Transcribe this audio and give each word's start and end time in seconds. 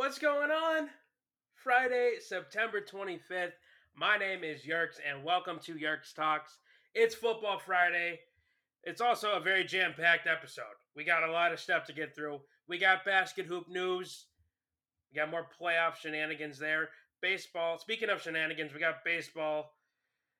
What's 0.00 0.18
going 0.18 0.50
on? 0.50 0.88
Friday, 1.52 2.14
September 2.26 2.80
25th. 2.80 3.52
My 3.94 4.16
name 4.16 4.42
is 4.42 4.62
Yerks, 4.64 4.96
and 5.06 5.22
welcome 5.22 5.58
to 5.64 5.74
Yerks 5.74 6.14
Talks. 6.14 6.56
It's 6.94 7.14
Football 7.14 7.58
Friday. 7.58 8.20
It's 8.82 9.02
also 9.02 9.32
a 9.32 9.40
very 9.40 9.62
jam 9.62 9.92
packed 9.94 10.26
episode. 10.26 10.64
We 10.96 11.04
got 11.04 11.22
a 11.22 11.30
lot 11.30 11.52
of 11.52 11.60
stuff 11.60 11.84
to 11.84 11.92
get 11.92 12.16
through. 12.16 12.40
We 12.66 12.78
got 12.78 13.04
basket 13.04 13.44
hoop 13.44 13.68
news. 13.68 14.24
We 15.12 15.20
got 15.20 15.30
more 15.30 15.46
playoff 15.60 15.96
shenanigans 15.96 16.58
there. 16.58 16.88
Baseball. 17.20 17.76
Speaking 17.76 18.08
of 18.08 18.22
shenanigans, 18.22 18.72
we 18.72 18.80
got 18.80 19.04
baseball 19.04 19.74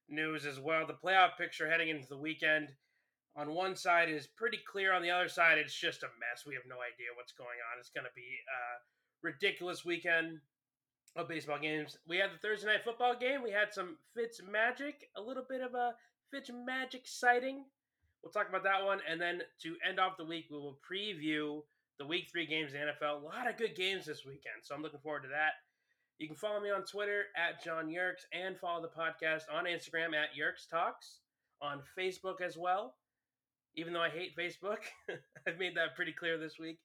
news 0.09 0.47
as 0.47 0.59
well. 0.59 0.87
The 0.87 0.95
playoff 0.95 1.37
picture 1.37 1.69
heading 1.69 1.91
into 1.91 2.09
the 2.09 2.17
weekend 2.17 2.71
on 3.37 3.53
one 3.53 3.77
side 3.77 4.09
is 4.09 4.27
pretty 4.27 4.61
clear. 4.67 4.95
On 4.95 5.03
the 5.03 5.11
other 5.11 5.29
side, 5.29 5.59
it's 5.59 5.79
just 5.79 6.03
a 6.03 6.07
mess. 6.07 6.47
We 6.47 6.55
have 6.55 6.65
no 6.67 6.77
idea 6.77 7.13
what's 7.15 7.33
going 7.33 7.61
on. 7.71 7.79
It's 7.79 7.91
going 7.91 8.07
to 8.07 8.17
be 8.17 8.23
a 8.49 8.81
ridiculous 9.23 9.85
weekend 9.85 10.41
of 11.17 11.29
baseball 11.29 11.59
games. 11.59 11.99
We 12.09 12.19
had 12.19 12.31
the 12.33 12.39
Thursday 12.39 12.69
night 12.69 12.85
football 12.85 13.15
game. 13.19 13.43
We 13.43 13.51
had 13.51 13.73
some 13.73 13.97
Fitz 14.15 14.41
magic, 14.49 15.09
a 15.17 15.21
little 15.21 15.45
bit 15.49 15.61
of 15.61 15.75
a 15.75 15.95
Fitz 16.31 16.51
magic 16.53 17.03
sighting. 17.05 17.65
We'll 18.23 18.33
talk 18.33 18.49
about 18.49 18.65
that 18.65 18.85
one. 18.85 19.01
And 19.09 19.21
then 19.21 19.43
to 19.63 19.77
end 19.89 19.99
off 19.99 20.17
the 20.17 20.25
week, 20.25 20.47
we 20.51 20.59
will 20.59 20.79
preview 20.89 21.63
the 21.99 22.07
week 22.07 22.29
three 22.31 22.47
games 22.47 22.73
in 22.73 22.81
the 22.81 22.87
NFL. 22.87 23.23
A 23.23 23.25
lot 23.25 23.49
of 23.49 23.57
good 23.57 23.75
games 23.75 24.07
this 24.07 24.25
weekend. 24.25 24.63
So 24.63 24.75
I'm 24.75 24.83
looking 24.83 25.01
forward 25.01 25.23
to 25.23 25.29
that. 25.29 25.53
You 26.19 26.27
can 26.27 26.37
follow 26.37 26.61
me 26.61 26.71
on 26.71 26.85
Twitter 26.85 27.25
at 27.35 27.65
John 27.65 27.87
Yerks 27.87 28.29
and 28.33 28.59
follow 28.59 28.83
the 28.83 28.89
podcast 28.89 29.45
on 29.53 29.65
Instagram 29.65 30.15
at 30.15 30.37
Yerks 30.39 30.69
Talks, 30.71 31.21
on 31.63 31.81
Facebook 31.99 32.43
as 32.43 32.59
well. 32.59 32.95
Even 33.75 33.95
though 33.95 34.03
I 34.03 34.11
hate 34.11 34.37
Facebook, 34.37 34.81
I've 35.47 35.59
made 35.59 35.77
that 35.77 35.97
pretty 35.97 36.13
clear 36.13 36.37
this 36.37 36.59
week. 36.59 36.79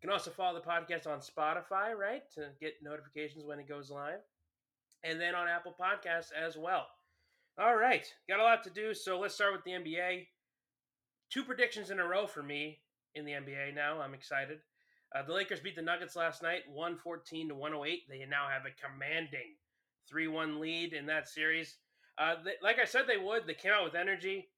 You 0.00 0.08
can 0.08 0.12
also 0.12 0.30
follow 0.30 0.54
the 0.54 0.64
podcast 0.64 1.08
on 1.08 1.18
Spotify, 1.18 1.92
right, 1.96 2.22
to 2.34 2.50
get 2.60 2.74
notifications 2.82 3.44
when 3.44 3.58
it 3.58 3.68
goes 3.68 3.90
live, 3.90 4.20
and 5.02 5.20
then 5.20 5.34
on 5.34 5.48
Apple 5.48 5.74
Podcasts 5.78 6.30
as 6.32 6.56
well. 6.56 6.86
All 7.58 7.76
right, 7.76 8.06
got 8.28 8.38
a 8.38 8.44
lot 8.44 8.62
to 8.62 8.70
do, 8.70 8.94
so 8.94 9.18
let's 9.18 9.34
start 9.34 9.52
with 9.52 9.64
the 9.64 9.72
NBA. 9.72 10.26
Two 11.30 11.42
predictions 11.42 11.90
in 11.90 11.98
a 11.98 12.06
row 12.06 12.28
for 12.28 12.44
me 12.44 12.78
in 13.16 13.24
the 13.24 13.32
NBA 13.32 13.74
now. 13.74 14.00
I'm 14.00 14.14
excited. 14.14 14.60
Uh, 15.12 15.22
the 15.24 15.32
Lakers 15.32 15.58
beat 15.58 15.74
the 15.74 15.82
Nuggets 15.82 16.14
last 16.14 16.44
night, 16.44 16.62
114 16.72 17.48
to 17.48 17.54
108. 17.56 18.02
They 18.08 18.24
now 18.24 18.46
have 18.48 18.66
a 18.66 18.86
commanding 18.86 19.56
3 20.08 20.28
1 20.28 20.60
lead 20.60 20.92
in 20.92 21.06
that 21.06 21.28
series. 21.28 21.76
Uh, 22.18 22.36
they, 22.44 22.52
like 22.62 22.78
I 22.78 22.84
said, 22.84 23.06
they 23.08 23.16
would. 23.16 23.48
They 23.48 23.54
came 23.54 23.72
out 23.72 23.84
with 23.84 23.96
energy. 23.96 24.48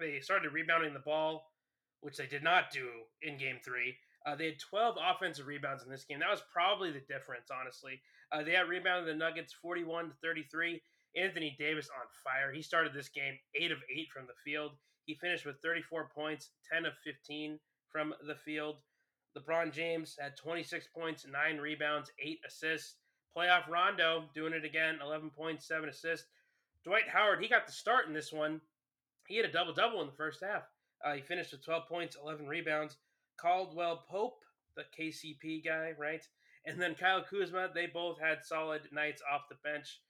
They 0.00 0.18
started 0.18 0.52
rebounding 0.52 0.92
the 0.92 0.98
ball, 0.98 1.52
which 2.00 2.16
they 2.16 2.26
did 2.26 2.42
not 2.42 2.72
do 2.72 2.88
in 3.22 3.38
game 3.38 3.58
three. 3.64 3.96
Uh, 4.24 4.36
they 4.36 4.46
had 4.46 4.58
12 4.58 4.96
offensive 5.02 5.46
rebounds 5.46 5.82
in 5.82 5.90
this 5.90 6.04
game. 6.04 6.20
That 6.20 6.30
was 6.30 6.42
probably 6.52 6.92
the 6.92 7.00
difference, 7.00 7.48
honestly. 7.50 8.00
Uh, 8.30 8.42
they 8.42 8.52
had 8.52 8.68
rebounded 8.68 9.12
the 9.12 9.18
Nuggets 9.18 9.52
41 9.52 10.08
to 10.08 10.14
33. 10.22 10.80
Anthony 11.16 11.54
Davis 11.58 11.90
on 11.90 12.06
fire. 12.24 12.52
He 12.52 12.62
started 12.62 12.94
this 12.94 13.08
game 13.08 13.34
8 13.54 13.72
of 13.72 13.78
8 13.94 14.08
from 14.12 14.26
the 14.26 14.38
field. 14.44 14.72
He 15.04 15.14
finished 15.14 15.44
with 15.44 15.60
34 15.62 16.08
points, 16.14 16.50
10 16.72 16.86
of 16.86 16.94
15 17.04 17.58
from 17.90 18.14
the 18.26 18.36
field. 18.36 18.76
LeBron 19.36 19.72
James 19.72 20.16
had 20.18 20.36
26 20.36 20.86
points, 20.94 21.26
9 21.30 21.58
rebounds, 21.58 22.10
8 22.18 22.40
assists. 22.46 22.96
Playoff 23.36 23.68
Rondo 23.68 24.24
doing 24.34 24.52
it 24.52 24.64
again, 24.64 24.98
11 25.02 25.30
points, 25.30 25.66
7 25.66 25.88
assists. 25.88 26.26
Dwight 26.84 27.08
Howard, 27.08 27.40
he 27.40 27.48
got 27.48 27.66
the 27.66 27.72
start 27.72 28.06
in 28.06 28.12
this 28.12 28.32
one. 28.32 28.60
He 29.26 29.36
had 29.36 29.46
a 29.46 29.52
double 29.52 29.72
double 29.72 30.00
in 30.00 30.06
the 30.06 30.12
first 30.12 30.42
half. 30.42 30.64
Uh, 31.04 31.14
he 31.14 31.22
finished 31.22 31.52
with 31.52 31.64
12 31.64 31.88
points, 31.88 32.16
11 32.22 32.46
rebounds. 32.46 32.96
Caldwell 33.40 34.04
Pope, 34.08 34.40
the 34.76 34.84
KCP 34.98 35.64
guy, 35.64 35.92
right? 35.98 36.22
And 36.64 36.80
then 36.80 36.94
Kyle 36.94 37.24
Kuzma, 37.28 37.70
they 37.74 37.86
both 37.86 38.20
had 38.20 38.44
solid 38.44 38.82
nights 38.92 39.22
off 39.32 39.48
the 39.48 39.56
bench. 39.64 40.00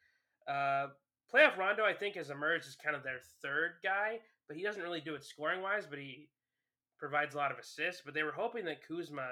Uh, 0.47 0.89
playoff 1.33 1.56
Rondo, 1.56 1.84
I 1.84 1.95
think, 1.95 2.17
has 2.17 2.31
emerged 2.31 2.67
as 2.67 2.77
kind 2.77 2.95
of 2.95 3.03
their 3.03 3.20
third 3.41 3.73
guy, 3.83 4.19
but 4.48 4.57
he 4.57 4.63
doesn't 4.63 4.83
really 4.83 5.01
do 5.01 5.14
it 5.14 5.24
scoring 5.24 5.63
wise, 5.63 5.86
but 5.86 5.98
he 5.98 6.29
provides 6.98 7.35
a 7.35 7.39
lot 7.39 7.52
of 7.52 7.58
assists. 7.58 8.02
But 8.05 8.14
they 8.14 8.23
were 8.23 8.33
hoping 8.33 8.64
that 8.67 8.86
Kuzma 8.86 9.27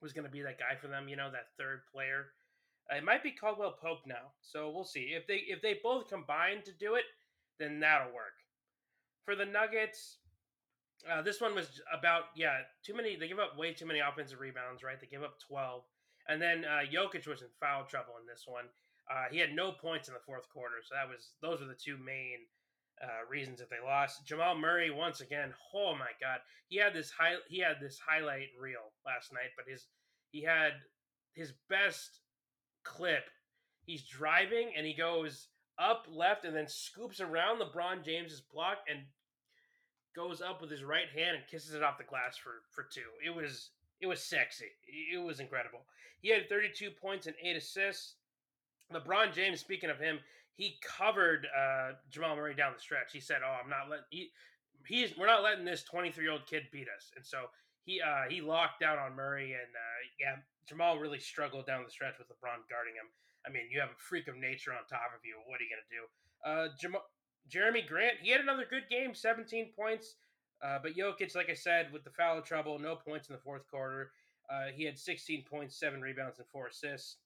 was 0.00 0.12
going 0.12 0.24
to 0.24 0.30
be 0.30 0.42
that 0.42 0.58
guy 0.58 0.76
for 0.80 0.88
them, 0.88 1.08
you 1.08 1.16
know, 1.16 1.30
that 1.30 1.52
third 1.58 1.82
player. 1.92 2.26
Uh, 2.90 2.96
it 2.96 3.04
might 3.04 3.22
be 3.22 3.30
Caldwell 3.30 3.76
Pope 3.80 4.06
now, 4.06 4.32
so 4.42 4.70
we'll 4.70 4.84
see 4.84 5.14
if 5.16 5.26
they 5.26 5.42
if 5.48 5.62
they 5.62 5.78
both 5.82 6.08
combine 6.08 6.62
to 6.64 6.72
do 6.72 6.96
it, 6.96 7.04
then 7.58 7.80
that'll 7.80 8.12
work. 8.12 8.36
For 9.24 9.34
the 9.34 9.46
Nuggets, 9.46 10.18
uh, 11.10 11.22
this 11.22 11.40
one 11.40 11.54
was 11.54 11.80
about 11.92 12.24
yeah, 12.36 12.58
too 12.84 12.94
many. 12.94 13.16
They 13.16 13.28
give 13.28 13.38
up 13.38 13.58
way 13.58 13.72
too 13.72 13.86
many 13.86 14.00
offensive 14.00 14.40
rebounds, 14.40 14.82
right? 14.82 15.00
They 15.00 15.06
give 15.06 15.22
up 15.22 15.36
twelve, 15.40 15.82
and 16.28 16.40
then 16.40 16.64
uh, 16.64 16.82
Jokic 16.90 17.26
was 17.26 17.42
in 17.42 17.48
foul 17.60 17.84
trouble 17.84 18.14
in 18.20 18.26
this 18.26 18.44
one. 18.46 18.64
Uh, 19.10 19.24
he 19.30 19.38
had 19.38 19.52
no 19.52 19.72
points 19.72 20.08
in 20.08 20.14
the 20.14 20.20
fourth 20.24 20.48
quarter, 20.48 20.76
so 20.82 20.94
that 20.94 21.08
was 21.08 21.32
those 21.42 21.60
were 21.60 21.66
the 21.66 21.74
two 21.74 21.98
main 21.98 22.46
uh, 23.02 23.28
reasons 23.28 23.58
that 23.58 23.68
they 23.68 23.84
lost. 23.84 24.26
Jamal 24.26 24.56
Murray 24.56 24.90
once 24.90 25.20
again. 25.20 25.52
Oh 25.74 25.94
my 25.94 26.12
God, 26.20 26.38
he 26.68 26.78
had 26.78 26.94
this 26.94 27.10
high. 27.10 27.34
He 27.48 27.58
had 27.58 27.76
this 27.80 27.98
highlight 27.98 28.48
reel 28.58 28.92
last 29.04 29.32
night, 29.32 29.52
but 29.56 29.70
his 29.70 29.86
he 30.30 30.42
had 30.42 30.72
his 31.34 31.52
best 31.68 32.20
clip. 32.84 33.24
He's 33.84 34.04
driving 34.04 34.72
and 34.76 34.86
he 34.86 34.94
goes 34.94 35.48
up 35.78 36.06
left 36.10 36.44
and 36.44 36.56
then 36.56 36.68
scoops 36.68 37.20
around 37.20 37.60
LeBron 37.60 38.04
James's 38.04 38.40
block 38.40 38.78
and 38.88 39.00
goes 40.14 40.40
up 40.40 40.60
with 40.60 40.70
his 40.70 40.84
right 40.84 41.08
hand 41.14 41.36
and 41.36 41.46
kisses 41.50 41.74
it 41.74 41.82
off 41.82 41.98
the 41.98 42.04
glass 42.04 42.36
for 42.36 42.62
for 42.70 42.84
two. 42.84 43.10
It 43.24 43.34
was 43.34 43.70
it 44.00 44.06
was 44.06 44.22
sexy. 44.22 44.66
It 45.12 45.22
was 45.22 45.40
incredible. 45.40 45.80
He 46.20 46.30
had 46.30 46.48
32 46.48 46.90
points 46.90 47.26
and 47.26 47.36
eight 47.42 47.56
assists. 47.56 48.14
LeBron 48.92 49.32
James, 49.34 49.60
speaking 49.60 49.90
of 49.90 49.98
him, 49.98 50.20
he 50.56 50.78
covered 50.82 51.46
uh, 51.56 51.92
Jamal 52.10 52.36
Murray 52.36 52.54
down 52.54 52.72
the 52.74 52.80
stretch. 52.80 53.12
He 53.12 53.20
said, 53.20 53.40
"Oh, 53.44 53.56
I'm 53.62 53.70
not 53.70 53.90
letting 53.90 54.04
he, 54.10 54.30
he's 54.86 55.16
we're 55.16 55.26
not 55.26 55.42
letting 55.42 55.64
this 55.64 55.82
23 55.84 56.22
year 56.22 56.32
old 56.32 56.46
kid 56.46 56.64
beat 56.72 56.86
us." 56.88 57.10
And 57.16 57.24
so 57.24 57.50
he 57.84 58.00
uh, 58.00 58.30
he 58.30 58.40
locked 58.40 58.80
down 58.80 58.98
on 58.98 59.16
Murray, 59.16 59.52
and 59.52 59.72
uh, 59.74 60.00
yeah, 60.20 60.36
Jamal 60.68 60.98
really 60.98 61.18
struggled 61.18 61.66
down 61.66 61.82
the 61.84 61.90
stretch 61.90 62.18
with 62.18 62.28
LeBron 62.28 62.68
guarding 62.70 62.94
him. 62.94 63.08
I 63.46 63.50
mean, 63.50 63.68
you 63.70 63.80
have 63.80 63.90
a 63.90 64.00
freak 64.00 64.28
of 64.28 64.36
nature 64.36 64.72
on 64.72 64.86
top 64.88 65.12
of 65.12 65.20
you. 65.24 65.36
What 65.44 65.60
are 65.60 65.64
you 65.64 65.72
gonna 65.74 65.92
do? 65.92 66.04
Uh, 66.44 66.68
Jamal 66.80 67.04
Jerami 67.50 67.86
Grant, 67.86 68.16
he 68.22 68.30
had 68.30 68.40
another 68.40 68.66
good 68.68 68.84
game, 68.90 69.14
17 69.14 69.72
points. 69.76 70.16
Uh, 70.62 70.78
but 70.82 70.96
Jokic, 70.96 71.34
like 71.34 71.50
I 71.50 71.54
said, 71.54 71.92
with 71.92 72.04
the 72.04 72.10
foul 72.10 72.40
trouble, 72.40 72.78
no 72.78 72.96
points 72.96 73.28
in 73.28 73.34
the 73.34 73.40
fourth 73.40 73.66
quarter. 73.70 74.12
Uh, 74.50 74.66
he 74.74 74.84
had 74.84 74.98
16 74.98 75.44
points, 75.48 75.78
seven 75.78 76.00
rebounds, 76.00 76.38
and 76.38 76.48
four 76.48 76.68
assists. 76.68 77.16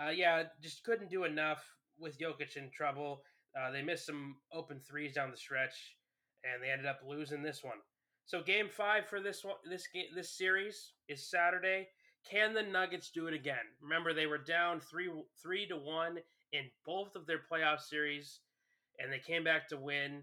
Uh, 0.00 0.10
yeah, 0.10 0.44
just 0.60 0.84
couldn't 0.84 1.10
do 1.10 1.24
enough 1.24 1.64
with 1.98 2.18
Jokic 2.18 2.56
in 2.56 2.70
trouble. 2.70 3.22
Uh, 3.58 3.70
they 3.70 3.82
missed 3.82 4.06
some 4.06 4.36
open 4.52 4.80
threes 4.80 5.14
down 5.14 5.30
the 5.30 5.36
stretch, 5.36 5.96
and 6.44 6.62
they 6.62 6.70
ended 6.70 6.86
up 6.86 7.00
losing 7.06 7.42
this 7.42 7.62
one. 7.62 7.78
So 8.24 8.42
game 8.42 8.68
five 8.70 9.06
for 9.06 9.20
this 9.20 9.44
one, 9.44 9.56
this 9.68 9.86
game, 9.92 10.06
this 10.14 10.30
series 10.30 10.92
is 11.08 11.28
Saturday. 11.28 11.88
Can 12.28 12.54
the 12.54 12.62
Nuggets 12.62 13.10
do 13.10 13.26
it 13.26 13.34
again? 13.34 13.56
Remember, 13.80 14.14
they 14.14 14.26
were 14.26 14.38
down 14.38 14.80
three 14.80 15.10
three 15.42 15.66
to 15.66 15.76
one 15.76 16.18
in 16.52 16.64
both 16.86 17.16
of 17.16 17.26
their 17.26 17.40
playoff 17.50 17.80
series 17.80 18.40
and 18.98 19.12
they 19.12 19.18
came 19.18 19.44
back 19.44 19.68
to 19.68 19.76
win. 19.76 20.22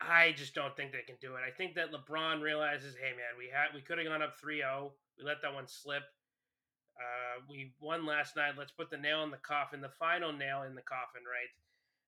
I 0.00 0.32
just 0.36 0.54
don't 0.54 0.76
think 0.76 0.92
they 0.92 1.02
can 1.06 1.16
do 1.20 1.34
it. 1.34 1.40
I 1.46 1.50
think 1.50 1.74
that 1.74 1.92
LeBron 1.92 2.40
realizes, 2.40 2.94
hey 2.94 3.10
man, 3.10 3.34
we 3.36 3.50
had 3.52 3.74
we 3.74 3.80
could 3.80 3.98
have 3.98 4.06
gone 4.06 4.22
up 4.22 4.38
3-0. 4.40 4.90
We 5.18 5.24
let 5.24 5.42
that 5.42 5.54
one 5.54 5.66
slip. 5.66 6.02
Uh, 6.98 7.42
we 7.48 7.72
won 7.80 8.06
last 8.06 8.36
night. 8.36 8.54
Let's 8.58 8.72
put 8.72 8.90
the 8.90 8.96
nail 8.96 9.22
in 9.22 9.30
the 9.30 9.38
coffin, 9.38 9.80
the 9.80 9.88
final 9.98 10.32
nail 10.32 10.62
in 10.62 10.74
the 10.74 10.82
coffin, 10.82 11.22
right? 11.26 11.50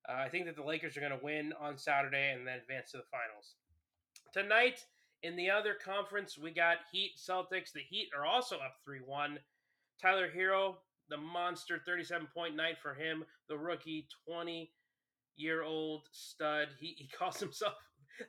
Uh, 0.09 0.25
I 0.25 0.29
think 0.29 0.47
that 0.47 0.57
the 0.57 0.65
Lakers 0.65 0.97
are 0.97 1.01
going 1.01 1.17
to 1.17 1.25
win 1.25 1.53
on 1.61 1.79
Saturday 1.79 2.33
and 2.33 2.47
then 2.47 2.59
advance 2.59 2.91
to 2.93 2.97
the 2.97 3.11
finals. 3.11 3.55
Tonight 4.33 4.85
in 5.23 5.37
the 5.37 5.51
other 5.51 5.75
conference, 5.75 6.39
we 6.39 6.51
got 6.51 6.79
Heat 6.93 7.13
Celtics. 7.19 7.73
The 7.73 7.81
Heat 7.89 8.09
are 8.17 8.25
also 8.25 8.57
up 8.57 8.77
3 8.85 9.01
1. 9.05 9.39
Tyler 10.01 10.31
Herro, 10.35 10.77
the 11.09 11.17
monster, 11.17 11.81
37 11.85 12.29
point 12.35 12.57
night 12.57 12.77
for 12.83 12.95
him. 12.95 13.25
The 13.49 13.59
rookie, 13.59 14.07
20 14.27 14.71
year 15.37 15.63
old 15.63 16.03
stud. 16.13 16.69
He, 16.79 16.95
he 16.97 17.09
calls 17.19 17.39
himself, 17.39 17.75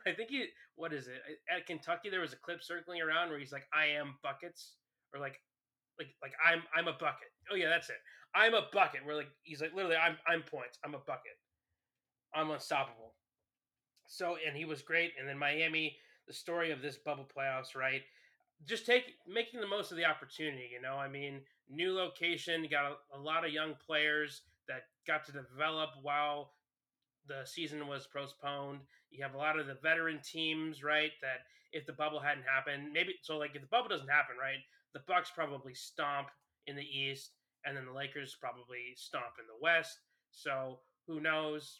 I 0.07 0.11
think 0.11 0.29
he, 0.29 0.45
what 0.75 0.93
is 0.93 1.07
it? 1.07 1.21
At 1.53 1.65
Kentucky, 1.65 2.09
there 2.09 2.21
was 2.21 2.33
a 2.33 2.37
clip 2.37 2.63
circling 2.63 3.01
around 3.01 3.29
where 3.29 3.39
he's 3.39 3.51
like, 3.51 3.65
I 3.73 3.97
am 3.97 4.15
buckets, 4.23 4.75
or 5.13 5.19
like, 5.19 5.39
like, 5.99 6.09
like 6.21 6.33
I'm, 6.43 6.63
I'm 6.75 6.87
a 6.87 6.93
bucket. 6.93 7.29
Oh 7.51 7.55
yeah, 7.55 7.69
that's 7.69 7.89
it. 7.89 7.97
I'm 8.33 8.53
a 8.53 8.67
bucket. 8.71 9.01
We're 9.05 9.15
like, 9.15 9.29
he's 9.43 9.61
like, 9.61 9.73
literally, 9.73 9.97
I'm, 9.97 10.17
I'm 10.27 10.41
points. 10.41 10.79
I'm 10.85 10.95
a 10.95 10.99
bucket. 10.99 11.35
I'm 12.33 12.49
unstoppable. 12.49 13.13
So, 14.07 14.37
and 14.45 14.55
he 14.55 14.65
was 14.65 14.81
great. 14.81 15.11
And 15.19 15.27
then 15.27 15.37
Miami, 15.37 15.97
the 16.27 16.33
story 16.33 16.71
of 16.71 16.81
this 16.81 16.97
bubble 16.97 17.27
playoffs, 17.37 17.75
right? 17.75 18.01
Just 18.65 18.85
take 18.85 19.03
making 19.27 19.59
the 19.59 19.67
most 19.67 19.91
of 19.91 19.97
the 19.97 20.05
opportunity. 20.05 20.69
You 20.73 20.81
know, 20.81 20.95
I 20.95 21.07
mean, 21.09 21.41
new 21.69 21.93
location, 21.93 22.65
got 22.69 22.91
a, 22.91 23.17
a 23.17 23.19
lot 23.19 23.45
of 23.45 23.51
young 23.51 23.73
players 23.85 24.43
that 24.67 24.83
got 25.07 25.25
to 25.25 25.31
develop 25.31 25.89
while 26.01 26.51
the 27.31 27.47
season 27.47 27.87
was 27.87 28.07
postponed. 28.07 28.81
You 29.09 29.23
have 29.23 29.33
a 29.33 29.37
lot 29.37 29.59
of 29.59 29.67
the 29.67 29.77
veteran 29.81 30.19
teams, 30.23 30.83
right? 30.83 31.11
That 31.21 31.47
if 31.71 31.85
the 31.85 31.93
bubble 31.93 32.19
hadn't 32.19 32.43
happened, 32.43 32.91
maybe 32.93 33.15
so 33.21 33.37
like 33.37 33.55
if 33.55 33.61
the 33.61 33.67
bubble 33.67 33.89
doesn't 33.89 34.09
happen, 34.09 34.35
right? 34.39 34.59
The 34.93 35.01
Bucks 35.07 35.31
probably 35.33 35.73
stomp 35.73 36.27
in 36.67 36.75
the 36.75 36.83
East, 36.83 37.31
and 37.65 37.77
then 37.77 37.85
the 37.85 37.93
Lakers 37.93 38.35
probably 38.39 38.93
stomp 38.95 39.39
in 39.39 39.47
the 39.47 39.61
West. 39.61 39.99
So 40.31 40.79
who 41.07 41.21
knows? 41.21 41.79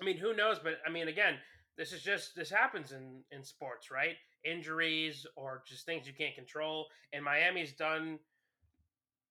I 0.00 0.04
mean, 0.04 0.18
who 0.18 0.36
knows? 0.36 0.58
But 0.62 0.74
I 0.86 0.90
mean, 0.90 1.08
again, 1.08 1.34
this 1.76 1.92
is 1.92 2.02
just 2.02 2.36
this 2.36 2.50
happens 2.50 2.92
in 2.92 3.22
in 3.32 3.42
sports, 3.42 3.90
right? 3.90 4.16
Injuries 4.44 5.26
or 5.36 5.62
just 5.66 5.84
things 5.84 6.06
you 6.06 6.12
can't 6.12 6.34
control. 6.34 6.86
And 7.12 7.24
Miami's 7.24 7.72
done. 7.72 8.20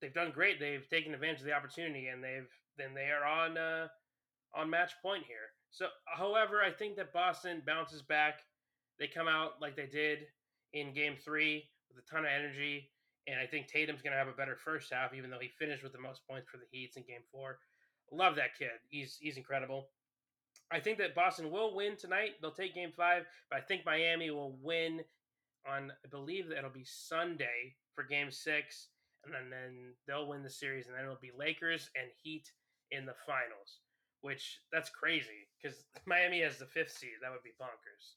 They've 0.01 0.13
done 0.13 0.31
great. 0.31 0.59
They've 0.59 0.87
taken 0.89 1.13
advantage 1.13 1.39
of 1.39 1.45
the 1.45 1.53
opportunity, 1.53 2.07
and 2.07 2.21
they've 2.21 2.49
then 2.77 2.93
they 2.93 3.09
are 3.09 3.25
on 3.25 3.57
uh, 3.57 3.87
on 4.55 4.69
match 4.69 4.93
point 5.01 5.23
here. 5.27 5.51
So, 5.71 5.87
however, 6.05 6.61
I 6.61 6.71
think 6.71 6.95
that 6.95 7.13
Boston 7.13 7.61
bounces 7.65 8.01
back. 8.01 8.39
They 8.99 9.07
come 9.07 9.27
out 9.27 9.61
like 9.61 9.75
they 9.75 9.85
did 9.85 10.19
in 10.73 10.93
Game 10.93 11.15
Three 11.23 11.65
with 11.89 12.03
a 12.03 12.09
ton 12.09 12.25
of 12.25 12.31
energy, 12.31 12.89
and 13.27 13.39
I 13.39 13.45
think 13.45 13.67
Tatum's 13.67 14.01
going 14.01 14.13
to 14.13 14.17
have 14.17 14.27
a 14.27 14.31
better 14.31 14.55
first 14.55 14.91
half, 14.91 15.13
even 15.13 15.29
though 15.29 15.39
he 15.39 15.49
finished 15.49 15.83
with 15.83 15.93
the 15.93 15.99
most 15.99 16.21
points 16.27 16.49
for 16.49 16.57
the 16.57 16.65
Heats 16.71 16.97
in 16.97 17.03
Game 17.03 17.21
Four. 17.31 17.59
Love 18.11 18.35
that 18.37 18.57
kid. 18.57 18.69
He's 18.89 19.17
he's 19.19 19.37
incredible. 19.37 19.89
I 20.71 20.79
think 20.79 20.97
that 20.97 21.15
Boston 21.15 21.51
will 21.51 21.75
win 21.75 21.95
tonight. 21.95 22.31
They'll 22.41 22.51
take 22.51 22.75
game 22.75 22.91
five, 22.95 23.25
but 23.49 23.59
I 23.59 23.61
think 23.61 23.85
Miami 23.85 24.31
will 24.31 24.57
win 24.61 25.01
on, 25.65 25.91
I 26.03 26.07
believe 26.09 26.49
that 26.49 26.57
it'll 26.57 26.69
be 26.69 26.85
Sunday 26.85 27.75
for 27.93 28.03
game 28.03 28.31
six. 28.31 28.87
And 29.23 29.33
then, 29.33 29.49
then 29.49 29.93
they'll 30.07 30.27
win 30.27 30.43
the 30.43 30.49
series, 30.49 30.87
and 30.87 30.95
then 30.95 31.03
it'll 31.03 31.17
be 31.21 31.31
Lakers 31.37 31.89
and 31.99 32.09
Heat 32.21 32.51
in 32.91 33.05
the 33.05 33.15
finals, 33.25 33.79
which 34.21 34.59
that's 34.71 34.89
crazy 34.89 35.47
because 35.61 35.77
Miami 36.05 36.41
has 36.41 36.57
the 36.57 36.65
fifth 36.65 36.91
seed. 36.91 37.19
That 37.21 37.31
would 37.31 37.43
be 37.43 37.51
bonkers. 37.61 38.15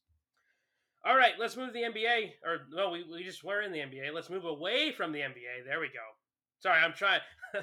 All 1.05 1.17
right, 1.17 1.33
let's 1.39 1.57
move 1.57 1.69
to 1.69 1.73
the 1.73 1.81
NBA. 1.81 2.33
Or, 2.45 2.67
no, 2.71 2.91
we, 2.91 3.05
we 3.11 3.25
just 3.25 3.43
were 3.43 3.63
in 3.63 3.73
the 3.73 3.79
NBA. 3.79 4.13
Let's 4.13 4.29
move 4.29 4.45
away 4.45 4.93
from 4.93 5.13
the 5.13 5.21
NBA. 5.21 5.65
There 5.67 5.81
we 5.81 5.87
go. 5.87 6.05
Sorry, 6.59 6.79
I'm 6.79 6.93
trying. 6.93 7.21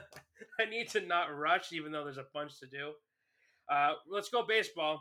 I 0.60 0.66
need 0.66 0.90
to 0.90 1.02
not 1.02 1.36
rush, 1.36 1.72
even 1.72 1.92
though 1.92 2.04
there's 2.04 2.18
a 2.18 2.26
bunch 2.34 2.60
to 2.60 2.66
do. 2.66 2.94
Uh, 3.72 3.94
let's 4.10 4.30
go 4.30 4.44
baseball. 4.44 5.00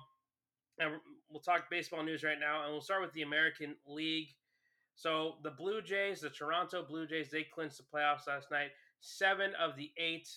And 0.79 0.93
we'll 1.31 1.41
talk 1.41 1.71
baseball 1.71 2.03
news 2.03 2.23
right 2.23 2.39
now, 2.39 2.65
and 2.65 2.73
we'll 2.73 2.83
start 2.83 3.01
with 3.01 3.15
the 3.15 3.23
American 3.23 3.75
League. 3.87 4.29
So 4.95 5.37
the 5.43 5.51
Blue 5.51 5.81
Jays, 5.81 6.21
the 6.21 6.31
Toronto 6.31 6.85
Blue 6.87 7.07
Jays, 7.07 7.31
they 7.31 7.45
clinched 7.45 7.79
the 7.79 7.85
playoffs 7.85 8.27
last 8.27 8.51
night. 8.51 8.71
Seven 9.01 9.53
of 9.59 9.77
the 9.77 9.91
eight 9.99 10.29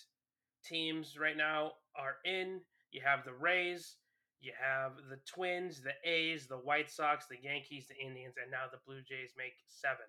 teams 0.63 1.17
right 1.19 1.37
now 1.37 1.73
are 1.97 2.15
in. 2.23 2.61
You 2.91 3.01
have 3.05 3.23
the 3.23 3.33
Rays, 3.33 3.95
you 4.41 4.53
have 4.59 4.93
the 5.09 5.19
Twins, 5.25 5.81
the 5.81 5.93
A's, 6.09 6.47
the 6.47 6.57
White 6.57 6.89
Sox, 6.89 7.25
the 7.27 7.41
Yankees, 7.41 7.87
the 7.87 7.97
Indians, 7.97 8.35
and 8.41 8.49
now 8.49 8.65
the 8.71 8.79
Blue 8.85 9.01
Jays 9.01 9.33
make 9.37 9.53
seven. 9.67 10.05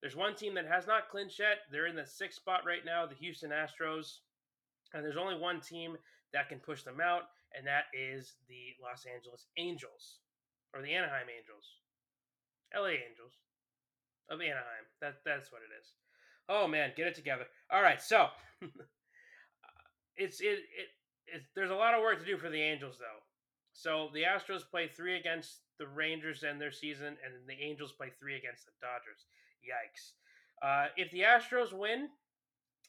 There's 0.00 0.16
one 0.16 0.34
team 0.34 0.54
that 0.54 0.66
has 0.66 0.86
not 0.86 1.08
clinched 1.08 1.38
yet. 1.38 1.64
They're 1.70 1.86
in 1.86 1.96
the 1.96 2.06
sixth 2.06 2.38
spot 2.38 2.60
right 2.66 2.84
now, 2.84 3.06
the 3.06 3.14
Houston 3.14 3.50
Astros. 3.50 4.20
And 4.92 5.04
there's 5.04 5.16
only 5.16 5.38
one 5.38 5.60
team 5.60 5.96
that 6.32 6.48
can 6.48 6.58
push 6.58 6.82
them 6.82 7.00
out, 7.00 7.22
and 7.56 7.66
that 7.66 7.84
is 7.96 8.36
the 8.48 8.76
Los 8.82 9.06
Angeles 9.06 9.46
Angels 9.56 10.18
or 10.74 10.82
the 10.82 10.92
Anaheim 10.94 11.26
Angels, 11.32 11.80
LA 12.74 13.00
Angels 13.00 13.40
of 14.28 14.40
Anaheim. 14.40 14.84
That 15.00 15.16
that's 15.24 15.50
what 15.50 15.62
it 15.62 15.72
is. 15.80 15.94
Oh 16.48 16.68
man, 16.68 16.92
get 16.96 17.06
it 17.06 17.14
together. 17.14 17.46
All 17.70 17.82
right, 17.82 18.00
so 18.00 18.28
it's 20.16 20.40
it, 20.40 20.60
it 20.76 20.88
there's 21.54 21.70
a 21.70 21.74
lot 21.74 21.94
of 21.94 22.02
work 22.02 22.18
to 22.20 22.26
do 22.26 22.36
for 22.36 22.50
the 22.50 22.60
Angels 22.60 22.96
though. 22.98 23.22
So 23.72 24.08
the 24.14 24.22
Astros 24.22 24.68
play 24.68 24.88
three 24.88 25.16
against 25.16 25.60
the 25.78 25.86
Rangers 25.86 26.44
end 26.44 26.60
their 26.60 26.72
season, 26.72 27.18
and 27.22 27.34
the 27.46 27.62
Angels 27.62 27.92
play 27.92 28.08
three 28.18 28.36
against 28.36 28.64
the 28.64 28.72
Dodgers. 28.80 29.26
Yikes! 29.60 30.12
Uh, 30.62 30.88
if 30.96 31.10
the 31.10 31.20
Astros 31.20 31.72
win 31.72 32.08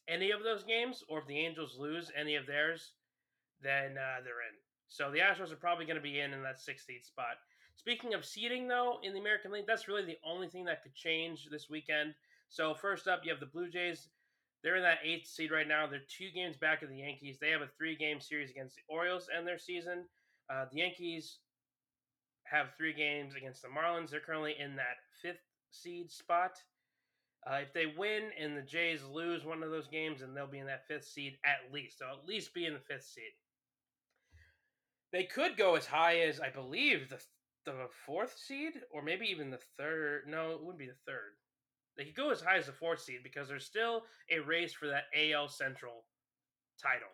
any 0.08 0.32
of 0.32 0.44
those 0.44 0.64
games, 0.64 1.04
or 1.10 1.20
if 1.20 1.28
the 1.28 1.38
Angels 1.38 1.76
lose 1.78 2.12
any 2.16 2.36
of 2.36 2.46
theirs, 2.46 2.94
then 3.62 3.98
uh, 3.98 4.24
they're 4.24 4.48
in. 4.48 4.56
So 4.88 5.12
the 5.12 5.20
Astros 5.20 5.52
are 5.52 5.58
probably 5.58 5.86
going 5.86 5.98
to 5.98 6.02
be 6.02 6.20
in 6.20 6.34
in 6.34 6.42
that 6.44 6.58
16th 6.58 7.06
spot. 7.06 7.36
Speaking 7.76 8.14
of 8.14 8.26
seeding, 8.26 8.68
though, 8.68 9.00
in 9.04 9.14
the 9.14 9.20
American 9.20 9.52
League, 9.52 9.68
that's 9.68 9.88
really 9.88 10.06
the 10.06 10.18
only 10.26 10.48
thing 10.48 10.66
that 10.66 10.84
could 10.84 10.96
change 10.96 11.48
this 11.52 11.70
weekend. 11.70 12.14
So 12.50 12.74
first 12.74 13.08
up, 13.08 13.22
you 13.24 13.32
have 13.32 13.40
the 13.40 13.46
Blue 13.46 13.70
Jays. 13.70 14.08
They're 14.64 14.76
in 14.76 14.84
that 14.84 15.00
eighth 15.04 15.28
seed 15.28 15.52
right 15.52 15.68
now. 15.68 15.88
They're 15.88 16.02
two 16.08 16.32
games 16.34 16.58
back 16.58 16.82
of 16.82 16.90
the 16.90 16.98
Yankees. 16.98 17.38
They 17.40 17.52
have 17.52 17.62
a 17.62 17.70
three-game 17.78 18.20
series 18.20 18.50
against 18.50 18.76
the 18.76 18.82
Orioles 18.90 19.30
and 19.36 19.48
their 19.48 19.58
season. 19.58 20.06
Uh, 20.50 20.66
the 20.72 20.80
Yankees 20.80 21.38
have 22.44 22.68
three 22.78 22.94
games 22.94 23.36
against 23.36 23.62
the 23.62 23.68
Marlins. 23.68 24.10
They're 24.10 24.20
currently 24.20 24.56
in 24.58 24.76
that 24.78 24.98
fifth 25.22 25.44
seed 25.72 26.12
spot. 26.12 26.58
Uh, 27.46 27.60
if 27.62 27.74
they 27.74 27.86
win 27.98 28.32
and 28.40 28.58
the 28.58 28.62
Jays 28.62 29.04
lose 29.04 29.46
one 29.46 29.64
of 29.64 29.70
those 29.70 29.88
games, 29.88 30.22
and 30.22 30.36
they'll 30.36 30.48
be 30.48 30.60
in 30.60 30.68
that 30.68 30.88
fifth 30.88 31.06
seed 31.06 31.38
at 31.46 31.72
least. 31.74 32.00
They'll 32.00 32.20
at 32.22 32.28
least 32.28 32.54
be 32.54 32.66
in 32.66 32.74
the 32.74 32.80
fifth 32.80 33.06
seed. 33.06 33.32
They 35.14 35.24
could 35.24 35.56
go 35.56 35.76
as 35.76 35.86
high 35.86 36.20
as 36.22 36.40
I 36.40 36.50
believe 36.50 37.10
the 37.10 37.22
the 37.66 37.88
fourth 38.06 38.38
seed, 38.38 38.74
or 38.92 39.02
maybe 39.02 39.28
even 39.28 39.50
the 39.52 39.60
third. 39.78 40.24
No, 40.28 40.52
it 40.52 40.62
wouldn't 40.62 40.80
be 40.80 40.88
the 40.88 40.94
third. 41.06 41.36
They 41.98 42.06
could 42.06 42.16
go 42.16 42.30
as 42.30 42.42
high 42.42 42.58
as 42.58 42.68
the 42.68 42.72
fourth 42.72 43.02
seed 43.02 43.20
because 43.24 43.48
there's 43.48 43.66
still 43.66 44.04
a 44.30 44.40
race 44.40 44.74
for 44.74 44.88
that 44.88 45.06
AL 45.16 45.50
Central 45.50 46.06
title. 46.82 47.10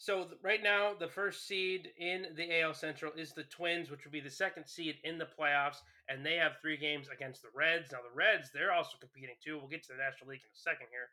So 0.00 0.28
right 0.42 0.62
now, 0.62 0.94
the 0.98 1.08
first 1.08 1.46
seed 1.46 1.90
in 1.98 2.26
the 2.36 2.60
AL 2.60 2.74
Central 2.74 3.12
is 3.16 3.32
the 3.32 3.42
Twins, 3.44 3.90
which 3.90 4.04
will 4.04 4.12
be 4.12 4.20
the 4.20 4.30
second 4.30 4.66
seed 4.66 4.96
in 5.02 5.18
the 5.18 5.26
playoffs, 5.26 5.78
and 6.08 6.24
they 6.24 6.36
have 6.36 6.60
three 6.62 6.76
games 6.76 7.08
against 7.08 7.42
the 7.42 7.48
Reds. 7.54 7.90
Now 7.90 7.98
the 8.02 8.14
Reds, 8.14 8.50
they're 8.54 8.72
also 8.72 8.96
competing 9.00 9.34
too. 9.44 9.58
We'll 9.58 9.68
get 9.68 9.82
to 9.84 9.92
the 9.92 9.98
National 9.98 10.30
League 10.30 10.42
in 10.44 10.54
a 10.54 10.58
second 10.58 10.86
here. 10.90 11.10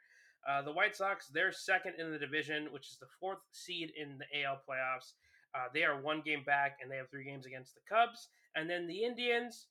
Uh, 0.47 0.61
the 0.61 0.71
White 0.71 0.95
Sox, 0.95 1.27
they're 1.27 1.51
second 1.51 1.95
in 1.97 2.11
the 2.11 2.19
division, 2.19 2.71
which 2.71 2.87
is 2.87 2.97
the 2.99 3.09
fourth 3.19 3.39
seed 3.51 3.91
in 3.97 4.19
the 4.19 4.43
AL 4.43 4.61
playoffs. 4.69 5.13
Uh, 5.55 5.65
they 5.73 5.83
are 5.83 5.99
one 5.99 6.21
game 6.21 6.43
back, 6.45 6.77
and 6.81 6.91
they 6.91 6.97
have 6.97 7.09
three 7.09 7.23
games 7.23 7.47
against 7.47 7.73
the 7.73 7.81
Cubs. 7.89 8.29
And 8.55 8.69
then 8.69 8.85
the 8.85 9.03
Indians, 9.03 9.65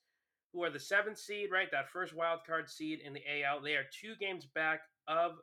who 0.55 0.63
are 0.63 0.69
the 0.69 0.79
seventh 0.79 1.19
seed, 1.19 1.49
right, 1.51 1.69
that 1.71 1.91
first 1.91 2.15
wild 2.15 2.39
card 2.47 2.69
seed 2.69 3.01
in 3.05 3.13
the 3.13 3.21
AL, 3.43 3.61
they 3.61 3.73
are 3.73 3.83
two 3.91 4.15
games 4.19 4.45
back 4.45 4.79
of 5.05 5.33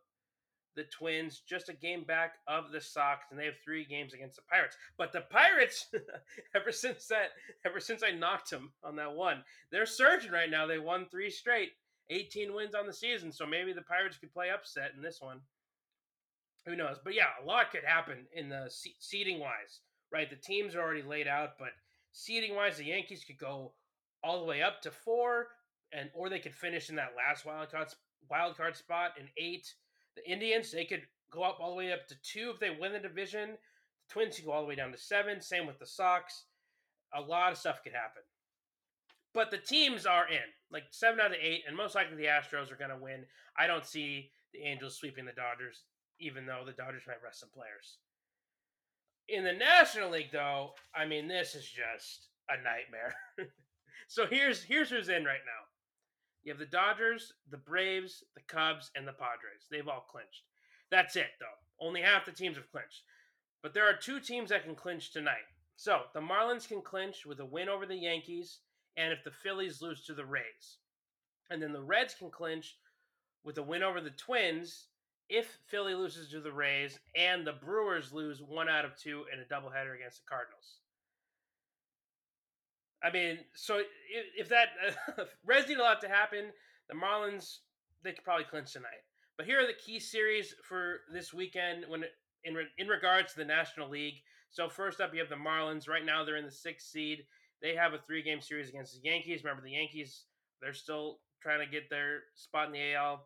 the 0.74 0.84
Twins, 0.84 1.42
just 1.46 1.68
a 1.68 1.74
game 1.74 2.02
back 2.04 2.36
of 2.48 2.72
the 2.72 2.80
Sox, 2.80 3.26
and 3.30 3.38
they 3.38 3.44
have 3.44 3.60
three 3.62 3.84
games 3.84 4.14
against 4.14 4.36
the 4.36 4.42
Pirates. 4.50 4.74
But 4.96 5.12
the 5.12 5.20
Pirates, 5.30 5.88
ever 6.56 6.72
since 6.72 7.06
that, 7.08 7.32
ever 7.66 7.78
since 7.78 8.02
I 8.02 8.12
knocked 8.12 8.48
them 8.48 8.72
on 8.82 8.96
that 8.96 9.12
one, 9.12 9.44
they're 9.70 9.84
surging 9.84 10.32
right 10.32 10.48
now. 10.48 10.66
They 10.66 10.78
won 10.78 11.06
three 11.10 11.28
straight, 11.28 11.72
18 12.08 12.54
wins 12.54 12.74
on 12.74 12.86
the 12.86 12.92
season. 12.92 13.30
So 13.32 13.44
maybe 13.44 13.74
the 13.74 13.82
Pirates 13.82 14.16
could 14.16 14.32
play 14.32 14.48
upset 14.48 14.92
in 14.96 15.02
this 15.02 15.20
one. 15.20 15.40
Who 16.64 16.74
knows? 16.74 16.96
But 17.04 17.14
yeah, 17.14 17.26
a 17.42 17.44
lot 17.44 17.70
could 17.70 17.84
happen 17.84 18.26
in 18.32 18.48
the 18.48 18.70
seeding 18.98 19.40
wise, 19.40 19.80
right? 20.10 20.30
The 20.30 20.36
teams 20.36 20.74
are 20.74 20.80
already 20.80 21.02
laid 21.02 21.28
out, 21.28 21.58
but 21.58 21.72
seeding 22.12 22.54
wise, 22.54 22.78
the 22.78 22.86
Yankees 22.86 23.24
could 23.26 23.38
go 23.38 23.74
all 24.22 24.40
the 24.40 24.46
way 24.46 24.62
up 24.62 24.80
to 24.82 24.90
four, 24.90 25.48
and 25.92 26.10
or 26.14 26.28
they 26.28 26.38
could 26.38 26.54
finish 26.54 26.88
in 26.88 26.96
that 26.96 27.14
last 27.16 27.44
wild 27.44 27.70
card 27.70 27.88
wild 28.30 28.56
card 28.56 28.76
spot 28.76 29.12
in 29.18 29.26
eight 29.36 29.74
the 30.16 30.30
Indians, 30.30 30.70
they 30.70 30.84
could 30.84 31.02
go 31.30 31.42
up 31.42 31.58
all 31.60 31.70
the 31.70 31.76
way 31.76 31.92
up 31.92 32.06
to 32.08 32.14
two 32.22 32.50
if 32.52 32.60
they 32.60 32.70
win 32.70 32.92
the 32.92 32.98
division. 32.98 33.50
The 33.50 34.12
Twins 34.12 34.36
could 34.36 34.44
go 34.44 34.52
all 34.52 34.62
the 34.62 34.68
way 34.68 34.74
down 34.74 34.92
to 34.92 34.98
seven. 34.98 35.40
Same 35.40 35.66
with 35.66 35.78
the 35.78 35.86
Sox. 35.86 36.44
A 37.14 37.20
lot 37.20 37.52
of 37.52 37.58
stuff 37.58 37.82
could 37.82 37.92
happen. 37.92 38.22
But 39.34 39.50
the 39.50 39.58
teams 39.58 40.04
are 40.04 40.28
in, 40.28 40.44
like 40.70 40.84
seven 40.90 41.20
out 41.20 41.30
of 41.30 41.38
eight, 41.40 41.62
and 41.66 41.76
most 41.76 41.94
likely 41.94 42.16
the 42.16 42.24
Astros 42.24 42.70
are 42.70 42.76
going 42.76 42.90
to 42.90 43.02
win. 43.02 43.24
I 43.56 43.66
don't 43.66 43.86
see 43.86 44.30
the 44.52 44.62
Angels 44.62 44.96
sweeping 44.96 45.24
the 45.24 45.32
Dodgers, 45.32 45.84
even 46.20 46.44
though 46.44 46.62
the 46.66 46.72
Dodgers 46.72 47.04
might 47.06 47.22
rest 47.24 47.40
some 47.40 47.48
players. 47.54 47.98
In 49.28 49.44
the 49.44 49.52
National 49.52 50.10
League, 50.10 50.32
though, 50.32 50.72
I 50.94 51.06
mean, 51.06 51.28
this 51.28 51.54
is 51.54 51.64
just 51.64 52.28
a 52.50 52.56
nightmare. 52.56 53.14
so 54.08 54.26
here's 54.26 54.62
here's 54.62 54.90
who's 54.90 55.08
in 55.08 55.24
right 55.24 55.44
now. 55.44 55.62
You 56.42 56.52
have 56.52 56.58
the 56.58 56.66
Dodgers, 56.66 57.32
the 57.50 57.56
Braves, 57.56 58.24
the 58.34 58.42
Cubs, 58.48 58.90
and 58.96 59.06
the 59.06 59.12
Padres. 59.12 59.66
They've 59.70 59.86
all 59.86 60.06
clinched. 60.10 60.42
That's 60.90 61.16
it, 61.16 61.30
though. 61.38 61.86
Only 61.86 62.02
half 62.02 62.26
the 62.26 62.32
teams 62.32 62.56
have 62.56 62.70
clinched. 62.70 63.02
But 63.62 63.74
there 63.74 63.88
are 63.88 63.94
two 63.94 64.18
teams 64.18 64.50
that 64.50 64.64
can 64.64 64.74
clinch 64.74 65.12
tonight. 65.12 65.46
So 65.76 66.02
the 66.14 66.20
Marlins 66.20 66.66
can 66.66 66.82
clinch 66.82 67.24
with 67.24 67.40
a 67.40 67.44
win 67.44 67.68
over 67.68 67.86
the 67.86 67.96
Yankees, 67.96 68.58
and 68.96 69.12
if 69.12 69.24
the 69.24 69.30
Phillies 69.30 69.80
lose 69.80 70.04
to 70.04 70.14
the 70.14 70.26
Rays. 70.26 70.78
And 71.50 71.62
then 71.62 71.72
the 71.72 71.82
Reds 71.82 72.14
can 72.14 72.30
clinch 72.30 72.76
with 73.44 73.58
a 73.58 73.62
win 73.62 73.82
over 73.82 74.00
the 74.00 74.10
Twins 74.10 74.88
if 75.28 75.58
Philly 75.68 75.94
loses 75.94 76.30
to 76.30 76.40
the 76.40 76.52
Rays 76.52 76.98
and 77.16 77.46
the 77.46 77.54
Brewers 77.54 78.12
lose 78.12 78.42
one 78.42 78.68
out 78.68 78.84
of 78.84 78.96
two 78.96 79.24
in 79.32 79.40
a 79.40 79.44
doubleheader 79.44 79.94
against 79.94 80.24
the 80.24 80.28
Cardinals. 80.28 80.81
I 83.04 83.10
mean, 83.10 83.38
so 83.54 83.78
if, 83.78 83.86
if 84.36 84.48
that 84.48 84.68
uh, 85.18 85.24
Reds 85.44 85.68
need 85.68 85.78
a 85.78 85.82
lot 85.82 86.00
to 86.02 86.08
happen, 86.08 86.46
the 86.88 86.94
Marlins 86.94 87.58
they 88.02 88.12
could 88.12 88.24
probably 88.24 88.44
clinch 88.44 88.72
tonight. 88.72 89.04
But 89.36 89.46
here 89.46 89.60
are 89.60 89.66
the 89.66 89.72
key 89.72 89.98
series 89.98 90.54
for 90.62 91.00
this 91.12 91.32
weekend 91.32 91.84
when 91.88 92.04
in 92.44 92.56
in 92.78 92.88
regards 92.88 93.32
to 93.32 93.38
the 93.38 93.44
National 93.44 93.88
League. 93.88 94.22
So 94.50 94.68
first 94.68 95.00
up, 95.00 95.14
you 95.14 95.20
have 95.20 95.30
the 95.30 95.36
Marlins. 95.36 95.88
Right 95.88 96.04
now, 96.04 96.24
they're 96.24 96.36
in 96.36 96.44
the 96.44 96.50
sixth 96.50 96.88
seed. 96.88 97.24
They 97.62 97.74
have 97.74 97.94
a 97.94 97.98
three 97.98 98.22
game 98.22 98.40
series 98.40 98.68
against 98.68 98.94
the 98.94 99.08
Yankees. 99.08 99.42
Remember, 99.44 99.62
the 99.62 99.72
Yankees 99.72 100.24
they're 100.60 100.72
still 100.72 101.18
trying 101.42 101.58
to 101.58 101.70
get 101.70 101.90
their 101.90 102.20
spot 102.34 102.68
in 102.68 102.72
the 102.72 102.94
AL. 102.94 103.24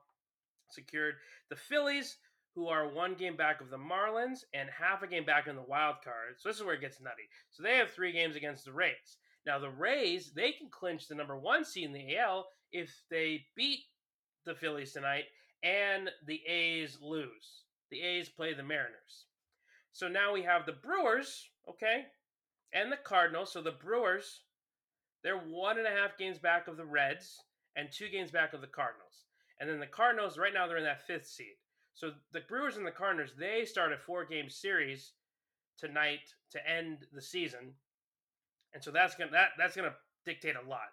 secured. 0.70 1.16
The 1.50 1.56
Phillies, 1.56 2.16
who 2.54 2.68
are 2.68 2.88
one 2.88 3.14
game 3.14 3.36
back 3.36 3.60
of 3.60 3.68
the 3.68 3.76
Marlins 3.76 4.40
and 4.54 4.70
half 4.70 5.02
a 5.02 5.06
game 5.06 5.24
back 5.26 5.46
in 5.46 5.54
the 5.54 5.62
wild 5.62 5.96
card. 6.02 6.36
So 6.38 6.48
this 6.48 6.56
is 6.56 6.64
where 6.64 6.74
it 6.74 6.80
gets 6.80 7.00
nutty. 7.00 7.28
So 7.50 7.62
they 7.62 7.76
have 7.76 7.90
three 7.90 8.12
games 8.12 8.34
against 8.34 8.64
the 8.64 8.72
Rays. 8.72 9.18
Now 9.46 9.58
the 9.60 9.70
Rays, 9.70 10.32
they 10.34 10.52
can 10.52 10.68
clinch 10.70 11.06
the 11.06 11.14
number 11.14 11.38
one 11.38 11.64
seed 11.64 11.84
in 11.84 11.92
the 11.92 12.16
AL 12.18 12.48
if 12.72 12.90
they 13.10 13.46
beat 13.54 13.80
the 14.44 14.54
Phillies 14.54 14.92
tonight 14.92 15.24
and 15.62 16.10
the 16.26 16.40
A's 16.46 16.98
lose. 17.00 17.62
The 17.90 18.02
A's 18.02 18.28
play 18.28 18.52
the 18.54 18.64
Mariners. 18.64 19.26
So 19.92 20.08
now 20.08 20.32
we 20.32 20.42
have 20.42 20.66
the 20.66 20.72
Brewers, 20.72 21.48
okay, 21.68 22.06
and 22.72 22.90
the 22.90 22.96
Cardinals. 22.96 23.52
So 23.52 23.62
the 23.62 23.70
Brewers, 23.70 24.42
they're 25.22 25.38
one 25.38 25.78
and 25.78 25.86
a 25.86 25.90
half 25.90 26.18
games 26.18 26.38
back 26.38 26.68
of 26.68 26.76
the 26.76 26.84
Reds 26.84 27.38
and 27.76 27.88
two 27.90 28.08
games 28.08 28.30
back 28.30 28.52
of 28.52 28.60
the 28.60 28.66
Cardinals. 28.66 29.24
And 29.60 29.70
then 29.70 29.80
the 29.80 29.86
Cardinals, 29.86 30.36
right 30.36 30.52
now, 30.52 30.66
they're 30.66 30.76
in 30.76 30.84
that 30.84 31.06
fifth 31.06 31.26
seed. 31.26 31.54
So 31.94 32.10
the 32.32 32.40
Brewers 32.40 32.76
and 32.76 32.86
the 32.86 32.90
Cardinals, 32.90 33.30
they 33.38 33.64
start 33.64 33.92
a 33.92 33.96
four 33.96 34.24
game 34.26 34.50
series 34.50 35.12
tonight 35.78 36.34
to 36.50 36.68
end 36.68 37.06
the 37.12 37.22
season. 37.22 37.74
And 38.74 38.82
so 38.82 38.90
that's 38.90 39.14
gonna 39.14 39.30
that 39.32 39.50
that's 39.58 39.76
gonna 39.76 39.94
dictate 40.24 40.56
a 40.56 40.68
lot. 40.68 40.88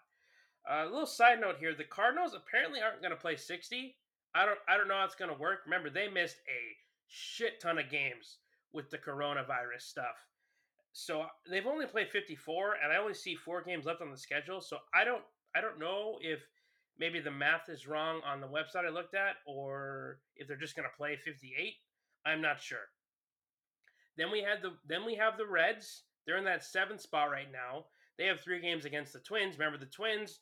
Uh, 0.69 0.85
a 0.85 0.89
little 0.89 1.05
side 1.05 1.41
note 1.41 1.57
here: 1.59 1.73
the 1.75 1.83
Cardinals 1.83 2.33
apparently 2.33 2.81
aren't 2.81 3.01
gonna 3.01 3.15
play 3.15 3.35
sixty. 3.35 3.97
I 4.33 4.45
don't 4.45 4.59
I 4.67 4.77
don't 4.77 4.87
know 4.87 4.95
how 4.95 5.05
it's 5.05 5.15
gonna 5.15 5.37
work. 5.37 5.59
Remember, 5.65 5.89
they 5.89 6.07
missed 6.07 6.37
a 6.47 6.77
shit 7.07 7.59
ton 7.59 7.77
of 7.77 7.89
games 7.89 8.37
with 8.71 8.89
the 8.89 8.97
coronavirus 8.97 9.81
stuff. 9.81 10.27
So 10.93 11.25
they've 11.49 11.65
only 11.65 11.87
played 11.87 12.09
54 12.09 12.75
and 12.83 12.93
I 12.93 12.97
only 12.97 13.15
see 13.15 13.35
4 13.35 13.63
games 13.63 13.85
left 13.85 14.01
on 14.01 14.11
the 14.11 14.17
schedule. 14.17 14.61
So 14.61 14.77
I 14.93 15.03
don't 15.03 15.23
I 15.55 15.61
don't 15.61 15.79
know 15.79 16.17
if 16.21 16.47
maybe 16.99 17.19
the 17.19 17.31
math 17.31 17.69
is 17.69 17.87
wrong 17.87 18.21
on 18.25 18.41
the 18.41 18.47
website 18.47 18.85
I 18.85 18.89
looked 18.89 19.15
at 19.15 19.35
or 19.45 20.19
if 20.35 20.47
they're 20.47 20.57
just 20.57 20.75
going 20.75 20.87
to 20.89 20.97
play 20.97 21.15
58. 21.15 21.75
I'm 22.25 22.41
not 22.41 22.61
sure. 22.61 22.89
Then 24.17 24.31
we 24.31 24.41
had 24.41 24.61
the 24.61 24.73
then 24.87 25.05
we 25.05 25.15
have 25.15 25.37
the 25.37 25.47
Reds. 25.47 26.03
They're 26.25 26.37
in 26.37 26.45
that 26.45 26.61
7th 26.61 27.01
spot 27.01 27.31
right 27.31 27.51
now. 27.51 27.85
They 28.17 28.25
have 28.25 28.39
3 28.39 28.59
games 28.61 28.85
against 28.85 29.13
the 29.13 29.19
Twins. 29.19 29.57
Remember 29.57 29.77
the 29.77 29.85
Twins 29.85 30.39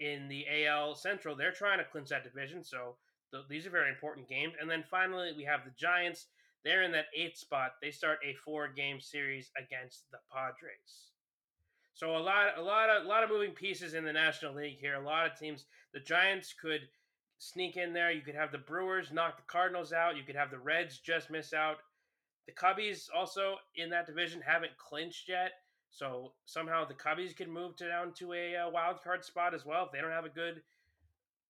in 0.00 0.28
the 0.28 0.46
AL 0.66 0.94
Central, 0.94 1.36
they're 1.36 1.52
trying 1.52 1.78
to 1.78 1.84
clinch 1.84 2.08
that 2.08 2.24
division, 2.24 2.64
so 2.64 2.96
th- 3.30 3.44
these 3.48 3.66
are 3.66 3.70
very 3.70 3.90
important 3.90 4.28
games. 4.28 4.54
And 4.60 4.68
then 4.68 4.82
finally, 4.90 5.32
we 5.36 5.44
have 5.44 5.64
the 5.64 5.72
Giants. 5.76 6.26
They're 6.64 6.82
in 6.82 6.92
that 6.92 7.06
eighth 7.14 7.36
spot. 7.36 7.72
They 7.80 7.90
start 7.90 8.18
a 8.24 8.34
four-game 8.34 9.00
series 9.00 9.50
against 9.56 10.10
the 10.10 10.18
Padres. 10.32 11.10
So 11.94 12.16
a 12.16 12.18
lot, 12.18 12.56
a 12.56 12.62
lot 12.62 12.88
of, 12.88 13.04
a 13.04 13.08
lot 13.08 13.22
of 13.22 13.30
moving 13.30 13.52
pieces 13.52 13.94
in 13.94 14.04
the 14.04 14.12
National 14.12 14.54
League 14.54 14.78
here. 14.80 14.94
A 14.94 15.04
lot 15.04 15.26
of 15.26 15.38
teams. 15.38 15.66
The 15.92 16.00
Giants 16.00 16.54
could 16.58 16.88
sneak 17.38 17.76
in 17.76 17.92
there. 17.92 18.10
You 18.10 18.22
could 18.22 18.34
have 18.34 18.52
the 18.52 18.58
Brewers 18.58 19.12
knock 19.12 19.36
the 19.36 19.42
Cardinals 19.46 19.92
out. 19.92 20.16
You 20.16 20.22
could 20.22 20.36
have 20.36 20.50
the 20.50 20.58
Reds 20.58 20.98
just 20.98 21.30
miss 21.30 21.52
out. 21.52 21.78
The 22.50 22.66
Cubbies 22.66 23.08
also 23.14 23.56
in 23.76 23.90
that 23.90 24.06
division 24.06 24.40
haven't 24.44 24.76
clinched 24.76 25.28
yet. 25.28 25.52
So 25.90 26.32
somehow 26.46 26.84
the 26.84 26.94
Cubbies 26.94 27.36
could 27.36 27.48
move 27.48 27.76
to 27.76 27.88
down 27.88 28.12
to 28.14 28.32
a, 28.32 28.54
a 28.54 28.70
wild 28.70 29.02
card 29.02 29.24
spot 29.24 29.54
as 29.54 29.64
well 29.64 29.86
if 29.86 29.92
they 29.92 30.00
don't 30.00 30.10
have 30.10 30.24
a 30.24 30.30
good 30.30 30.62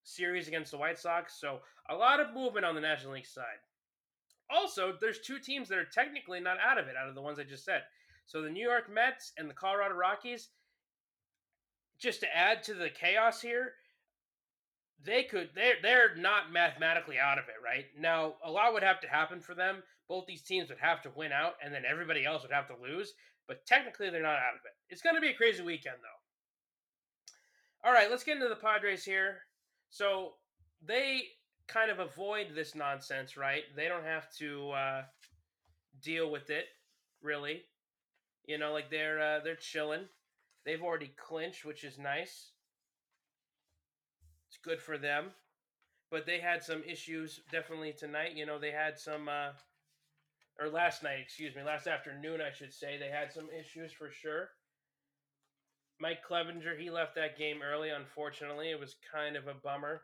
series 0.03 0.49
against 0.49 0.71
the 0.71 0.79
White 0.79 0.99
Sox. 0.99 1.39
So 1.41 1.61
a 1.89 1.95
lot 1.95 2.21
of 2.21 2.35
movement 2.35 2.67
on 2.67 2.75
the 2.75 2.81
National 2.81 3.15
League 3.15 3.27
side. 3.27 3.61
Also, 4.51 4.95
there's 5.01 5.21
two 5.21 5.39
teams 5.39 5.69
that 5.69 5.79
are 5.79 5.85
technically 5.85 6.41
not 6.41 6.59
out 6.59 6.79
of 6.79 6.89
it, 6.89 6.97
out 7.01 7.09
of 7.09 7.15
the 7.15 7.23
ones 7.23 7.39
I 7.39 7.45
just 7.45 7.65
said. 7.65 7.83
So 8.27 8.43
the 8.43 8.51
New 8.51 8.67
York 8.67 8.93
Mets 8.93 9.33
and 9.39 9.49
the 9.49 9.55
Colorado 9.55 9.95
Rockies, 9.95 10.49
just 11.99 12.21
to 12.21 12.37
add 12.37 12.63
to 12.65 12.75
the 12.75 12.91
chaos 12.91 13.41
here, 13.41 13.73
they 15.05 15.23
could 15.23 15.51
they're 15.55 15.77
they're 15.83 16.17
not 16.17 16.53
mathematically 16.53 17.19
out 17.19 17.39
of 17.39 17.45
it, 17.45 17.55
right? 17.65 17.87
Now, 17.99 18.35
a 18.45 18.51
lot 18.51 18.73
would 18.73 18.83
have 18.83 19.01
to 19.01 19.09
happen 19.09 19.41
for 19.41 19.55
them. 19.55 19.83
Both 20.11 20.27
these 20.27 20.43
teams 20.43 20.69
would 20.69 20.81
have 20.81 21.01
to 21.03 21.13
win 21.15 21.31
out, 21.31 21.55
and 21.65 21.73
then 21.73 21.85
everybody 21.89 22.27
else 22.27 22.43
would 22.43 22.51
have 22.51 22.67
to 22.67 22.75
lose. 22.83 23.13
But 23.47 23.65
technically, 23.65 24.11
they're 24.11 24.21
not 24.21 24.41
out 24.41 24.57
of 24.59 24.65
it. 24.65 24.73
It's 24.89 25.03
going 25.03 25.15
to 25.15 25.21
be 25.21 25.29
a 25.29 25.35
crazy 25.35 25.63
weekend, 25.63 25.99
though. 26.03 27.89
All 27.89 27.95
right, 27.95 28.11
let's 28.11 28.25
get 28.25 28.35
into 28.35 28.49
the 28.49 28.57
Padres 28.57 29.05
here. 29.05 29.39
So 29.89 30.33
they 30.85 31.23
kind 31.69 31.93
of 31.93 32.01
avoid 32.01 32.49
this 32.57 32.75
nonsense, 32.75 33.37
right? 33.37 33.63
They 33.77 33.87
don't 33.87 34.03
have 34.03 34.27
to 34.39 34.71
uh, 34.73 35.03
deal 36.03 36.29
with 36.29 36.51
it, 36.51 36.65
really. 37.23 37.63
You 38.47 38.59
know, 38.59 38.73
like 38.73 38.91
they're 38.91 39.21
uh, 39.21 39.41
they're 39.45 39.55
chilling. 39.55 40.07
They've 40.67 40.83
already 40.83 41.13
clinched, 41.17 41.65
which 41.65 41.85
is 41.85 41.99
nice. 42.01 42.51
It's 44.49 44.59
good 44.61 44.81
for 44.81 44.99
them. 44.99 45.27
But 46.11 46.27
they 46.27 46.41
had 46.41 46.65
some 46.65 46.83
issues 46.83 47.43
definitely 47.53 47.93
tonight. 47.93 48.33
You 48.35 48.45
know, 48.45 48.59
they 48.59 48.73
had 48.73 48.99
some 48.99 49.29
uh, 49.29 49.51
or 50.61 50.69
last 50.69 51.03
night, 51.03 51.21
excuse 51.23 51.55
me, 51.57 51.63
last 51.63 51.87
afternoon, 51.87 52.41
I 52.41 52.53
should 52.53 52.73
say. 52.73 52.99
They 52.99 53.09
had 53.09 53.33
some 53.33 53.49
issues 53.59 53.93
for 53.93 54.11
sure. 54.11 54.51
Mike 55.99 56.21
Clevinger, 56.29 56.79
he 56.79 56.91
left 56.91 57.15
that 57.15 57.39
game 57.39 57.61
early, 57.63 57.91
unfortunately. 57.91 58.71
It 58.71 58.79
was 58.79 58.97
kind 59.13 59.37
of 59.37 59.47
a 59.47 59.55
bummer. 59.55 60.03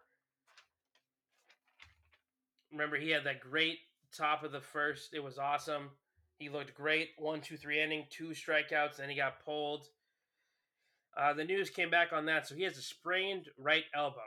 Remember, 2.73 2.97
he 2.97 3.11
had 3.11 3.25
that 3.25 3.41
great 3.41 3.79
top 4.17 4.45
of 4.45 4.53
the 4.53 4.61
first. 4.61 5.15
It 5.15 5.23
was 5.23 5.39
awesome. 5.39 5.91
He 6.39 6.49
looked 6.49 6.75
great. 6.75 7.11
One, 7.19 7.41
two, 7.41 7.57
three 7.57 7.83
inning, 7.83 8.07
two 8.11 8.29
strikeouts, 8.29 8.97
then 8.97 9.09
he 9.09 9.17
got 9.17 9.45
pulled. 9.45 9.87
Uh, 11.17 11.33
the 11.33 11.45
news 11.45 11.71
came 11.71 11.91
back 11.91 12.13
on 12.13 12.27
that, 12.27 12.47
so 12.47 12.55
he 12.55 12.63
has 12.65 12.77
a 12.77 12.83
sprained 12.83 13.49
right 13.59 13.85
elbow. 13.95 14.21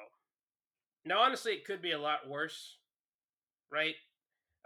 Now, 1.05 1.19
honestly, 1.19 1.53
it 1.53 1.65
could 1.65 1.81
be 1.81 1.91
a 1.91 1.99
lot 1.99 2.27
worse, 2.27 2.77
right? 3.71 3.95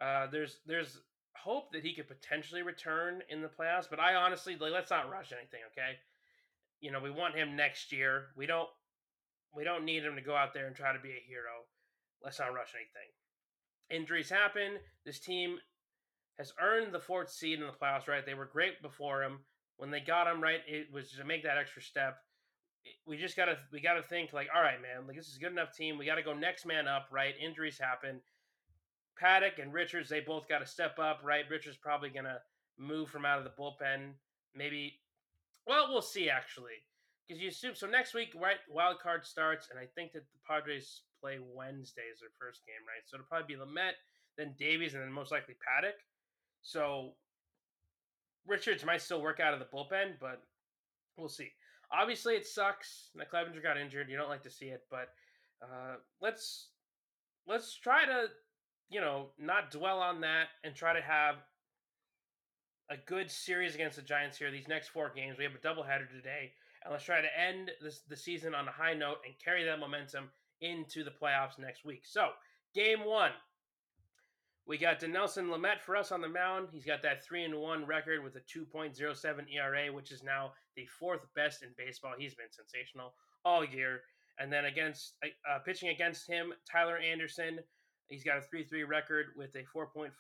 Uh, 0.02 0.28
there's 0.28 0.58
there's 0.66 1.00
hope 1.36 1.72
that 1.72 1.84
he 1.84 1.94
could 1.94 2.08
potentially 2.08 2.62
return 2.62 3.22
in 3.30 3.42
the 3.42 3.48
playoffs, 3.48 3.90
but 3.90 4.00
I 4.00 4.16
honestly 4.16 4.56
like 4.60 4.72
let's 4.72 4.92
not 4.92 5.12
rush 5.12 5.32
anything, 5.32 5.62
okay? 5.72 5.98
you 6.84 6.92
know, 6.92 7.00
we 7.00 7.10
want 7.10 7.34
him 7.34 7.56
next 7.56 7.94
year. 7.94 8.26
We 8.36 8.46
don't 8.46 8.68
we 9.56 9.64
don't 9.64 9.86
need 9.86 10.04
him 10.04 10.16
to 10.16 10.22
go 10.22 10.36
out 10.36 10.54
there 10.54 10.68
and 10.68 10.76
try 10.76 10.92
to 10.92 11.00
be 11.00 11.12
a 11.12 11.28
hero. 11.28 11.64
Let's 12.22 12.40
not 12.40 12.54
rush 12.54 12.76
anything. 12.76 13.10
Injuries 13.90 14.30
happen. 14.30 14.80
This 15.06 15.20
team 15.20 15.58
has 16.38 16.52
earned 16.62 16.94
the 16.94 17.00
fourth 17.00 17.32
seed 17.32 17.60
in 17.60 17.66
the 17.66 17.72
playoffs, 17.72 18.08
right? 18.08 18.26
They 18.26 18.34
were 18.34 18.50
great 18.52 18.82
before 18.82 19.24
him. 19.24 19.40
When 19.78 19.92
they 19.92 20.02
got 20.02 20.28
him, 20.28 20.42
right, 20.42 20.60
it 20.68 20.88
was 20.92 21.12
to 21.12 21.24
make 21.24 21.44
that 21.44 21.58
extra 21.58 21.82
step. 21.82 22.18
We 23.08 23.16
just 23.16 23.38
gotta 23.38 23.58
we 23.72 23.80
gotta 23.80 24.04
think 24.04 24.34
like, 24.34 24.50
all 24.54 24.62
right, 24.62 24.82
man, 24.82 25.08
like 25.08 25.16
this 25.16 25.30
is 25.30 25.38
a 25.38 25.40
good 25.40 25.54
enough 25.54 25.74
team. 25.74 25.98
We 25.98 26.06
gotta 26.06 26.22
go 26.22 26.34
next 26.34 26.66
man 26.66 26.86
up, 26.86 27.08
right? 27.12 27.34
Injuries 27.42 27.80
happen. 27.80 28.20
Paddack 29.22 29.62
and 29.62 29.74
Richards, 29.74 30.10
they 30.10 30.20
both 30.20 30.48
got 30.48 30.60
to 30.60 30.66
step 30.66 31.00
up, 31.00 31.22
right? 31.24 31.46
Richards 31.50 31.78
probably 31.78 32.10
gonna 32.10 32.40
move 32.78 33.10
from 33.10 33.26
out 33.26 33.38
of 33.38 33.44
the 33.44 33.52
bullpen. 33.52 34.14
Maybe 34.56 35.00
well, 35.66 35.88
we'll 35.90 36.02
see 36.02 36.30
actually, 36.30 36.84
because 37.28 37.42
you 37.42 37.50
assume 37.50 37.76
so. 37.76 37.88
Next 37.88 38.14
week, 38.14 38.34
right? 38.36 38.58
Wild 38.70 39.00
card 39.00 39.26
starts, 39.26 39.70
and 39.70 39.80
I 39.80 39.86
think 39.96 40.12
that 40.14 40.24
the 40.32 40.40
Padres 40.48 41.02
play 41.22 41.40
Wednesday 41.54 42.04
as 42.12 42.20
their 42.20 42.30
first 42.38 42.66
game, 42.66 42.84
right? 42.86 43.02
So 43.06 43.16
it'll 43.16 43.28
probably 43.28 43.56
be 43.56 43.60
Lamet, 43.60 43.94
then 44.38 44.56
Davies, 44.58 44.94
and 44.94 45.02
then 45.02 45.12
most 45.12 45.32
likely 45.32 45.56
Paddack. 45.56 46.04
So 46.62 47.14
Richards 48.46 48.86
might 48.86 49.02
still 49.02 49.22
work 49.22 49.40
out 49.40 49.54
of 49.54 49.60
the 49.60 49.68
bullpen, 49.74 50.20
but 50.20 50.42
we'll 51.16 51.30
see. 51.30 51.52
Obviously, 51.92 52.36
it 52.36 52.46
sucks 52.46 53.10
that 53.16 53.32
Clevinger 53.32 53.62
got 53.62 53.78
injured. 53.78 54.10
You 54.10 54.18
don't 54.18 54.30
like 54.30 54.44
to 54.44 54.50
see 54.50 54.66
it, 54.66 54.84
but 54.90 55.10
uh, 55.62 55.96
let's 56.22 56.70
let's 57.48 57.74
try 57.76 58.06
to 58.06 58.26
you 58.90 59.02
know 59.02 59.28
not 59.40 59.72
dwell 59.72 60.00
on 60.00 60.22
that 60.22 60.48
and 60.64 60.76
try 60.76 60.94
to 60.94 61.02
have 61.02 61.36
a 62.90 62.98
good 63.06 63.32
series 63.32 63.76
against 63.76 63.96
the 63.96 64.02
Giants 64.02 64.38
here. 64.38 64.52
These 64.52 64.68
next 64.68 64.90
four 64.90 65.12
games, 65.16 65.38
we 65.38 65.44
have 65.44 65.56
a 65.56 65.58
doubleheader 65.58 66.10
today, 66.10 66.52
and 66.84 66.92
let's 66.92 67.06
try 67.06 67.22
to 67.22 67.40
end 67.40 67.72
this 67.82 68.02
the 68.08 68.18
season 68.18 68.54
on 68.54 68.68
a 68.68 68.72
high 68.72 68.94
note 68.94 69.18
and 69.26 69.34
carry 69.44 69.64
that 69.66 69.80
momentum 69.80 70.30
into 70.62 71.04
the 71.04 71.12
playoffs 71.12 71.60
next 71.60 71.86
week. 71.86 72.04
So, 72.06 72.30
game 72.74 73.06
one, 73.06 73.32
we 74.66 74.78
got 74.78 75.02
Dinelson 75.02 75.50
Lamet 75.50 75.82
for 75.82 75.96
us 75.96 76.12
on 76.12 76.22
the 76.22 76.30
mound. 76.30 76.70
He's 76.72 76.86
got 76.86 77.02
that 77.04 77.24
three 77.24 77.44
and 77.44 77.56
one 77.56 77.86
record 77.86 78.24
with 78.24 78.36
a 78.36 78.42
2.07 78.42 79.54
ERA, 79.54 79.92
which 79.92 80.12
is 80.12 80.24
now 80.24 80.54
the 80.76 80.86
fourth 80.86 81.22
best 81.36 81.64
in 81.64 81.70
baseball. 81.78 82.14
He's 82.18 82.36
been 82.36 82.52
sensational 82.52 83.14
all 83.44 83.66
year. 83.66 84.02
And 84.40 84.52
then 84.52 84.66
against 84.66 85.14
uh, 85.24 85.60
pitching 85.60 85.90
against 85.90 86.28
him, 86.28 86.54
Tyler 86.70 86.98
Anderson 86.98 87.60
He's 88.14 88.24
got 88.24 88.38
a 88.38 88.42
3 88.42 88.64
3 88.64 88.84
record 88.84 89.30
with 89.36 89.56
a 89.56 89.66
4.53 89.76 90.12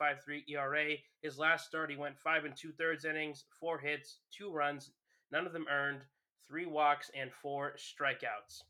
ERA. 0.50 0.95
His 1.21 1.38
last 1.38 1.67
start, 1.67 1.91
he 1.91 1.95
went 1.95 2.17
five 2.17 2.43
and 2.43 2.57
two 2.57 2.71
thirds 2.71 3.05
innings, 3.05 3.43
four 3.59 3.77
hits, 3.77 4.17
two 4.35 4.51
runs, 4.51 4.89
none 5.31 5.45
of 5.45 5.53
them 5.53 5.67
earned, 5.69 6.01
three 6.47 6.65
walks, 6.65 7.12
and 7.15 7.31
four 7.31 7.75
strikeouts. 7.77 8.63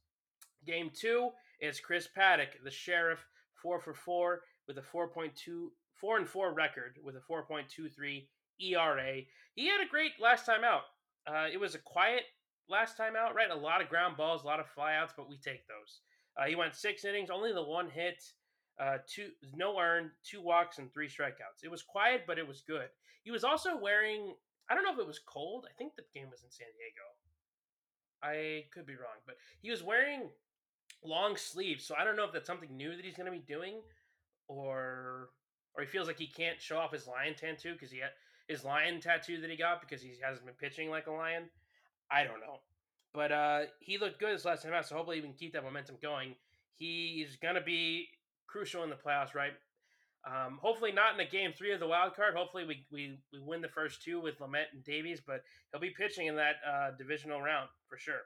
Game 0.68 0.92
two 0.94 1.30
is 1.62 1.80
Chris 1.80 2.10
Paddack, 2.18 2.62
the 2.66 2.70
sheriff, 2.70 3.26
four 3.54 3.80
for 3.80 3.94
four 3.94 4.42
with 4.68 4.78
a 4.78 4.82
4.2 4.82 5.70
four 5.94 6.18
and 6.18 6.28
four 6.28 6.54
record 6.54 6.98
with 7.02 7.16
a 7.16 7.22
4.23 7.32 8.28
ERA. 8.60 9.22
He 9.56 9.68
had 9.68 9.80
a 9.80 9.90
great 9.90 10.12
last 10.20 10.46
time 10.46 10.66
out. 10.66 10.84
Uh, 11.26 11.48
it 11.50 11.58
was 11.58 11.76
a 11.76 11.80
quiet 11.80 12.24
last 12.68 12.98
time 12.98 13.14
out, 13.16 13.36
right? 13.36 13.52
A 13.52 13.56
lot 13.56 13.82
of 13.82 13.88
ground 13.88 14.18
balls, 14.18 14.44
a 14.44 14.48
lot 14.48 14.60
of 14.60 14.66
flyouts, 14.78 15.12
but 15.16 15.30
we 15.30 15.38
take 15.38 15.66
those. 15.66 16.02
Uh, 16.38 16.46
he 16.46 16.56
went 16.56 16.76
six 16.76 17.06
innings, 17.06 17.30
only 17.30 17.54
the 17.54 17.64
one 17.64 17.90
hit. 17.90 18.22
Uh, 18.80 18.98
two 19.08 19.30
no 19.56 19.80
earned, 19.80 20.12
two 20.24 20.42
walks, 20.42 20.80
and 20.80 20.92
three 20.92 21.08
strikeouts. 21.08 21.64
It 21.64 21.72
was 21.72 21.84
quiet, 21.84 22.24
but 22.26 22.40
it 22.40 22.48
was 22.48 22.62
good. 22.62 22.88
He 23.24 23.32
was 23.32 23.44
also 23.44 23.78
wearing. 23.78 24.34
I 24.70 24.76
don't 24.76 24.84
know 24.84 24.94
if 24.94 25.00
it 25.00 25.08
was 25.08 25.20
cold. 25.20 25.66
I 25.70 25.74
think 25.78 25.96
the 25.96 26.04
game 26.14 26.30
was 26.32 26.44
in 26.44 26.50
San 26.50 26.68
Diego. 26.78 27.04
I 28.24 28.66
could 28.74 28.86
be 28.86 28.94
wrong, 28.94 29.20
but 29.26 29.36
he 29.62 29.70
was 29.70 29.84
wearing 29.84 30.30
long 31.04 31.36
sleeves, 31.36 31.86
so 31.86 31.96
I 32.00 32.04
don't 32.04 32.16
know 32.16 32.24
if 32.24 32.32
that's 32.32 32.48
something 32.48 32.76
new 32.76 32.96
that 32.96 33.04
he's 33.04 33.18
going 33.18 33.26
to 33.26 33.32
be 33.32 33.44
doing, 33.46 33.82
or 34.48 35.30
or 35.76 35.84
he 35.84 35.88
feels 35.90 36.08
like 36.08 36.18
he 36.18 36.28
can't 36.28 36.62
show 36.62 36.78
off 36.78 36.94
his 36.94 37.08
lion 37.08 37.36
tattoo 37.36 37.74
because 37.74 37.92
he 37.92 38.00
had 38.00 38.12
his 38.48 38.64
lion 38.64 39.02
tattoo 39.02 39.42
that 39.42 39.50
he 39.50 39.58
got 39.58 39.82
because 39.82 40.02
he 40.02 40.14
hasn't 40.24 40.46
been 40.46 40.56
pitching 40.56 40.90
like 40.90 41.08
a 41.08 41.12
lion. 41.12 41.44
I 42.10 42.24
don't 42.24 42.40
know, 42.40 42.60
but 43.14 43.32
uh, 43.32 43.60
he 43.80 43.98
looked 43.98 44.20
good 44.20 44.34
this 44.34 44.46
last 44.46 44.64
time 44.64 44.74
out, 44.74 44.88
so 44.88 44.96
hopefully 44.96 45.18
he 45.18 45.22
can 45.22 45.34
keep 45.34 45.54
that 45.54 45.64
momentum 45.64 45.98
going. 46.02 46.36
He's 46.76 47.36
going 47.36 47.56
to 47.56 47.62
be 47.62 48.08
crucial 48.54 48.84
in 48.84 48.90
the 48.92 48.96
playoffs, 48.96 49.34
right? 49.34 49.54
Um, 50.26 50.60
hopefully 50.62 50.94
not 50.94 51.12
in 51.12 51.18
the 51.18 51.30
game 51.30 51.52
three 51.52 51.74
of 51.74 51.82
the 51.82 51.88
wild 51.88 52.16
card. 52.16 52.36
Hopefully 52.36 52.64
we, 52.66 52.86
we, 52.92 53.18
we 53.34 53.40
win 53.40 53.62
the 53.62 53.68
first 53.68 54.04
two 54.04 54.22
with 54.22 54.40
Lamet 54.40 54.72
and 54.72 54.84
Davies, 54.84 55.20
but 55.26 55.42
he'll 55.72 55.82
be 55.82 55.90
pitching 55.90 56.28
in 56.28 56.36
that 56.38 56.58
uh, 56.66 56.92
divisional 56.98 57.42
round 57.42 57.68
for 57.90 57.98
sure. 57.98 58.22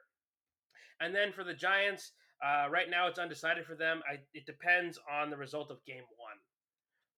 And 1.00 1.14
then 1.14 1.32
for 1.32 1.42
the 1.42 1.54
Giants, 1.54 2.12
uh, 2.44 2.68
right 2.70 2.88
now 2.88 3.08
it's 3.08 3.18
undecided 3.18 3.66
for 3.66 3.74
them. 3.74 4.02
I, 4.08 4.18
it 4.32 4.46
depends 4.46 4.98
on 5.10 5.30
the 5.30 5.36
result 5.36 5.72
of 5.72 5.84
game 5.86 6.04
one, 6.18 6.38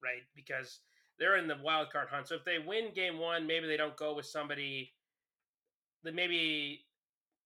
right? 0.02 0.22
Because 0.34 0.78
they're 1.18 1.36
in 1.36 1.48
the 1.48 1.58
wild 1.62 1.90
card 1.90 2.08
hunt. 2.10 2.28
So 2.28 2.36
if 2.36 2.44
they 2.44 2.58
win 2.64 2.94
game 2.94 3.18
one, 3.18 3.46
maybe 3.46 3.66
they 3.66 3.76
don't 3.76 3.96
go 3.96 4.14
with 4.14 4.26
somebody. 4.26 4.92
Then 6.04 6.14
maybe 6.14 6.86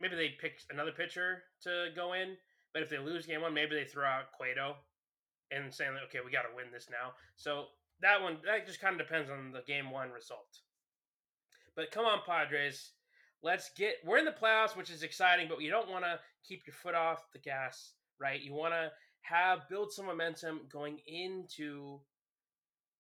maybe 0.00 0.14
they 0.14 0.36
pick 0.40 0.60
another 0.70 0.92
pitcher 0.92 1.42
to 1.62 1.88
go 1.96 2.12
in. 2.12 2.36
But 2.72 2.82
if 2.82 2.90
they 2.90 2.98
lose 2.98 3.26
game 3.26 3.40
one, 3.40 3.54
maybe 3.54 3.74
they 3.74 3.84
throw 3.84 4.04
out 4.04 4.30
Cueto 4.36 4.76
and 5.50 5.72
saying, 5.72 5.92
okay, 6.06 6.18
we 6.24 6.32
got 6.32 6.42
to 6.42 6.56
win 6.56 6.66
this 6.72 6.88
now. 6.90 7.12
So 7.36 7.66
that 8.00 8.22
one, 8.22 8.38
that 8.44 8.66
just 8.66 8.80
kind 8.80 8.98
of 8.98 9.06
depends 9.06 9.30
on 9.30 9.52
the 9.52 9.62
game 9.66 9.90
one 9.90 10.10
result. 10.10 10.60
But 11.76 11.90
come 11.90 12.04
on, 12.04 12.20
Padres. 12.26 12.92
Let's 13.42 13.70
get, 13.76 13.96
we're 14.04 14.18
in 14.18 14.24
the 14.24 14.30
playoffs, 14.30 14.76
which 14.76 14.90
is 14.90 15.02
exciting, 15.02 15.48
but 15.48 15.60
you 15.60 15.70
don't 15.70 15.90
want 15.90 16.04
to 16.04 16.18
keep 16.48 16.62
your 16.66 16.74
foot 16.74 16.94
off 16.94 17.26
the 17.32 17.38
gas, 17.38 17.92
right? 18.18 18.40
You 18.40 18.54
want 18.54 18.72
to 18.72 18.90
have, 19.20 19.68
build 19.68 19.92
some 19.92 20.06
momentum 20.06 20.62
going 20.72 20.98
into 21.06 21.98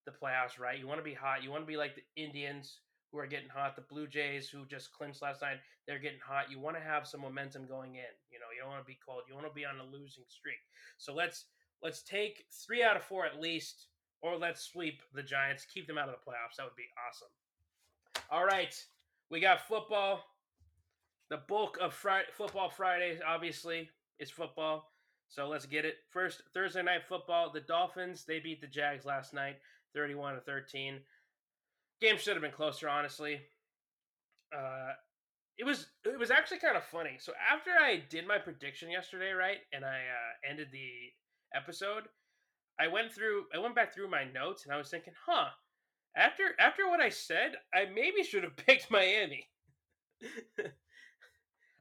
the 0.04 0.12
playoffs, 0.12 0.60
right? 0.60 0.78
You 0.78 0.86
want 0.86 1.00
to 1.00 1.04
be 1.04 1.14
hot. 1.14 1.42
You 1.42 1.50
want 1.50 1.62
to 1.62 1.66
be 1.66 1.78
like 1.78 1.94
the 1.94 2.22
Indians 2.22 2.80
who 3.10 3.18
are 3.18 3.26
getting 3.26 3.48
hot, 3.48 3.76
the 3.76 3.86
Blue 3.88 4.06
Jays 4.06 4.48
who 4.48 4.66
just 4.66 4.92
clinched 4.92 5.22
last 5.22 5.40
night, 5.40 5.58
they're 5.86 6.00
getting 6.00 6.18
hot. 6.18 6.50
You 6.50 6.58
want 6.58 6.76
to 6.76 6.82
have 6.82 7.06
some 7.06 7.20
momentum 7.20 7.66
going 7.66 7.94
in. 7.94 8.12
You 8.30 8.38
know, 8.40 8.50
you 8.54 8.60
don't 8.60 8.70
want 8.70 8.82
to 8.82 8.90
be 8.90 8.98
cold. 9.06 9.22
You 9.28 9.34
want 9.34 9.46
to 9.46 9.54
be 9.54 9.64
on 9.64 9.78
a 9.78 9.84
losing 9.84 10.24
streak. 10.28 10.58
So 10.98 11.14
let's 11.14 11.46
let's 11.84 12.02
take 12.02 12.46
three 12.50 12.82
out 12.82 12.96
of 12.96 13.04
four 13.04 13.26
at 13.26 13.40
least, 13.40 13.86
or 14.22 14.36
let's 14.36 14.62
sweep 14.62 15.02
the 15.12 15.22
Giants, 15.22 15.66
keep 15.72 15.86
them 15.86 15.98
out 15.98 16.08
of 16.08 16.14
the 16.14 16.30
playoffs. 16.30 16.56
That 16.56 16.64
would 16.64 16.74
be 16.76 16.88
awesome. 17.06 17.28
All 18.30 18.46
right, 18.46 18.74
we 19.30 19.38
got 19.38 19.68
football. 19.68 20.24
The 21.30 21.40
bulk 21.48 21.78
of 21.80 21.94
Friday, 21.94 22.28
football 22.32 22.70
Fridays, 22.70 23.20
obviously, 23.26 23.90
is 24.18 24.30
football. 24.30 24.90
So 25.28 25.48
let's 25.48 25.66
get 25.66 25.84
it. 25.84 25.96
First, 26.10 26.42
Thursday 26.52 26.82
night 26.82 27.02
football. 27.08 27.50
The 27.52 27.60
Dolphins 27.60 28.24
they 28.24 28.40
beat 28.40 28.60
the 28.60 28.66
Jags 28.66 29.04
last 29.04 29.34
night, 29.34 29.56
thirty-one 29.94 30.34
to 30.34 30.40
thirteen. 30.40 31.00
Game 32.00 32.18
should 32.18 32.34
have 32.34 32.42
been 32.42 32.50
closer, 32.50 32.88
honestly. 32.88 33.40
Uh, 34.56 34.92
it 35.58 35.64
was 35.64 35.86
it 36.04 36.18
was 36.18 36.30
actually 36.30 36.58
kind 36.58 36.76
of 36.76 36.84
funny. 36.84 37.16
So 37.18 37.32
after 37.52 37.70
I 37.70 38.02
did 38.08 38.26
my 38.26 38.38
prediction 38.38 38.90
yesterday, 38.90 39.32
right, 39.32 39.58
and 39.72 39.84
I 39.84 39.88
uh, 39.88 40.50
ended 40.50 40.68
the 40.72 40.88
episode, 41.54 42.04
I 42.78 42.88
went 42.88 43.12
through 43.12 43.44
I 43.54 43.58
went 43.58 43.74
back 43.74 43.94
through 43.94 44.10
my 44.10 44.24
notes 44.24 44.64
and 44.64 44.74
I 44.74 44.78
was 44.78 44.88
thinking, 44.88 45.12
huh, 45.26 45.48
after 46.16 46.54
after 46.58 46.88
what 46.88 47.00
I 47.00 47.08
said, 47.08 47.56
I 47.74 47.86
maybe 47.86 48.22
should 48.22 48.44
have 48.44 48.56
picked 48.66 48.90
Miami. 48.90 49.48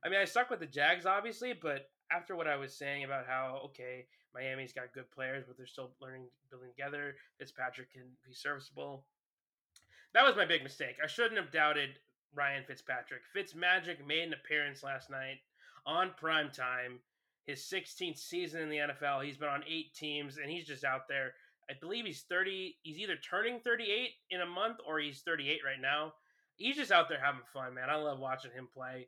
I 0.05 0.09
mean, 0.09 0.19
I 0.19 0.25
stuck 0.25 0.49
with 0.49 0.59
the 0.59 0.65
Jags 0.65 1.05
obviously, 1.05 1.53
but 1.53 1.89
after 2.11 2.35
what 2.35 2.47
I 2.47 2.55
was 2.55 2.75
saying 2.75 3.03
about 3.03 3.25
how 3.27 3.61
okay, 3.65 4.05
Miami's 4.33 4.73
got 4.73 4.93
good 4.93 5.09
players, 5.11 5.45
but 5.47 5.57
they're 5.57 5.65
still 5.65 5.91
learning 6.01 6.25
building 6.49 6.69
together. 6.75 7.15
Fitzpatrick 7.39 7.91
can 7.91 8.03
be 8.25 8.33
serviceable. 8.33 9.05
That 10.13 10.25
was 10.25 10.35
my 10.35 10.45
big 10.45 10.63
mistake. 10.63 10.97
I 11.03 11.07
shouldn't 11.07 11.39
have 11.39 11.51
doubted 11.51 11.97
Ryan 12.35 12.63
Fitzpatrick. 12.67 13.21
Fitzmagic 13.35 14.05
made 14.05 14.27
an 14.27 14.33
appearance 14.33 14.83
last 14.83 15.09
night 15.09 15.39
on 15.85 16.11
prime 16.17 16.51
time 16.51 16.99
his 17.45 17.59
16th 17.61 18.17
season 18.17 18.61
in 18.61 18.69
the 18.69 18.77
NFL. 18.77 19.23
He's 19.23 19.37
been 19.37 19.49
on 19.49 19.63
eight 19.69 19.93
teams, 19.93 20.37
and 20.37 20.49
he's 20.49 20.65
just 20.65 20.83
out 20.83 21.07
there. 21.07 21.33
I 21.69 21.73
believe 21.79 22.05
he's 22.05 22.25
30. 22.29 22.75
He's 22.83 22.97
either 22.97 23.15
turning 23.17 23.59
38 23.59 24.09
in 24.31 24.41
a 24.41 24.45
month 24.45 24.77
or 24.87 24.99
he's 24.99 25.21
38 25.21 25.59
right 25.65 25.81
now. 25.81 26.13
He's 26.55 26.75
just 26.75 26.91
out 26.91 27.09
there 27.09 27.19
having 27.23 27.41
fun, 27.53 27.73
man. 27.73 27.89
I 27.89 27.95
love 27.95 28.19
watching 28.19 28.51
him 28.51 28.67
play. 28.73 29.07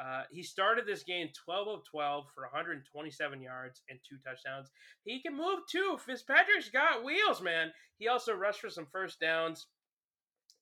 Uh, 0.00 0.22
he 0.30 0.42
started 0.42 0.86
this 0.86 1.02
game 1.02 1.28
12 1.44 1.68
of 1.68 1.84
12 1.84 2.24
for 2.34 2.44
127 2.44 3.42
yards 3.42 3.82
and 3.90 3.98
two 4.08 4.16
touchdowns. 4.24 4.70
He 5.04 5.20
can 5.20 5.36
move 5.36 5.60
too. 5.70 5.98
Fitzpatrick's 6.04 6.70
got 6.70 7.04
wheels, 7.04 7.42
man. 7.42 7.70
He 7.98 8.08
also 8.08 8.32
rushed 8.34 8.60
for 8.60 8.70
some 8.70 8.86
first 8.90 9.20
downs. 9.20 9.66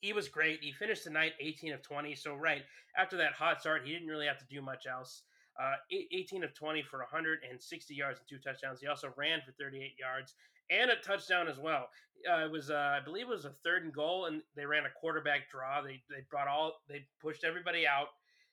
He 0.01 0.13
was 0.13 0.29
great. 0.29 0.61
He 0.63 0.73
finished 0.73 1.05
the 1.05 1.11
night 1.11 1.33
18 1.41 1.73
of 1.73 1.83
20. 1.83 2.15
So, 2.17 2.35
right 2.35 2.63
after 2.97 3.17
that 3.19 3.33
hot 3.33 3.61
start, 3.61 3.83
he 3.85 3.93
didn't 3.93 4.09
really 4.09 4.27
have 4.27 4.39
to 4.39 4.47
do 4.51 4.61
much 4.61 4.87
else. 4.87 5.23
Uh, 5.61 5.75
18 5.91 6.45
of 6.45 6.55
20 6.55 6.83
for 6.83 7.01
160 7.01 7.95
yards 7.95 8.21
and 8.21 8.29
two 8.29 8.39
touchdowns. 8.39 8.81
He 8.81 8.87
also 8.87 9.13
ran 9.17 9.41
for 9.45 9.51
38 9.59 9.95
yards 9.99 10.35
and 10.71 10.91
a 10.91 10.97
touchdown 10.97 11.49
as 11.49 11.59
well. 11.59 11.89
Uh, 12.31 12.45
it 12.45 12.51
was, 12.51 12.71
uh, 12.71 12.99
I 13.01 13.05
believe, 13.05 13.27
it 13.27 13.31
was 13.31 13.45
a 13.45 13.55
third 13.65 13.85
and 13.85 13.93
goal, 13.93 14.27
and 14.27 14.43
they 14.57 14.67
ran 14.67 14.85
a 14.85 15.01
quarterback 15.01 15.51
draw. 15.51 15.81
They 15.81 16.03
they 16.11 16.23
brought 16.31 16.49
all, 16.49 16.75
they 16.89 17.07
pushed 17.21 17.45
everybody 17.45 17.87
out. 17.87 18.09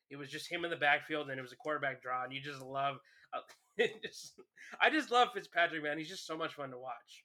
It 0.09 0.17
was 0.17 0.29
just 0.29 0.51
him 0.51 0.65
in 0.65 0.69
the 0.69 0.77
backfield, 0.77 1.29
and 1.29 1.39
it 1.39 1.41
was 1.41 1.51
a 1.51 1.57
quarterback 1.57 2.01
draw. 2.01 2.23
And 2.23 2.31
you 2.31 2.41
just 2.41 2.61
love, 2.61 2.97
uh, 3.33 3.39
just, 4.03 4.39
I 4.79 4.89
just 4.89 5.11
love 5.11 5.29
Fitzpatrick, 5.33 5.83
man. 5.83 5.97
He's 5.97 6.09
just 6.09 6.27
so 6.27 6.37
much 6.37 6.53
fun 6.53 6.69
to 6.71 6.77
watch. 6.77 7.23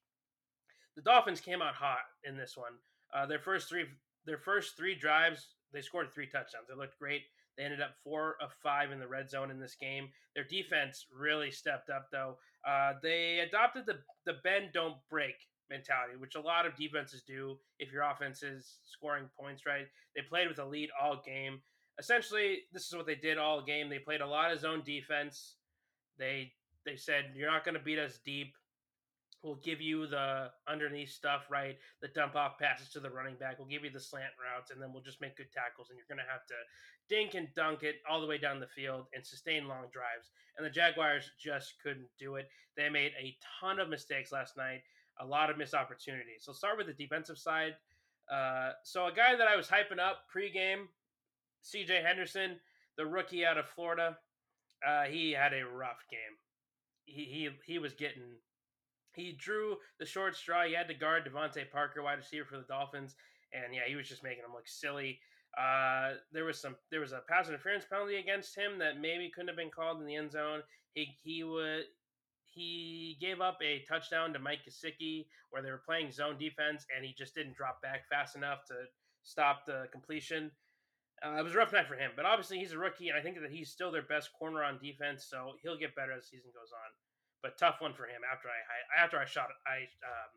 The 0.96 1.02
Dolphins 1.02 1.40
came 1.40 1.62
out 1.62 1.74
hot 1.74 2.04
in 2.24 2.36
this 2.36 2.56
one. 2.56 2.72
Uh, 3.14 3.26
their 3.26 3.38
first 3.38 3.68
three, 3.68 3.84
their 4.24 4.38
first 4.38 4.76
three 4.76 4.94
drives, 4.94 5.48
they 5.72 5.82
scored 5.82 6.12
three 6.12 6.26
touchdowns. 6.26 6.68
They 6.68 6.76
looked 6.76 6.98
great. 6.98 7.22
They 7.56 7.64
ended 7.64 7.80
up 7.80 7.96
four 8.02 8.36
of 8.40 8.50
five 8.62 8.92
in 8.92 9.00
the 9.00 9.08
red 9.08 9.28
zone 9.28 9.50
in 9.50 9.60
this 9.60 9.76
game. 9.80 10.08
Their 10.34 10.44
defense 10.44 11.06
really 11.12 11.50
stepped 11.50 11.90
up, 11.90 12.08
though. 12.10 12.38
Uh, 12.66 12.94
they 13.02 13.40
adopted 13.40 13.86
the 13.86 13.98
the 14.24 14.38
bend 14.44 14.70
don't 14.72 14.96
break 15.08 15.34
mentality, 15.70 16.16
which 16.18 16.34
a 16.34 16.40
lot 16.40 16.66
of 16.66 16.76
defenses 16.76 17.22
do. 17.22 17.56
If 17.78 17.92
your 17.92 18.02
offense 18.02 18.42
is 18.42 18.78
scoring 18.84 19.28
points 19.38 19.64
right, 19.66 19.86
they 20.14 20.22
played 20.22 20.48
with 20.48 20.58
a 20.58 20.64
lead 20.64 20.90
all 21.00 21.22
game. 21.24 21.60
Essentially, 21.98 22.62
this 22.72 22.86
is 22.86 22.94
what 22.94 23.06
they 23.06 23.14
did 23.14 23.38
all 23.38 23.62
game. 23.62 23.88
They 23.88 23.98
played 23.98 24.20
a 24.20 24.26
lot 24.26 24.52
of 24.52 24.60
zone 24.60 24.82
defense. 24.84 25.56
They 26.18 26.52
they 26.84 26.96
said 26.96 27.32
you're 27.34 27.50
not 27.50 27.64
going 27.64 27.76
to 27.76 27.82
beat 27.82 27.98
us 27.98 28.18
deep. 28.24 28.54
We'll 29.42 29.61
give 29.64 29.81
you 29.81 30.07
the 30.07 30.50
underneath 30.68 31.11
stuff, 31.11 31.46
right? 31.50 31.79
The 32.03 32.09
dump 32.09 32.37
off 32.37 32.59
passes 32.59 32.90
to 32.90 33.00
the 33.00 33.09
running 33.09 33.37
back. 33.37 33.59
We'll 33.59 33.68
give 33.68 33.85
you 33.85 33.90
the 33.90 34.00
slant 34.00 34.33
routes, 34.37 34.70
and 34.70 34.81
then 34.81 34.92
we'll 34.92 35.03
just 35.03 35.20
make 35.22 35.37
good 35.37 35.50
tackles. 35.50 35.88
And 35.88 35.96
you're 35.96 36.14
going 36.14 36.24
to 36.24 36.31
have 36.31 36.46
to 36.46 36.55
dink 37.09 37.35
and 37.35 37.48
dunk 37.55 37.83
it 37.83 37.96
all 38.09 38.20
the 38.20 38.26
way 38.26 38.37
down 38.37 38.61
the 38.61 38.66
field 38.66 39.07
and 39.14 39.24
sustain 39.24 39.66
long 39.66 39.87
drives. 39.92 40.31
And 40.59 40.66
the 40.66 40.70
Jaguars 40.70 41.31
just 41.42 41.74
couldn't 41.83 42.09
do 42.18 42.37
it. 42.37 42.48
They 42.76 42.90
made 42.90 43.12
a 43.18 43.37
ton 43.61 43.81
of 43.81 43.88
mistakes 43.88 44.31
last 44.31 44.59
night, 44.59 44.83
a 45.18 45.24
lot 45.24 45.48
of 45.48 45.57
missed 45.57 45.74
opportunities. 45.74 46.42
So, 46.42 46.53
start 46.53 46.76
with 46.76 46.87
the 46.87 46.92
defensive 46.92 47.38
side. 47.38 47.76
Uh, 48.31 48.72
so, 48.85 49.07
a 49.07 49.12
guy 49.12 49.37
that 49.37 49.48
I 49.48 49.57
was 49.57 49.68
hyping 49.68 49.98
up 49.98 50.24
pregame, 50.35 50.85
CJ 51.64 52.05
Henderson, 52.05 52.61
the 52.98 53.07
rookie 53.07 53.46
out 53.46 53.57
of 53.57 53.68
Florida, 53.68 54.18
uh, 54.87 55.05
he 55.05 55.33
had 55.33 55.55
a 55.55 55.66
rough 55.66 56.05
game. 56.11 56.37
He, 57.07 57.24
he, 57.24 57.48
he 57.64 57.79
was 57.79 57.94
getting 57.94 58.37
he 59.14 59.32
drew 59.32 59.76
the 59.98 60.06
short 60.06 60.36
straw. 60.36 60.64
He 60.64 60.74
had 60.74 60.88
to 60.88 60.94
guard 60.94 61.24
DeVante 61.24 61.70
Parker, 61.70 62.02
wide 62.02 62.18
receiver 62.18 62.44
for 62.44 62.58
the 62.58 62.64
Dolphins, 62.68 63.14
and 63.52 63.74
yeah, 63.74 63.82
he 63.86 63.96
was 63.96 64.08
just 64.08 64.22
making 64.22 64.44
him 64.44 64.54
look 64.54 64.68
silly. 64.68 65.18
Uh, 65.58 66.14
there 66.32 66.44
was 66.44 66.60
some 66.60 66.76
there 66.90 67.00
was 67.00 67.12
a 67.12 67.22
pass 67.28 67.48
interference 67.48 67.84
penalty 67.84 68.16
against 68.16 68.56
him 68.56 68.78
that 68.78 69.00
maybe 69.00 69.30
couldn't 69.34 69.48
have 69.48 69.56
been 69.56 69.70
called 69.70 70.00
in 70.00 70.06
the 70.06 70.14
end 70.14 70.30
zone. 70.30 70.62
He 70.94 71.08
he 71.22 71.42
would 71.42 71.84
he 72.44 73.16
gave 73.20 73.40
up 73.40 73.58
a 73.62 73.84
touchdown 73.88 74.32
to 74.32 74.38
Mike 74.38 74.60
Gesicki 74.68 75.26
where 75.50 75.62
they 75.62 75.70
were 75.70 75.82
playing 75.84 76.12
zone 76.12 76.38
defense, 76.38 76.86
and 76.94 77.04
he 77.04 77.14
just 77.16 77.34
didn't 77.34 77.56
drop 77.56 77.82
back 77.82 78.08
fast 78.08 78.36
enough 78.36 78.64
to 78.68 78.74
stop 79.22 79.66
the 79.66 79.86
completion. 79.92 80.50
Uh, 81.24 81.36
it 81.36 81.42
was 81.42 81.54
a 81.54 81.58
rough 81.58 81.72
night 81.72 81.86
for 81.86 81.96
him, 81.96 82.12
but 82.16 82.24
obviously 82.24 82.58
he's 82.58 82.72
a 82.72 82.78
rookie, 82.78 83.08
and 83.08 83.18
I 83.18 83.20
think 83.22 83.38
that 83.40 83.50
he's 83.50 83.70
still 83.70 83.92
their 83.92 84.02
best 84.02 84.30
corner 84.32 84.64
on 84.64 84.78
defense, 84.80 85.26
so 85.28 85.52
he'll 85.62 85.76
get 85.76 85.94
better 85.94 86.12
as 86.12 86.22
the 86.22 86.36
season 86.38 86.50
goes 86.54 86.72
on 86.72 86.90
but 87.42 87.59
tough 87.59 87.76
one 87.81 87.94
for 87.94 88.05
him 88.05 88.22
after 88.31 88.48
I 88.48 89.03
after 89.03 89.18
I 89.18 89.24
shot 89.24 89.48
I 89.66 89.88
um, 90.05 90.31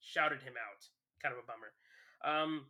shouted 0.00 0.42
him 0.42 0.54
out. 0.54 0.84
Kind 1.22 1.34
of 1.34 1.42
a 1.42 1.46
bummer. 1.46 1.72
Um, 2.24 2.66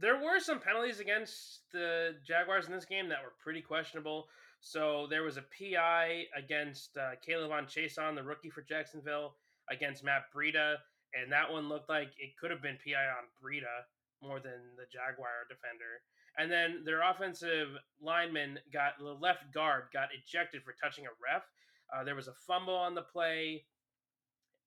there 0.00 0.16
were 0.16 0.38
some 0.38 0.60
penalties 0.60 1.00
against 1.00 1.60
the 1.72 2.14
Jaguars 2.24 2.66
in 2.66 2.72
this 2.72 2.84
game 2.84 3.08
that 3.08 3.22
were 3.22 3.32
pretty 3.42 3.62
questionable. 3.62 4.28
So 4.60 5.06
there 5.10 5.22
was 5.22 5.36
a 5.36 5.44
PI 5.56 6.24
against 6.36 6.96
uh, 6.96 7.14
K'Lavon 7.26 7.66
Chaisson, 7.66 8.14
the 8.14 8.22
rookie 8.22 8.50
for 8.50 8.62
Jacksonville. 8.62 9.34
against 9.70 10.04
Matt 10.04 10.32
Breida, 10.34 10.76
and 11.14 11.30
that 11.32 11.50
one 11.50 11.68
looked 11.68 11.88
like 11.88 12.08
it 12.18 12.36
could 12.40 12.50
have 12.50 12.62
been 12.62 12.78
PI 12.84 13.00
on 13.00 13.28
Breida 13.42 13.84
more 14.22 14.40
than 14.40 14.76
the 14.76 14.86
Jaguar 14.90 15.46
defender. 15.48 16.02
And 16.38 16.50
then 16.50 16.84
their 16.84 17.02
offensive 17.02 17.68
lineman 18.00 18.58
got 18.72 18.98
the 18.98 19.12
left 19.12 19.52
guard 19.52 19.84
got 19.92 20.08
ejected 20.14 20.62
for 20.62 20.72
touching 20.72 21.06
a 21.06 21.14
ref. 21.18 21.42
Uh, 21.94 22.04
there 22.04 22.14
was 22.14 22.28
a 22.28 22.34
fumble 22.46 22.74
on 22.74 22.94
the 22.94 23.02
play. 23.02 23.64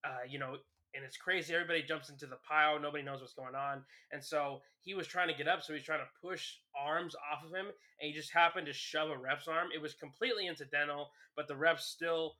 Uh, 0.04 0.24
you 0.28 0.38
know, 0.38 0.56
and 0.94 1.04
it's 1.04 1.16
crazy. 1.16 1.54
Everybody 1.54 1.82
jumps 1.82 2.10
into 2.10 2.26
the 2.26 2.38
pile. 2.46 2.78
Nobody 2.78 3.02
knows 3.02 3.20
what's 3.20 3.32
going 3.32 3.54
on. 3.54 3.82
And 4.10 4.22
so 4.22 4.60
he 4.80 4.94
was 4.94 5.06
trying 5.06 5.28
to 5.28 5.34
get 5.34 5.48
up. 5.48 5.62
So 5.62 5.72
he's 5.72 5.84
trying 5.84 6.00
to 6.00 6.28
push 6.28 6.56
arms 6.76 7.14
off 7.32 7.44
of 7.44 7.50
him. 7.50 7.66
And 7.66 8.08
he 8.08 8.12
just 8.12 8.32
happened 8.32 8.66
to 8.66 8.72
shove 8.72 9.10
a 9.10 9.16
ref's 9.16 9.48
arm. 9.48 9.68
It 9.74 9.80
was 9.80 9.94
completely 9.94 10.46
incidental, 10.46 11.10
but 11.36 11.48
the 11.48 11.56
ref 11.56 11.80
still 11.80 12.34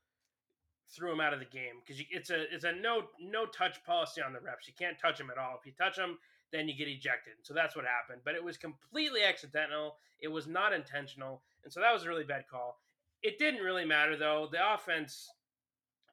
threw 0.95 1.13
him 1.13 1.21
out 1.21 1.33
of 1.33 1.39
the 1.39 1.47
game 1.47 1.81
because 1.81 2.03
it's 2.11 2.29
a 2.29 2.53
it's 2.53 2.65
a 2.65 2.73
no 2.73 3.05
no 3.19 3.47
touch 3.47 3.83
policy 3.85 4.21
on 4.21 4.33
the 4.33 4.39
refs. 4.41 4.67
You 4.67 4.75
can't 4.79 4.99
touch 4.99 5.19
him 5.19 5.31
at 5.31 5.39
all. 5.39 5.57
If 5.59 5.65
you 5.65 5.73
touch 5.73 5.97
him, 5.97 6.19
then 6.53 6.69
you 6.69 6.77
get 6.77 6.89
ejected. 6.89 7.35
So 7.43 7.55
that's 7.55 7.75
what 7.75 7.87
happened. 7.87 8.23
But 8.25 8.35
it 8.35 8.45
was 8.45 8.59
completely 8.59 9.23
accidental. 9.23 9.97
It 10.21 10.29
was 10.29 10.47
not 10.47 10.73
intentional. 10.73 11.43
And 11.65 11.73
so 11.73 11.81
that 11.81 11.93
was 11.93 12.05
a 12.05 12.09
really 12.09 12.25
bad 12.25 12.45
call. 12.51 12.82
It 13.23 13.39
didn't 13.39 13.63
really 13.63 13.85
matter 13.85 14.17
though. 14.17 14.49
The 14.51 14.75
offense 14.75 15.29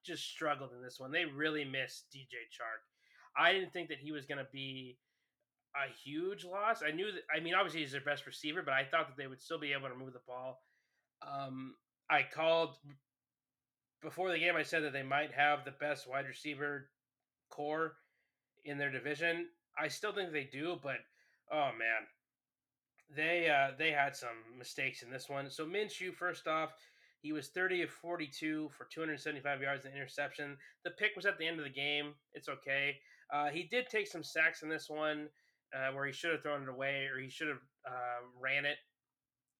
just 0.05 0.23
struggled 0.23 0.71
in 0.75 0.81
this 0.81 0.99
one. 0.99 1.11
They 1.11 1.25
really 1.25 1.65
missed 1.65 2.05
DJ 2.13 2.47
Chark. 2.51 2.81
I 3.37 3.53
didn't 3.53 3.73
think 3.73 3.89
that 3.89 3.99
he 3.99 4.11
was 4.11 4.25
going 4.25 4.37
to 4.37 4.47
be 4.51 4.97
a 5.75 5.91
huge 6.03 6.45
loss. 6.45 6.81
I 6.85 6.91
knew 6.91 7.11
that. 7.11 7.21
I 7.35 7.39
mean, 7.39 7.53
obviously 7.53 7.81
he's 7.81 7.91
their 7.91 8.01
best 8.01 8.25
receiver, 8.25 8.61
but 8.63 8.73
I 8.73 8.83
thought 8.83 9.07
that 9.07 9.17
they 9.17 9.27
would 9.27 9.41
still 9.41 9.59
be 9.59 9.73
able 9.73 9.89
to 9.89 9.95
move 9.95 10.13
the 10.13 10.19
ball. 10.27 10.61
Um, 11.21 11.75
I 12.09 12.23
called 12.23 12.77
before 14.01 14.31
the 14.31 14.39
game. 14.39 14.55
I 14.55 14.63
said 14.63 14.83
that 14.83 14.93
they 14.93 15.03
might 15.03 15.31
have 15.31 15.65
the 15.65 15.71
best 15.79 16.07
wide 16.07 16.25
receiver 16.27 16.89
core 17.49 17.93
in 18.65 18.77
their 18.77 18.91
division. 18.91 19.47
I 19.77 19.87
still 19.87 20.13
think 20.13 20.31
they 20.31 20.49
do, 20.51 20.77
but 20.81 20.97
oh 21.51 21.69
man, 21.77 22.07
they 23.15 23.49
uh, 23.49 23.75
they 23.77 23.91
had 23.91 24.15
some 24.15 24.57
mistakes 24.57 25.03
in 25.03 25.11
this 25.11 25.29
one. 25.29 25.49
So 25.49 25.65
Minshew, 25.65 26.13
first 26.13 26.47
off, 26.47 26.71
he 27.21 27.33
was 27.33 27.49
30 27.49 27.83
of 27.83 27.89
42 27.89 28.69
for 28.77 28.85
275 28.85 29.61
yards 29.61 29.85
and 29.85 29.93
interception. 29.93 30.57
The 30.83 30.91
pick 30.91 31.15
was 31.15 31.25
at 31.25 31.37
the 31.37 31.47
end 31.47 31.59
of 31.59 31.65
the 31.65 31.71
game. 31.71 32.13
It's 32.33 32.47
okay. 32.47 32.95
Uh, 33.31 33.49
he 33.49 33.63
did 33.63 33.87
take 33.89 34.07
some 34.07 34.23
sacks 34.23 34.63
in 34.63 34.69
this 34.69 34.89
one 34.89 35.27
uh, 35.75 35.93
where 35.93 36.05
he 36.05 36.13
should 36.13 36.31
have 36.31 36.41
thrown 36.41 36.63
it 36.63 36.69
away 36.69 37.07
or 37.13 37.19
he 37.19 37.29
should 37.29 37.49
have 37.49 37.61
uh, 37.85 38.21
ran 38.39 38.65
it, 38.65 38.77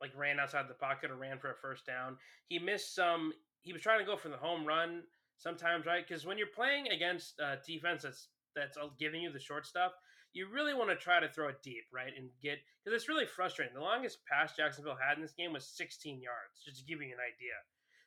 like 0.02 0.12
ran 0.16 0.40
outside 0.40 0.66
the 0.68 0.74
pocket 0.74 1.12
or 1.12 1.16
ran 1.16 1.38
for 1.38 1.52
a 1.52 1.56
first 1.56 1.86
down. 1.86 2.18
He 2.48 2.60
missed 2.60 2.96
some. 2.96 3.34
He 3.62 3.74
was 3.74 3.82
trying 3.82 4.00
to 4.00 4.06
go 4.06 4.16
for 4.16 4.30
the 4.30 4.38
home 4.38 4.66
run 4.66 5.04
sometimes, 5.38 5.86
right? 5.86 6.06
Because 6.08 6.26
when 6.26 6.38
you're 6.38 6.48
playing 6.48 6.88
against 6.88 7.40
uh, 7.40 7.56
defense 7.66 8.04
that's 8.04 8.30
that's 8.56 8.78
giving 8.98 9.22
you 9.22 9.32
the 9.32 9.40
short 9.40 9.68
stuff, 9.68 9.92
you 10.34 10.48
really 10.54 10.74
want 10.74 10.90
to 10.90 10.96
try 10.96 11.20
to 11.20 11.30
throw 11.30 11.50
it 11.50 11.64
deep, 11.64 11.86
right? 11.94 12.14
And 12.16 12.30
get 12.42 12.60
because 12.84 12.96
it's 12.96 13.10
really 13.10 13.26
frustrating. 13.26 13.74
The 13.74 13.82
longest 13.82 14.20
pass 14.26 14.56
Jacksonville 14.56 14.98
had 15.00 15.18
in 15.18 15.22
this 15.22 15.34
game 15.34 15.54
was 15.54 15.66
16 15.66 16.22
yards, 16.22 16.62
just 16.64 16.80
to 16.80 16.86
give 16.86 17.02
you 17.02 17.08
an 17.08 17.24
idea. 17.24 17.58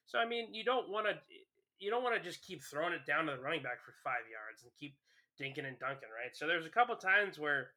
So 0.06 0.18
I 0.18 0.26
mean, 0.26 0.54
you 0.54 0.64
don't 0.64 0.88
want 0.88 1.06
to 1.06 1.14
you 1.78 1.90
don't 1.90 2.04
want 2.04 2.14
to 2.14 2.22
just 2.22 2.42
keep 2.46 2.62
throwing 2.62 2.92
it 2.92 3.06
down 3.06 3.26
to 3.26 3.32
the 3.32 3.42
running 3.42 3.62
back 3.62 3.82
for 3.84 3.94
five 4.04 4.22
yards 4.30 4.62
and 4.62 4.70
keep 4.78 4.94
dinking 5.40 5.66
and 5.66 5.78
dunking, 5.78 6.10
right? 6.14 6.34
So 6.34 6.46
there's 6.46 6.66
a 6.66 6.70
couple 6.70 6.94
times 6.96 7.38
where 7.38 7.70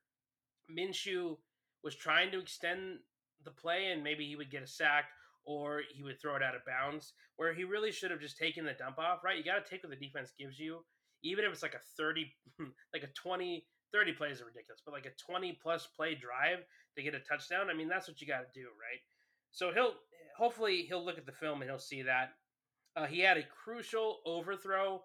Minshew 0.70 1.38
was 1.84 1.96
trying 1.96 2.32
to 2.32 2.40
extend 2.40 3.00
the 3.44 3.52
play 3.52 3.92
and 3.92 4.04
maybe 4.04 4.28
he 4.28 4.36
would 4.36 4.52
get 4.52 4.64
a 4.64 4.68
sack 4.68 5.06
or 5.46 5.82
he 5.94 6.04
would 6.04 6.20
throw 6.20 6.36
it 6.36 6.44
out 6.44 6.56
of 6.56 6.66
bounds 6.66 7.14
where 7.38 7.54
he 7.54 7.64
really 7.64 7.92
should 7.92 8.12
have 8.12 8.20
just 8.20 8.38
taken 8.38 8.66
the 8.66 8.74
dump 8.74 8.98
off, 8.98 9.24
right? 9.24 9.38
You 9.38 9.44
got 9.44 9.64
to 9.64 9.70
take 9.70 9.84
what 9.84 9.92
the 9.92 10.06
defense 10.06 10.34
gives 10.38 10.60
you, 10.60 10.80
even 11.24 11.46
if 11.46 11.52
it's 11.52 11.62
like 11.62 11.76
a 11.76 11.86
30, 11.98 12.32
like 12.94 13.04
a 13.04 13.14
20 13.14 13.66
30 13.94 14.14
plays 14.14 14.42
are 14.42 14.46
ridiculous, 14.46 14.82
but 14.86 14.94
like 14.94 15.06
a 15.06 15.32
20 15.32 15.58
plus 15.62 15.88
play 15.96 16.16
drive 16.16 16.60
to 16.96 17.04
get 17.04 17.16
a 17.16 17.20
touchdown, 17.20 17.70
I 17.70 17.74
mean, 17.74 17.88
that's 17.88 18.08
what 18.08 18.22
you 18.22 18.28
got 18.28 18.42
to 18.42 18.60
do, 18.60 18.68
right? 18.68 19.02
So 19.52 19.72
he'll 19.72 19.94
hopefully 20.38 20.86
he'll 20.88 21.04
look 21.04 21.18
at 21.18 21.26
the 21.26 21.32
film 21.32 21.62
and 21.62 21.70
he'll 21.70 21.80
see 21.80 22.02
that. 22.04 22.34
Uh, 22.96 23.06
he 23.06 23.20
had 23.20 23.38
a 23.38 23.44
crucial 23.44 24.20
overthrow 24.26 25.04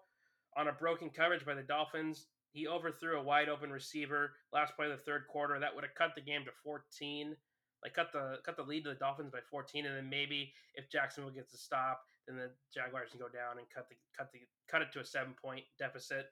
on 0.57 0.67
a 0.67 0.73
broken 0.73 1.09
coverage 1.09 1.45
by 1.45 1.53
the 1.53 1.63
Dolphins. 1.63 2.27
He 2.53 2.67
overthrew 2.67 3.19
a 3.19 3.23
wide 3.23 3.49
open 3.49 3.71
receiver 3.71 4.33
last 4.51 4.75
play 4.75 4.87
of 4.87 4.91
the 4.91 5.03
third 5.03 5.23
quarter. 5.29 5.59
That 5.59 5.73
would 5.73 5.83
have 5.83 5.95
cut 5.95 6.11
the 6.15 6.21
game 6.21 6.43
to 6.45 6.51
14, 6.63 7.35
like 7.83 7.93
cut 7.93 8.11
the 8.11 8.39
cut 8.45 8.57
the 8.57 8.63
lead 8.63 8.83
to 8.83 8.89
the 8.89 8.95
Dolphins 8.95 9.31
by 9.31 9.39
14, 9.49 9.85
and 9.85 9.95
then 9.95 10.09
maybe 10.09 10.53
if 10.75 10.89
Jacksonville 10.91 11.31
gets 11.31 11.53
a 11.53 11.57
stop, 11.57 12.01
then 12.27 12.35
the 12.35 12.51
Jaguars 12.73 13.11
can 13.11 13.19
go 13.19 13.29
down 13.29 13.57
and 13.57 13.67
cut 13.73 13.87
the 13.89 13.95
cut 14.17 14.31
the 14.33 14.39
cut 14.69 14.81
it 14.81 14.91
to 14.93 14.99
a 14.99 15.05
seven 15.05 15.33
point 15.41 15.63
deficit. 15.79 16.27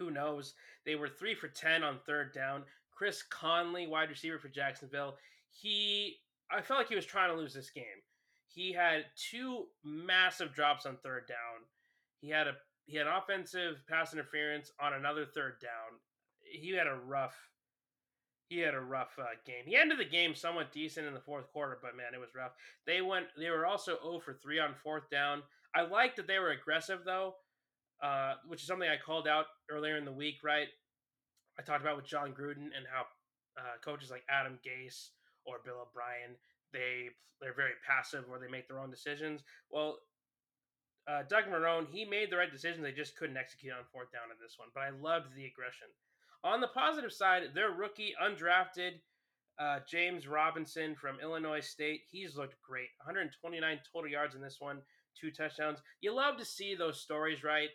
Who 0.00 0.10
knows? 0.10 0.54
They 0.86 0.94
were 0.96 1.08
three 1.08 1.34
for 1.34 1.46
10 1.46 1.84
on 1.84 1.98
third 2.06 2.32
down. 2.32 2.64
Chris 2.90 3.22
Conley, 3.22 3.86
wide 3.86 4.08
receiver 4.08 4.38
for 4.38 4.48
Jacksonville, 4.48 5.16
he, 5.50 6.16
I 6.50 6.62
felt 6.62 6.80
like 6.80 6.88
he 6.88 6.96
was 6.96 7.06
trying 7.06 7.30
to 7.30 7.36
lose 7.36 7.52
this 7.52 7.70
game. 7.70 7.84
He 8.48 8.72
had 8.72 9.04
two 9.30 9.66
massive 9.84 10.54
drops 10.54 10.86
on 10.86 10.96
third 10.96 11.28
down. 11.28 11.66
He 12.20 12.30
had 12.30 12.48
a 12.48 12.54
he 12.86 12.96
had 12.96 13.06
offensive 13.06 13.76
pass 13.88 14.12
interference 14.12 14.72
on 14.80 14.94
another 14.94 15.24
third 15.24 15.60
down. 15.62 16.00
He 16.40 16.72
had 16.72 16.88
a 16.88 16.98
rough 17.06 17.36
he 18.48 18.58
had 18.58 18.74
a 18.74 18.80
rough 18.80 19.16
uh, 19.16 19.26
game. 19.46 19.62
He 19.64 19.76
ended 19.76 19.98
the 19.98 20.04
game 20.04 20.34
somewhat 20.34 20.72
decent 20.72 21.06
in 21.06 21.14
the 21.14 21.20
fourth 21.20 21.52
quarter, 21.52 21.78
but 21.80 21.96
man, 21.96 22.14
it 22.14 22.18
was 22.18 22.34
rough. 22.34 22.50
They 22.86 23.00
went 23.00 23.26
they 23.38 23.50
were 23.50 23.66
also 23.66 23.96
0 24.02 24.18
for 24.18 24.34
3 24.34 24.58
on 24.58 24.74
fourth 24.74 25.08
down. 25.08 25.42
I 25.74 25.82
like 25.82 26.16
that 26.16 26.26
they 26.26 26.40
were 26.40 26.50
aggressive 26.50 27.00
though. 27.04 27.36
Uh, 28.02 28.34
which 28.46 28.62
is 28.62 28.66
something 28.66 28.88
I 28.88 28.96
called 28.96 29.28
out 29.28 29.46
earlier 29.70 29.98
in 29.98 30.06
the 30.06 30.12
week, 30.12 30.36
right? 30.42 30.68
I 31.58 31.62
talked 31.62 31.82
about 31.82 31.96
with 31.96 32.06
Jon 32.06 32.32
Gruden 32.32 32.72
and 32.72 32.88
how 32.90 33.04
uh, 33.58 33.76
coaches 33.84 34.10
like 34.10 34.24
Adam 34.30 34.58
Gase 34.64 35.10
or 35.44 35.56
Bill 35.64 35.84
O'Brien 35.84 36.36
they 36.72 37.10
they're 37.40 37.54
very 37.54 37.76
passive 37.86 38.24
or 38.30 38.38
they 38.38 38.50
make 38.50 38.68
their 38.68 38.78
own 38.78 38.90
decisions. 38.90 39.42
Well, 39.70 39.98
uh, 41.08 41.22
Doug 41.28 41.44
Marrone 41.44 41.86
he 41.90 42.04
made 42.04 42.30
the 42.30 42.36
right 42.36 42.50
decisions. 42.50 42.82
They 42.82 42.92
just 42.92 43.16
couldn't 43.16 43.36
execute 43.36 43.72
on 43.72 43.84
fourth 43.92 44.12
down 44.12 44.30
in 44.30 44.36
this 44.40 44.56
one. 44.56 44.68
But 44.74 44.84
I 44.84 44.90
loved 44.90 45.34
the 45.34 45.46
aggression. 45.46 45.88
On 46.42 46.60
the 46.60 46.68
positive 46.68 47.12
side, 47.12 47.42
their 47.54 47.70
rookie 47.72 48.14
undrafted 48.22 49.00
uh, 49.60 49.80
James 49.86 50.26
Robinson 50.26 50.94
from 50.94 51.20
Illinois 51.20 51.60
State. 51.60 52.02
He's 52.10 52.36
looked 52.36 52.56
great. 52.62 52.88
129 53.04 53.80
total 53.92 54.10
yards 54.10 54.34
in 54.34 54.40
this 54.40 54.56
one, 54.58 54.80
two 55.20 55.30
touchdowns. 55.30 55.80
You 56.00 56.14
love 56.14 56.38
to 56.38 56.44
see 56.46 56.74
those 56.74 57.00
stories, 57.00 57.44
right? 57.44 57.68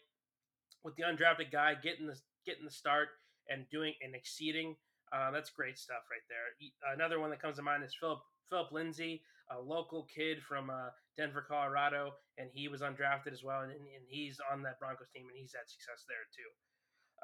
With 0.86 0.96
the 0.96 1.04
undrafted 1.04 1.52
guy 1.52 1.74
getting 1.82 2.06
the 2.06 2.16
getting 2.46 2.64
the 2.64 2.72
start 2.72 3.10
and 3.50 3.66
doing 3.70 3.94
and 4.02 4.16
exceeding. 4.16 4.76
Uh, 5.14 5.32
that's 5.32 5.50
great 5.50 5.78
stuff 5.78 6.06
right 6.10 6.26
there. 6.30 6.94
Another 6.94 7.20
one 7.20 7.30
that 7.30 7.42
comes 7.42 7.58
to 7.58 7.64
mind 7.64 7.84
is 7.84 7.96
Phillip 8.00 8.22
Phillip 8.50 8.72
Lindsay, 8.72 9.22
a 9.50 9.60
local 9.60 10.08
kid 10.14 10.42
from 10.42 10.70
uh, 10.70 10.90
Denver, 11.18 11.46
Colorado, 11.48 12.14
and 12.38 12.50
he 12.54 12.68
was 12.68 12.82
undrafted 12.82 13.34
as 13.34 13.44
well, 13.44 13.62
and, 13.62 13.72
and, 13.72 14.06
he's 14.08 14.38
on 14.52 14.62
that 14.62 14.80
Broncos 14.80 15.10
team, 15.10 15.26
and 15.30 15.38
he's 15.38 15.54
had 15.54 15.66
success 15.66 16.06
there 16.06 16.30
too. 16.30 16.50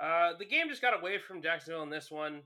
Uh, 0.01 0.37
the 0.37 0.49
game 0.49 0.69
just 0.69 0.81
got 0.81 0.97
away 0.97 1.19
from 1.19 1.41
Jacksonville 1.41 1.83
in 1.83 1.89
this 1.89 2.09
one. 2.09 2.41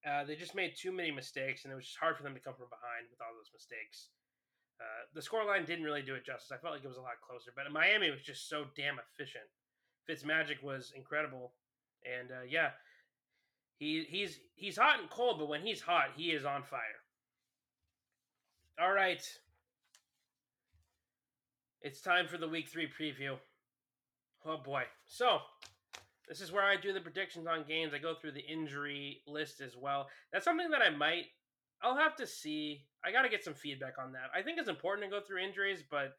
Uh, 0.00 0.24
they 0.24 0.36
just 0.36 0.54
made 0.54 0.72
too 0.76 0.92
many 0.92 1.10
mistakes, 1.10 1.64
and 1.64 1.72
it 1.72 1.76
was 1.76 1.84
just 1.84 2.00
hard 2.00 2.16
for 2.16 2.22
them 2.22 2.32
to 2.32 2.40
come 2.40 2.56
from 2.56 2.72
behind 2.72 3.04
with 3.10 3.20
all 3.20 3.36
those 3.36 3.52
mistakes. 3.52 4.08
Uh, 4.80 5.04
the 5.12 5.20
scoreline 5.20 5.66
didn't 5.66 5.84
really 5.84 6.00
do 6.00 6.16
it 6.16 6.24
justice. 6.24 6.48
I 6.48 6.56
felt 6.56 6.72
like 6.72 6.84
it 6.84 6.88
was 6.88 6.96
a 6.96 7.04
lot 7.04 7.20
closer, 7.20 7.52
but 7.52 7.68
Miami 7.68 8.08
was 8.08 8.24
just 8.24 8.48
so 8.48 8.64
damn 8.72 8.96
efficient 8.96 9.44
Fitzmagic 10.10 10.62
was 10.62 10.92
incredible, 10.96 11.52
and 12.04 12.30
uh, 12.30 12.42
yeah, 12.48 12.70
he 13.78 14.04
he's 14.08 14.40
he's 14.54 14.76
hot 14.76 15.00
and 15.00 15.08
cold, 15.08 15.38
but 15.38 15.48
when 15.48 15.60
he's 15.60 15.80
hot, 15.80 16.08
he 16.16 16.30
is 16.30 16.44
on 16.44 16.62
fire. 16.62 16.80
All 18.80 18.92
right, 18.92 19.22
it's 21.80 22.00
time 22.00 22.26
for 22.26 22.38
the 22.38 22.48
week 22.48 22.68
three 22.68 22.88
preview. 22.88 23.36
Oh 24.44 24.56
boy, 24.56 24.82
so 25.06 25.38
this 26.28 26.40
is 26.40 26.50
where 26.50 26.64
I 26.64 26.76
do 26.76 26.92
the 26.92 27.00
predictions 27.00 27.46
on 27.46 27.64
games. 27.68 27.92
I 27.94 27.98
go 27.98 28.14
through 28.14 28.32
the 28.32 28.46
injury 28.46 29.22
list 29.26 29.60
as 29.60 29.76
well. 29.76 30.08
That's 30.32 30.44
something 30.44 30.70
that 30.70 30.82
I 30.82 30.90
might. 30.90 31.26
I'll 31.82 31.96
have 31.96 32.16
to 32.16 32.26
see. 32.26 32.86
I 33.04 33.12
got 33.12 33.22
to 33.22 33.28
get 33.28 33.44
some 33.44 33.54
feedback 33.54 33.94
on 34.02 34.12
that. 34.12 34.30
I 34.34 34.42
think 34.42 34.58
it's 34.58 34.68
important 34.68 35.06
to 35.06 35.10
go 35.10 35.24
through 35.24 35.38
injuries, 35.38 35.82
but 35.88 36.16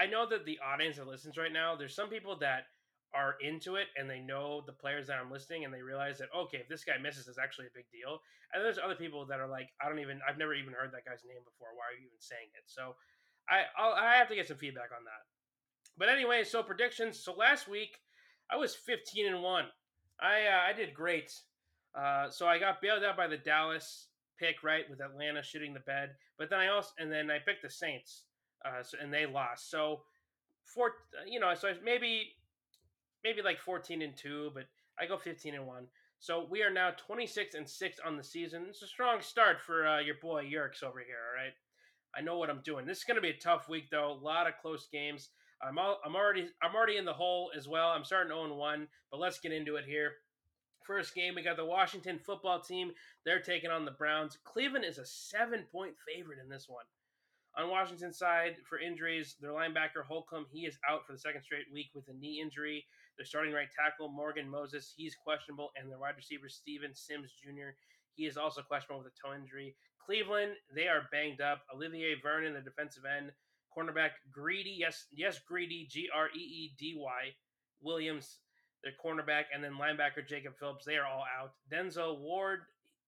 I 0.00 0.06
know 0.06 0.26
that 0.28 0.46
the 0.46 0.58
audience 0.64 0.96
that 0.96 1.06
listens 1.06 1.36
right 1.36 1.52
now, 1.52 1.76
there's 1.76 1.94
some 1.94 2.08
people 2.08 2.36
that 2.40 2.64
are 3.12 3.34
into 3.42 3.74
it 3.76 3.88
and 3.98 4.08
they 4.08 4.20
know 4.20 4.62
the 4.64 4.72
players 4.72 5.08
that 5.08 5.18
I'm 5.20 5.30
listing 5.30 5.64
and 5.64 5.74
they 5.74 5.82
realize 5.82 6.16
that 6.18 6.28
okay, 6.34 6.58
if 6.58 6.68
this 6.68 6.84
guy 6.84 6.96
misses, 6.96 7.28
it's 7.28 7.38
actually 7.38 7.66
a 7.66 7.76
big 7.76 7.84
deal. 7.92 8.22
And 8.54 8.64
there's 8.64 8.78
other 8.78 8.94
people 8.94 9.26
that 9.26 9.40
are 9.40 9.48
like, 9.48 9.68
I 9.82 9.88
don't 9.88 9.98
even, 9.98 10.20
I've 10.26 10.38
never 10.38 10.54
even 10.54 10.72
heard 10.72 10.90
that 10.92 11.04
guy's 11.04 11.22
name 11.28 11.44
before. 11.44 11.68
Why 11.76 11.92
are 11.92 11.98
you 11.98 12.06
even 12.06 12.18
saying 12.18 12.48
it? 12.56 12.64
So 12.66 12.96
I, 13.48 13.68
I'll, 13.76 13.92
I 13.92 14.16
have 14.16 14.28
to 14.28 14.34
get 14.34 14.48
some 14.48 14.56
feedback 14.56 14.90
on 14.96 15.04
that. 15.04 15.28
But 15.98 16.08
anyway, 16.08 16.44
so 16.44 16.62
predictions. 16.62 17.18
So 17.18 17.34
last 17.34 17.68
week 17.68 18.00
I 18.50 18.56
was 18.56 18.74
15 18.74 19.26
and 19.26 19.42
one. 19.42 19.66
I 20.20 20.46
uh, 20.48 20.70
I 20.70 20.72
did 20.72 20.94
great. 20.94 21.30
Uh, 21.94 22.30
so 22.30 22.46
I 22.46 22.58
got 22.58 22.80
bailed 22.80 23.04
out 23.04 23.16
by 23.16 23.26
the 23.26 23.36
Dallas 23.36 24.06
pick 24.38 24.62
right 24.62 24.88
with 24.88 25.00
Atlanta 25.00 25.42
shooting 25.42 25.74
the 25.74 25.80
bed. 25.80 26.10
But 26.38 26.48
then 26.48 26.58
I 26.58 26.68
also 26.68 26.90
and 26.98 27.12
then 27.12 27.30
I 27.30 27.38
picked 27.38 27.62
the 27.62 27.70
Saints 27.70 28.24
uh, 28.64 28.82
so, 28.82 28.98
and 29.00 29.12
they 29.12 29.26
lost. 29.26 29.70
So 29.70 30.00
for 30.64 30.92
you 31.26 31.40
know, 31.40 31.54
so 31.54 31.72
maybe 31.84 32.34
maybe 33.24 33.42
like 33.42 33.58
14 33.58 34.02
and 34.02 34.16
2, 34.16 34.52
but 34.54 34.64
I 34.98 35.06
go 35.06 35.18
15 35.18 35.54
and 35.54 35.66
1. 35.66 35.86
So 36.18 36.46
we 36.50 36.62
are 36.62 36.70
now 36.70 36.90
26 36.90 37.54
and 37.54 37.68
6 37.68 37.98
on 38.06 38.16
the 38.16 38.24
season. 38.24 38.66
It's 38.68 38.82
a 38.82 38.86
strong 38.86 39.20
start 39.22 39.60
for 39.60 39.86
uh, 39.86 40.00
your 40.00 40.16
boy 40.20 40.44
Yerks 40.44 40.82
over 40.82 41.00
here, 41.00 41.16
all 41.28 41.42
right? 41.42 41.52
I 42.14 42.20
know 42.20 42.38
what 42.38 42.50
I'm 42.50 42.60
doing. 42.64 42.86
This 42.86 42.98
is 42.98 43.04
going 43.04 43.16
to 43.16 43.22
be 43.22 43.30
a 43.30 43.38
tough 43.38 43.68
week 43.68 43.88
though. 43.90 44.12
A 44.12 44.24
lot 44.24 44.46
of 44.46 44.54
close 44.60 44.88
games. 44.92 45.30
I'm 45.62 45.78
all, 45.78 45.98
I'm 46.04 46.16
already 46.16 46.48
I'm 46.62 46.74
already 46.74 46.96
in 46.96 47.04
the 47.04 47.12
hole 47.12 47.50
as 47.56 47.68
well. 47.68 47.88
I'm 47.88 48.04
starting 48.04 48.32
0 48.32 48.54
1, 48.54 48.88
but 49.10 49.20
let's 49.20 49.38
get 49.38 49.52
into 49.52 49.76
it 49.76 49.84
here. 49.84 50.12
First 50.86 51.14
game, 51.14 51.34
we 51.34 51.42
got 51.42 51.56
the 51.56 51.64
Washington 51.64 52.18
football 52.18 52.60
team. 52.60 52.92
They're 53.24 53.40
taking 53.40 53.70
on 53.70 53.84
the 53.84 53.90
Browns. 53.90 54.38
Cleveland 54.44 54.84
is 54.84 54.98
a 54.98 55.06
seven 55.06 55.64
point 55.70 55.94
favorite 56.06 56.38
in 56.42 56.48
this 56.48 56.66
one. 56.68 56.84
On 57.56 57.68
Washington's 57.68 58.18
side, 58.18 58.56
for 58.68 58.78
injuries, 58.78 59.36
their 59.40 59.50
linebacker 59.50 60.06
Holcomb, 60.06 60.46
he 60.52 60.66
is 60.66 60.78
out 60.88 61.06
for 61.06 61.12
the 61.12 61.18
second 61.18 61.42
straight 61.42 61.66
week 61.72 61.90
with 61.94 62.08
a 62.08 62.14
knee 62.14 62.40
injury. 62.40 62.84
Their 63.16 63.26
starting 63.26 63.52
right 63.52 63.68
tackle, 63.74 64.08
Morgan 64.08 64.48
Moses, 64.48 64.94
he's 64.96 65.16
questionable. 65.16 65.70
And 65.76 65.90
their 65.90 65.98
wide 65.98 66.16
receiver, 66.16 66.48
Steven 66.48 66.94
Sims 66.94 67.32
Jr., 67.42 67.74
he 68.14 68.26
is 68.26 68.36
also 68.36 68.62
questionable 68.62 69.02
with 69.02 69.12
a 69.12 69.16
toe 69.16 69.34
injury. 69.34 69.74
Cleveland, 70.04 70.52
they 70.74 70.88
are 70.88 71.08
banged 71.10 71.40
up. 71.40 71.62
Olivier 71.74 72.14
Vernon, 72.22 72.54
the 72.54 72.60
defensive 72.60 73.04
end. 73.04 73.32
Cornerback 73.76 74.10
Greedy, 74.32 74.76
yes, 74.78 75.06
yes, 75.12 75.40
Greedy, 75.46 75.86
G 75.90 76.08
R 76.14 76.28
E 76.34 76.38
E 76.40 76.74
D 76.78 76.94
Y. 76.96 77.34
Williams, 77.82 78.38
their 78.82 78.92
cornerback, 79.02 79.44
and 79.54 79.62
then 79.62 79.72
linebacker 79.72 80.26
Jacob 80.26 80.54
Phillips, 80.58 80.84
they 80.84 80.96
are 80.96 81.06
all 81.06 81.24
out. 81.38 81.52
Denzel 81.72 82.20
Ward, 82.20 82.60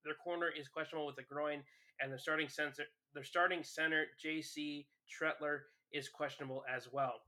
their 0.05 0.15
corner 0.15 0.49
is 0.49 0.69
questionable 0.69 1.07
with 1.07 1.19
a 1.19 1.23
groin, 1.23 1.63
and 2.01 2.13
the 2.13 2.19
starting 2.19 2.49
center, 2.49 2.85
their 3.15 3.25
starting 3.25 3.63
center 3.63 4.07
J.C. 4.21 4.87
Tretter, 5.09 5.61
is 5.93 6.09
questionable 6.09 6.65
as 6.75 6.89
well. 6.93 7.21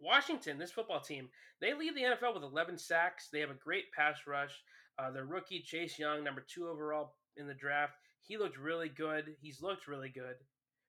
Washington, 0.00 0.58
this 0.58 0.72
football 0.72 1.00
team, 1.00 1.28
they 1.60 1.72
lead 1.72 1.94
the 1.94 2.02
NFL 2.02 2.34
with 2.34 2.42
11 2.42 2.76
sacks. 2.76 3.28
They 3.32 3.40
have 3.40 3.50
a 3.50 3.54
great 3.54 3.90
pass 3.92 4.18
rush. 4.26 4.62
Uh, 4.98 5.10
their 5.10 5.24
rookie 5.24 5.60
Chase 5.60 5.98
Young, 5.98 6.22
number 6.22 6.44
two 6.46 6.68
overall 6.68 7.14
in 7.36 7.46
the 7.46 7.54
draft, 7.54 7.94
he 8.22 8.36
looked 8.36 8.58
really 8.58 8.88
good. 8.88 9.36
He's 9.40 9.62
looked 9.62 9.88
really 9.88 10.08
good, 10.08 10.36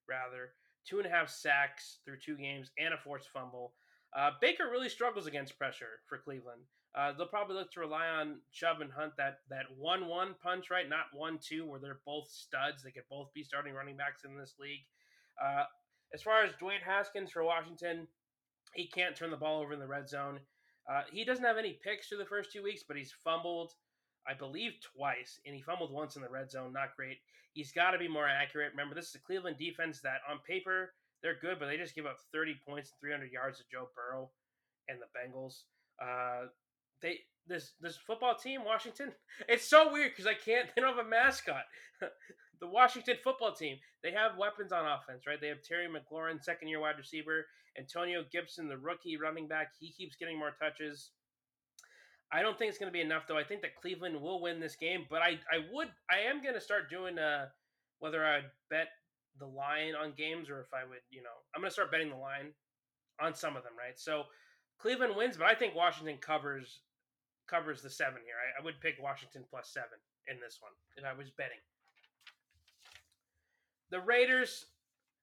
rather. 0.07 0.51
Two 0.85 0.97
and 0.97 1.07
a 1.07 1.09
half 1.09 1.29
sacks 1.29 1.99
through 2.05 2.19
two 2.19 2.37
games 2.37 2.71
and 2.77 2.93
a 2.93 2.97
forced 2.97 3.29
fumble. 3.29 3.73
Uh, 4.15 4.31
Baker 4.39 4.69
really 4.71 4.89
struggles 4.89 5.27
against 5.27 5.57
pressure 5.57 5.99
for 6.07 6.17
Cleveland. 6.17 6.61
Uh, 6.95 7.11
they'll 7.17 7.27
probably 7.27 7.55
look 7.55 7.71
to 7.73 7.81
rely 7.81 8.07
on 8.07 8.39
Chubb 8.53 8.79
and 8.79 8.91
Hunt 8.91 9.13
that 9.17 9.39
that 9.49 9.65
one 9.77 10.07
one 10.07 10.35
punch, 10.41 10.69
right? 10.71 10.87
Not 10.87 11.07
one 11.13 11.39
two, 11.41 11.65
where 11.65 11.79
they're 11.79 11.99
both 12.05 12.29
studs. 12.29 12.83
They 12.83 12.91
could 12.91 13.03
both 13.09 13.33
be 13.33 13.43
starting 13.43 13.73
running 13.73 13.97
backs 13.97 14.23
in 14.23 14.37
this 14.37 14.55
league. 14.59 14.85
Uh, 15.43 15.63
as 16.13 16.21
far 16.21 16.43
as 16.43 16.53
Dwayne 16.53 16.81
Haskins 16.85 17.31
for 17.31 17.43
Washington, 17.43 18.07
he 18.73 18.87
can't 18.87 19.15
turn 19.15 19.31
the 19.31 19.37
ball 19.37 19.61
over 19.61 19.73
in 19.73 19.79
the 19.79 19.87
red 19.87 20.07
zone. 20.07 20.39
Uh, 20.89 21.01
he 21.11 21.25
doesn't 21.25 21.43
have 21.43 21.57
any 21.57 21.79
picks 21.83 22.07
through 22.07 22.19
the 22.19 22.25
first 22.25 22.51
two 22.51 22.63
weeks, 22.63 22.83
but 22.87 22.95
he's 22.95 23.13
fumbled, 23.23 23.73
I 24.27 24.33
believe, 24.33 24.73
twice, 24.95 25.39
and 25.45 25.53
he 25.53 25.61
fumbled 25.61 25.91
once 25.91 26.15
in 26.15 26.21
the 26.21 26.29
red 26.29 26.49
zone. 26.49 26.71
Not 26.71 26.95
great. 26.95 27.17
He's 27.53 27.71
got 27.71 27.91
to 27.91 27.97
be 27.97 28.07
more 28.07 28.27
accurate. 28.27 28.71
Remember, 28.71 28.95
this 28.95 29.09
is 29.09 29.15
a 29.15 29.19
Cleveland 29.19 29.57
defense 29.57 29.99
that 30.01 30.21
on 30.29 30.39
paper 30.47 30.93
they're 31.21 31.39
good, 31.41 31.57
but 31.59 31.65
they 31.67 31.77
just 31.77 31.95
give 31.95 32.05
up 32.05 32.17
30 32.31 32.55
points 32.67 32.91
and 32.91 32.99
300 32.99 33.31
yards 33.31 33.57
to 33.57 33.63
Joe 33.71 33.89
Burrow 33.95 34.29
and 34.87 34.99
the 34.99 35.09
Bengals. 35.17 35.63
Uh, 36.01 36.47
they 37.01 37.19
this 37.47 37.73
this 37.81 37.97
football 37.97 38.35
team, 38.35 38.63
Washington. 38.65 39.11
It's 39.49 39.67
so 39.67 39.91
weird 39.91 40.11
because 40.11 40.27
I 40.27 40.33
can't. 40.33 40.69
They 40.75 40.81
don't 40.81 40.95
have 40.95 41.05
a 41.05 41.09
mascot. 41.09 41.63
the 42.61 42.67
Washington 42.67 43.17
football 43.23 43.53
team. 43.53 43.77
They 44.03 44.11
have 44.11 44.37
weapons 44.37 44.71
on 44.71 44.85
offense, 44.85 45.27
right? 45.27 45.39
They 45.39 45.49
have 45.49 45.61
Terry 45.61 45.87
McLaurin, 45.87 46.43
second 46.43 46.69
year 46.69 46.79
wide 46.79 46.97
receiver. 46.97 47.45
Antonio 47.77 48.23
Gibson, 48.31 48.69
the 48.69 48.77
rookie 48.77 49.17
running 49.17 49.47
back. 49.47 49.73
He 49.79 49.91
keeps 49.91 50.15
getting 50.15 50.39
more 50.39 50.51
touches. 50.51 51.11
I 52.31 52.41
don't 52.41 52.57
think 52.57 52.69
it's 52.69 52.79
going 52.79 52.91
to 52.91 52.93
be 52.93 53.01
enough, 53.01 53.23
though. 53.27 53.37
I 53.37 53.43
think 53.43 53.61
that 53.61 53.75
Cleveland 53.75 54.19
will 54.19 54.41
win 54.41 54.59
this 54.59 54.75
game, 54.75 55.05
but 55.09 55.21
I, 55.21 55.39
I 55.51 55.65
would, 55.71 55.89
I 56.09 56.29
am 56.29 56.41
going 56.41 56.55
to 56.55 56.61
start 56.61 56.89
doing 56.89 57.19
uh, 57.19 57.47
whether 57.99 58.25
I'd 58.25 58.49
bet 58.69 58.87
the 59.39 59.45
line 59.45 59.93
on 59.95 60.13
games 60.17 60.49
or 60.49 60.61
if 60.61 60.73
I 60.73 60.87
would, 60.87 61.03
you 61.09 61.21
know, 61.21 61.35
I'm 61.53 61.61
going 61.61 61.69
to 61.69 61.73
start 61.73 61.91
betting 61.91 62.09
the 62.09 62.15
line 62.15 62.53
on 63.21 63.35
some 63.35 63.55
of 63.55 63.63
them, 63.63 63.73
right? 63.77 63.99
So 63.99 64.23
Cleveland 64.77 65.15
wins, 65.15 65.37
but 65.37 65.47
I 65.47 65.55
think 65.55 65.75
Washington 65.75 66.17
covers 66.21 66.79
covers 67.47 67.81
the 67.81 67.89
seven 67.89 68.21
here. 68.25 68.35
I, 68.35 68.61
I 68.61 68.65
would 68.65 68.81
pick 68.81 68.95
Washington 69.01 69.43
plus 69.49 69.69
seven 69.71 69.99
in 70.27 70.37
this 70.39 70.57
one 70.59 70.71
if 70.97 71.05
I 71.05 71.17
was 71.17 71.29
betting. 71.29 71.61
The 73.91 73.99
Raiders, 73.99 74.65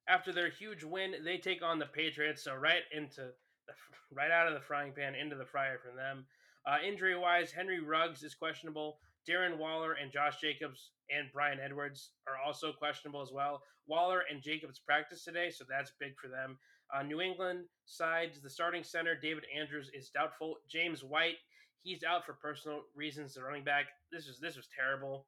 after 0.07 0.31
their 0.31 0.49
huge 0.49 0.83
win, 0.83 1.15
they 1.23 1.37
take 1.37 1.61
on 1.61 1.79
the 1.79 1.85
Patriots. 1.85 2.43
So 2.43 2.55
right 2.55 2.83
into 2.95 3.31
the 3.67 3.73
right 4.15 4.31
out 4.31 4.47
of 4.47 4.53
the 4.53 4.61
frying 4.61 4.93
pan 4.93 5.15
into 5.15 5.35
the 5.35 5.45
fryer 5.45 5.79
for 5.79 5.95
them. 5.95 6.25
Uh, 6.65 6.77
injury 6.85 7.17
wise, 7.17 7.51
Henry 7.51 7.81
Ruggs 7.81 8.23
is 8.23 8.35
questionable. 8.35 8.99
Darren 9.27 9.57
Waller 9.57 9.93
and 9.93 10.11
Josh 10.11 10.39
Jacobs 10.39 10.91
and 11.09 11.31
Bryan 11.31 11.59
Edwards 11.63 12.11
are 12.27 12.35
also 12.45 12.71
questionable 12.71 13.21
as 13.21 13.31
well. 13.31 13.63
Waller 13.87 14.23
and 14.29 14.41
Jacobs 14.41 14.79
practice 14.79 15.23
today, 15.23 15.49
so 15.49 15.65
that's 15.67 15.91
big 15.99 16.13
for 16.21 16.27
them. 16.27 16.57
Uh, 16.93 17.01
New 17.01 17.21
England 17.21 17.65
sides, 17.85 18.39
the 18.39 18.49
starting 18.49 18.83
center, 18.83 19.15
David 19.15 19.45
Andrews, 19.57 19.89
is 19.93 20.09
doubtful. 20.09 20.57
James 20.69 21.03
White, 21.03 21.37
he's 21.81 22.03
out 22.03 22.25
for 22.25 22.33
personal 22.33 22.81
reasons. 22.95 23.33
The 23.33 23.43
running 23.43 23.63
back, 23.63 23.85
this 24.11 24.27
was 24.27 24.39
this 24.39 24.55
was 24.55 24.67
terrible. 24.75 25.25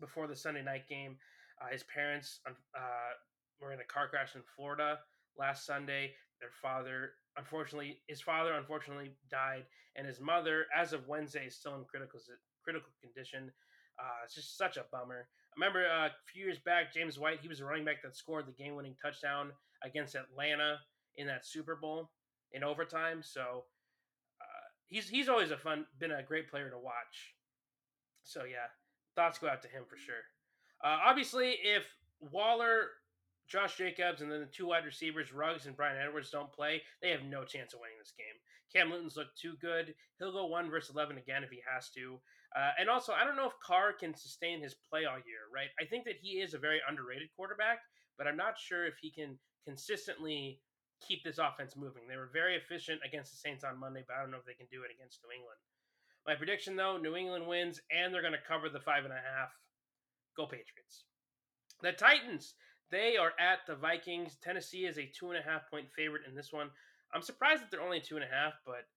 Before 0.00 0.26
the 0.26 0.36
Sunday 0.36 0.62
night 0.62 0.88
game, 0.88 1.16
uh, 1.60 1.68
his 1.72 1.84
parents 1.84 2.40
uh, 2.46 3.12
were 3.60 3.72
in 3.72 3.80
a 3.80 3.84
car 3.84 4.08
crash 4.08 4.34
in 4.34 4.42
Florida 4.56 4.98
last 5.38 5.66
Sunday. 5.66 6.12
Their 6.40 6.50
father, 6.62 7.12
unfortunately, 7.36 8.00
his 8.06 8.20
father 8.20 8.52
unfortunately 8.54 9.12
died, 9.30 9.64
and 9.96 10.06
his 10.06 10.20
mother, 10.20 10.66
as 10.76 10.92
of 10.92 11.08
Wednesday, 11.08 11.46
is 11.46 11.56
still 11.56 11.74
in 11.76 11.84
critical 11.84 12.20
critical 12.62 12.90
condition. 13.02 13.50
Uh, 13.98 14.24
it's 14.24 14.34
just 14.34 14.58
such 14.58 14.76
a 14.76 14.84
bummer. 14.92 15.28
Remember 15.56 15.86
uh, 15.86 16.06
a 16.06 16.10
few 16.26 16.44
years 16.44 16.58
back, 16.58 16.92
James 16.92 17.18
White, 17.18 17.40
he 17.40 17.48
was 17.48 17.60
a 17.60 17.64
running 17.64 17.84
back 17.84 18.02
that 18.02 18.14
scored 18.14 18.46
the 18.46 18.52
game 18.52 18.76
winning 18.76 18.94
touchdown 19.00 19.52
against 19.82 20.14
Atlanta 20.14 20.78
in 21.16 21.26
that 21.26 21.46
Super 21.46 21.76
Bowl 21.76 22.10
in 22.52 22.62
overtime. 22.62 23.22
So 23.22 23.64
uh, 24.40 24.66
he's 24.86 25.08
he's 25.08 25.28
always 25.28 25.50
a 25.50 25.56
fun, 25.56 25.86
been 25.98 26.10
a 26.12 26.22
great 26.22 26.50
player 26.50 26.68
to 26.68 26.78
watch. 26.78 27.34
So 28.22 28.44
yeah, 28.44 28.68
thoughts 29.14 29.38
go 29.38 29.48
out 29.48 29.62
to 29.62 29.68
him 29.68 29.84
for 29.88 29.96
sure. 29.96 30.14
Uh, 30.84 30.98
obviously, 31.06 31.52
if 31.62 31.84
Waller, 32.20 32.88
Josh 33.48 33.78
Jacobs, 33.78 34.20
and 34.20 34.30
then 34.30 34.40
the 34.40 34.46
two 34.46 34.66
wide 34.66 34.84
receivers, 34.84 35.32
Ruggs 35.32 35.66
and 35.66 35.76
Bryan 35.76 35.96
Edwards, 35.96 36.30
don't 36.30 36.52
play, 36.52 36.82
they 37.00 37.10
have 37.10 37.22
no 37.22 37.44
chance 37.44 37.72
of 37.72 37.80
winning 37.80 37.96
this 37.98 38.12
game. 38.16 38.26
Cam 38.74 38.90
Newton's 38.90 39.16
looked 39.16 39.38
too 39.38 39.54
good. 39.60 39.94
He'll 40.18 40.32
go 40.32 40.46
one 40.46 40.68
versus 40.68 40.94
eleven 40.94 41.16
again 41.16 41.44
if 41.44 41.50
he 41.50 41.62
has 41.72 41.88
to. 41.90 42.18
Uh, 42.56 42.72
and 42.80 42.88
also, 42.88 43.12
I 43.12 43.24
don't 43.24 43.36
know 43.36 43.46
if 43.46 43.60
Carr 43.60 43.92
can 43.92 44.16
sustain 44.16 44.62
his 44.62 44.74
play 44.88 45.04
all 45.04 45.20
year, 45.20 45.44
right? 45.52 45.68
I 45.78 45.84
think 45.84 46.04
that 46.08 46.16
he 46.22 46.40
is 46.40 46.54
a 46.54 46.58
very 46.58 46.80
underrated 46.88 47.28
quarterback, 47.36 47.80
but 48.16 48.26
I'm 48.26 48.36
not 48.36 48.56
sure 48.56 48.86
if 48.86 48.96
he 48.96 49.10
can 49.10 49.36
consistently 49.68 50.58
keep 51.06 51.22
this 51.22 51.36
offense 51.36 51.76
moving. 51.76 52.08
They 52.08 52.16
were 52.16 52.30
very 52.32 52.56
efficient 52.56 53.00
against 53.04 53.30
the 53.30 53.36
Saints 53.36 53.62
on 53.62 53.78
Monday, 53.78 54.04
but 54.08 54.16
I 54.16 54.22
don't 54.22 54.30
know 54.30 54.40
if 54.40 54.48
they 54.48 54.56
can 54.56 54.72
do 54.72 54.80
it 54.88 54.94
against 54.94 55.20
New 55.20 55.36
England. 55.36 55.60
My 56.26 56.34
prediction, 56.34 56.76
though, 56.76 56.96
New 56.96 57.14
England 57.14 57.46
wins, 57.46 57.78
and 57.92 58.08
they're 58.08 58.24
going 58.24 58.32
to 58.32 58.48
cover 58.48 58.70
the 58.72 58.80
five 58.80 59.04
and 59.04 59.12
a 59.12 59.20
half. 59.20 59.52
Go 60.34 60.46
Patriots. 60.46 61.04
The 61.82 61.92
Titans, 61.92 62.54
they 62.90 63.16
are 63.20 63.32
at 63.38 63.68
the 63.68 63.76
Vikings. 63.76 64.36
Tennessee 64.42 64.86
is 64.86 64.96
a 64.96 65.12
two 65.12 65.28
and 65.28 65.38
a 65.38 65.44
half 65.44 65.68
point 65.70 65.92
favorite 65.94 66.22
in 66.26 66.34
this 66.34 66.52
one. 66.52 66.70
I'm 67.12 67.22
surprised 67.22 67.62
that 67.62 67.70
they're 67.70 67.84
only 67.84 68.00
two 68.00 68.16
and 68.16 68.24
a 68.24 68.34
half, 68.34 68.54
but 68.64 68.88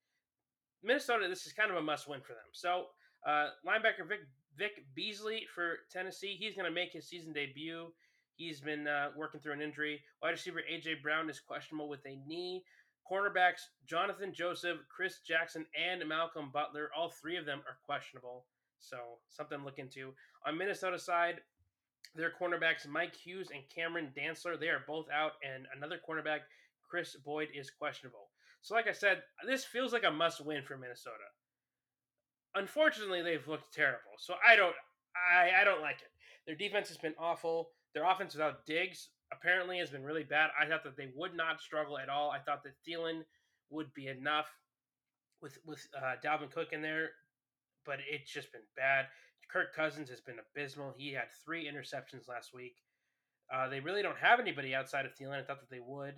Minnesota, 0.82 1.28
this 1.28 1.46
is 1.46 1.54
kind 1.54 1.70
of 1.70 1.78
a 1.78 1.82
must 1.82 2.08
win 2.08 2.22
for 2.22 2.34
them. 2.34 2.50
So 2.54 2.88
uh, 3.26 3.50
linebacker 3.66 4.08
Vic, 4.08 4.20
Vic 4.58 4.86
Beasley 4.96 5.46
for 5.54 5.80
Tennessee, 5.92 6.36
he's 6.40 6.56
going 6.56 6.66
to 6.66 6.72
make 6.72 6.94
his 6.94 7.08
season 7.08 7.34
debut. 7.34 7.88
He's 8.36 8.62
been 8.62 8.88
uh, 8.88 9.10
working 9.18 9.42
through 9.42 9.54
an 9.54 9.62
injury. 9.62 10.02
Wide 10.22 10.32
receiver 10.32 10.62
A.J. 10.70 10.96
Brown 11.04 11.30
is 11.30 11.40
questionable 11.40 11.90
with 11.90 12.06
a 12.06 12.18
knee. 12.28 12.64
Cornerbacks 13.10 13.68
Jonathan 13.88 14.34
Joseph, 14.34 14.78
Chris 14.88 15.20
Jackson, 15.28 15.66
and 15.78 16.08
Malcolm 16.08 16.50
Butler, 16.54 16.90
all 16.96 17.10
three 17.10 17.38
of 17.38 17.46
them 17.46 17.60
are 17.68 17.78
questionable. 17.86 18.46
So 18.80 18.98
something 19.28 19.60
to 19.60 19.66
look 19.66 19.80
into. 19.80 20.14
On 20.46 20.58
Minnesota 20.58 21.00
side, 21.00 21.42
their 22.16 22.32
cornerbacks 22.32 22.88
Mike 22.88 23.16
Hughes 23.16 23.50
and 23.54 23.64
Cameron 23.74 24.14
Dantzler, 24.18 24.60
they 24.60 24.70
are 24.70 24.84
both 24.88 25.08
out, 25.14 25.34
and 25.44 25.66
another 25.76 26.00
cornerback, 26.08 26.40
Kris 26.88 27.16
Boyd, 27.26 27.50
is 27.54 27.70
questionable. 27.70 28.30
So, 28.62 28.76
like 28.76 28.88
I 28.88 28.94
said, 28.94 29.24
this 29.46 29.66
feels 29.66 29.94
like 29.94 30.04
a 30.04 30.12
must 30.12 30.46
win 30.46 30.64
for 30.64 30.78
Minnesota 30.78 31.28
unfortunately 32.56 33.22
they've 33.22 33.48
looked 33.48 33.74
terrible. 33.74 34.18
So 34.18 34.36
I 34.48 34.56
don't 34.56 34.76
I, 35.16 35.62
I 35.62 35.64
don't 35.64 35.82
like 35.82 35.98
it. 36.02 36.12
Their 36.46 36.56
defense 36.56 36.88
has 36.88 36.98
been 36.98 37.16
awful. 37.20 37.70
Their 37.94 38.10
offense 38.10 38.34
without 38.34 38.66
Diggs 38.66 39.10
apparently 39.32 39.78
has 39.80 39.90
been 39.90 40.04
really 40.04 40.24
bad. 40.24 40.50
I 40.60 40.68
thought 40.68 40.84
that 40.84 40.98
they 40.98 41.10
would 41.16 41.36
not 41.36 41.62
struggle 41.62 41.98
at 41.98 42.10
all. 42.10 42.32
I 42.32 42.40
thought 42.40 42.64
that 42.64 42.74
Thielen 42.88 43.22
would 43.70 43.94
be 43.94 44.08
enough 44.08 44.48
with 45.42 45.58
with 45.66 45.86
uh, 45.98 46.16
Dalvin 46.24 46.52
Cook 46.52 46.70
in 46.72 46.82
there, 46.82 47.10
but 47.86 47.98
it's 48.10 48.32
just 48.32 48.52
been 48.52 48.62
bad. 48.76 49.06
Kirk 49.52 49.76
Cousins 49.76 50.10
has 50.10 50.22
been 50.22 50.38
abysmal. 50.40 50.94
He 50.96 51.12
had 51.12 51.26
three 51.44 51.68
interceptions 51.68 52.28
last 52.28 52.54
week. 52.54 52.76
Uh, 53.52 53.68
they 53.68 53.80
really 53.80 54.04
don't 54.04 54.18
have 54.18 54.40
anybody 54.40 54.76
outside 54.76 55.06
of 55.06 55.12
Thielen. 55.16 55.40
I 55.40 55.44
thought 55.44 55.60
that 55.60 55.72
they 55.72 55.82
would. 55.84 56.14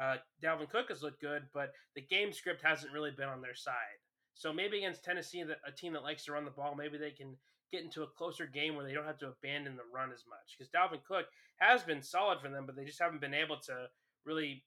Uh, 0.00 0.16
Dalvin 0.42 0.68
Cook 0.68 0.88
has 0.88 1.02
looked 1.02 1.20
good, 1.20 1.44
but 1.54 1.72
the 1.94 2.02
game 2.02 2.32
script 2.32 2.62
hasn't 2.62 2.92
really 2.92 3.12
been 3.16 3.28
on 3.28 3.40
their 3.40 3.54
side. 3.54 4.00
So 4.34 4.52
maybe 4.52 4.78
against 4.78 5.04
Tennessee, 5.04 5.42
a 5.42 5.72
team 5.72 5.92
that 5.92 6.02
likes 6.02 6.24
to 6.24 6.32
run 6.32 6.44
the 6.44 6.50
ball, 6.50 6.74
maybe 6.76 6.98
they 6.98 7.10
can 7.10 7.36
get 7.70 7.84
into 7.84 8.02
a 8.02 8.06
closer 8.06 8.46
game 8.46 8.74
where 8.74 8.84
they 8.84 8.92
don't 8.92 9.06
have 9.06 9.18
to 9.18 9.28
abandon 9.28 9.76
the 9.76 9.82
run 9.92 10.10
as 10.12 10.24
much. 10.28 10.56
Because 10.56 10.70
Dalvin 10.70 11.04
Cook 11.04 11.26
has 11.56 11.82
been 11.82 12.02
solid 12.02 12.40
for 12.40 12.48
them, 12.48 12.66
but 12.66 12.76
they 12.76 12.84
just 12.84 13.00
haven't 13.00 13.20
been 13.20 13.34
able 13.34 13.58
to 13.66 13.86
really 14.24 14.64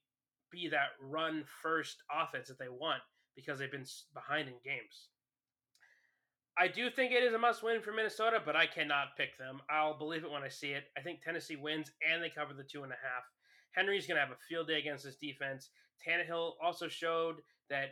be 0.50 0.68
that 0.68 0.96
run 1.00 1.44
first 1.62 2.02
offense 2.10 2.48
that 2.48 2.58
they 2.58 2.68
want 2.68 3.02
because 3.36 3.58
they've 3.58 3.70
been 3.70 3.84
behind 4.14 4.48
in 4.48 4.54
games. 4.64 5.08
I 6.56 6.66
do 6.66 6.90
think 6.90 7.12
it 7.12 7.22
is 7.22 7.34
a 7.34 7.38
must 7.38 7.62
win 7.62 7.80
for 7.80 7.92
Minnesota, 7.92 8.42
but 8.44 8.56
I 8.56 8.66
cannot 8.66 9.16
pick 9.16 9.38
them. 9.38 9.60
I'll 9.70 9.96
believe 9.96 10.24
it 10.24 10.30
when 10.30 10.42
I 10.42 10.48
see 10.48 10.70
it. 10.70 10.84
I 10.96 11.02
think 11.02 11.22
Tennessee 11.22 11.54
wins 11.54 11.92
and 12.02 12.20
they 12.20 12.30
cover 12.30 12.52
the 12.52 12.64
two 12.64 12.82
and 12.82 12.90
a 12.90 12.96
half. 12.96 13.22
Henry's 13.72 14.08
going 14.08 14.16
to 14.16 14.24
have 14.24 14.32
a 14.32 14.46
field 14.48 14.66
day 14.66 14.78
against 14.78 15.04
this 15.04 15.14
defense. 15.16 15.70
Tannehill 16.04 16.54
also 16.60 16.88
showed 16.88 17.36
that 17.70 17.90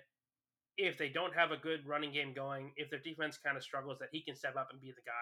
if 0.79 0.99
they 0.99 1.09
don't 1.09 1.35
have 1.35 1.53
a 1.53 1.57
good 1.57 1.87
running 1.87 2.12
game 2.12 2.33
going, 2.35 2.73
if 2.77 2.91
their 2.91 3.01
defense 3.01 3.39
kind 3.43 3.57
of 3.57 3.62
struggles, 3.62 3.99
that 3.99 4.09
he 4.12 4.21
can 4.21 4.37
step 4.37 4.57
up 4.57 4.69
and 4.71 4.81
be 4.81 4.91
the 4.91 5.03
guy. 5.07 5.12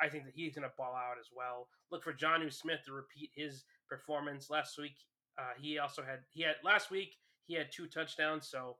I 0.00 0.08
think 0.08 0.24
that 0.24 0.34
he's 0.34 0.54
going 0.54 0.68
to 0.68 0.74
ball 0.76 0.94
out 0.94 1.18
as 1.18 1.28
well. 1.34 1.68
Look 1.90 2.04
for 2.04 2.12
Jonnu 2.12 2.52
Smith 2.52 2.80
to 2.86 2.92
repeat 2.92 3.30
his 3.34 3.64
performance 3.88 4.50
last 4.50 4.78
week. 4.78 4.96
Uh, 5.38 5.54
he 5.58 5.78
also 5.78 6.02
had 6.02 6.20
he 6.30 6.42
had 6.42 6.56
last 6.64 6.90
week 6.90 7.16
he 7.46 7.54
had 7.54 7.72
two 7.72 7.86
touchdowns. 7.86 8.46
So 8.46 8.76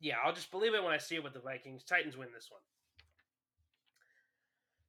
yeah, 0.00 0.16
I'll 0.24 0.32
just 0.32 0.50
believe 0.50 0.74
it 0.74 0.82
when 0.82 0.92
I 0.92 0.98
see 0.98 1.16
it 1.16 1.24
with 1.24 1.34
the 1.34 1.40
Vikings. 1.40 1.84
Titans 1.84 2.16
win 2.16 2.28
this 2.34 2.48
one. 2.50 2.62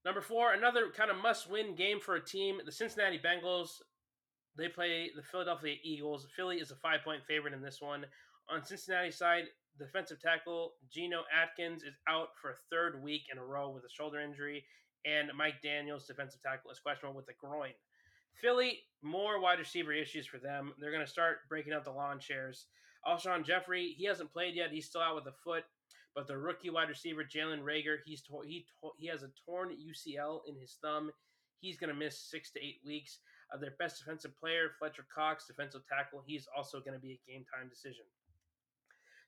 Number 0.04 0.22
four, 0.22 0.54
another 0.54 0.90
kind 0.96 1.12
of 1.12 1.18
must-win 1.18 1.76
game 1.76 2.00
for 2.00 2.16
a 2.16 2.26
team. 2.26 2.60
The 2.66 2.72
Cincinnati 2.72 3.20
Bengals. 3.20 3.82
They 4.58 4.68
play 4.68 5.12
the 5.16 5.22
Philadelphia 5.22 5.76
Eagles. 5.84 6.26
Philly 6.36 6.58
is 6.58 6.72
a 6.72 6.76
five-point 6.76 7.22
favorite 7.28 7.54
in 7.54 7.62
this 7.62 7.82
one. 7.82 8.06
On 8.50 8.66
Cincinnati 8.66 9.12
side, 9.12 9.46
defensive 9.86 10.20
tackle 10.22 10.74
Geno 10.92 11.24
Atkins 11.34 11.84
is 11.84 11.96
out 12.08 12.30
for 12.42 12.52
a 12.52 12.56
third 12.70 13.02
week 13.04 13.24
in 13.32 13.38
a 13.38 13.44
row 13.44 13.70
with 13.70 13.84
a 13.84 13.90
shoulder 13.90 14.20
injury, 14.20 14.64
and 15.06 15.32
Mike 15.36 15.62
Daniels, 15.64 16.06
defensive 16.06 16.42
tackle, 16.42 16.72
is 16.72 16.80
questionable 16.80 17.16
with 17.18 17.30
a 17.30 17.34
groin. 17.40 17.72
Philly, 18.34 18.80
more 19.02 19.42
wide 19.42 19.60
receiver 19.60 19.92
issues 19.92 20.28
for 20.28 20.38
them. 20.38 20.74
They're 20.80 20.92
going 20.92 21.06
to 21.06 21.12
start 21.12 21.40
breaking 21.50 21.74
out 21.74 21.84
the 21.84 21.92
lawn 21.92 22.20
chairs. 22.20 22.68
Alshon 23.08 23.44
Jeffery, 23.46 23.94
he 23.98 24.06
hasn't 24.06 24.32
played 24.32 24.56
yet. 24.56 24.72
He's 24.72 24.86
still 24.86 25.02
out 25.02 25.16
with 25.16 25.26
a 25.28 25.36
foot. 25.44 25.64
But 26.14 26.28
the 26.28 26.38
rookie 26.38 26.70
wide 26.70 26.90
receiver 26.90 27.24
Jalen 27.24 27.62
Reagor, 27.64 27.98
he's 28.06 28.22
to- 28.24 28.42
he 28.46 28.66
to- 28.82 28.94
he 28.98 29.08
has 29.08 29.24
a 29.24 29.32
torn 29.46 29.72
UCL 29.78 30.44
in 30.46 30.56
his 30.56 30.76
thumb. 30.82 31.12
He's 31.62 31.78
going 31.78 31.90
to 31.90 31.96
miss 31.96 32.20
six 32.20 32.52
to 32.52 32.60
eight 32.64 32.82
weeks. 32.86 33.20
Uh, 33.54 33.58
their 33.58 33.72
best 33.80 34.00
defensive 34.00 34.38
player, 34.38 34.72
Fletcher 34.78 35.06
Cox, 35.14 35.48
defensive 35.48 35.86
tackle, 35.88 36.22
he's 36.26 36.48
also 36.56 36.80
going 36.80 36.94
to 36.94 37.00
be 37.00 37.14
a 37.14 37.32
game 37.32 37.46
time 37.46 37.70
decision. 37.70 38.06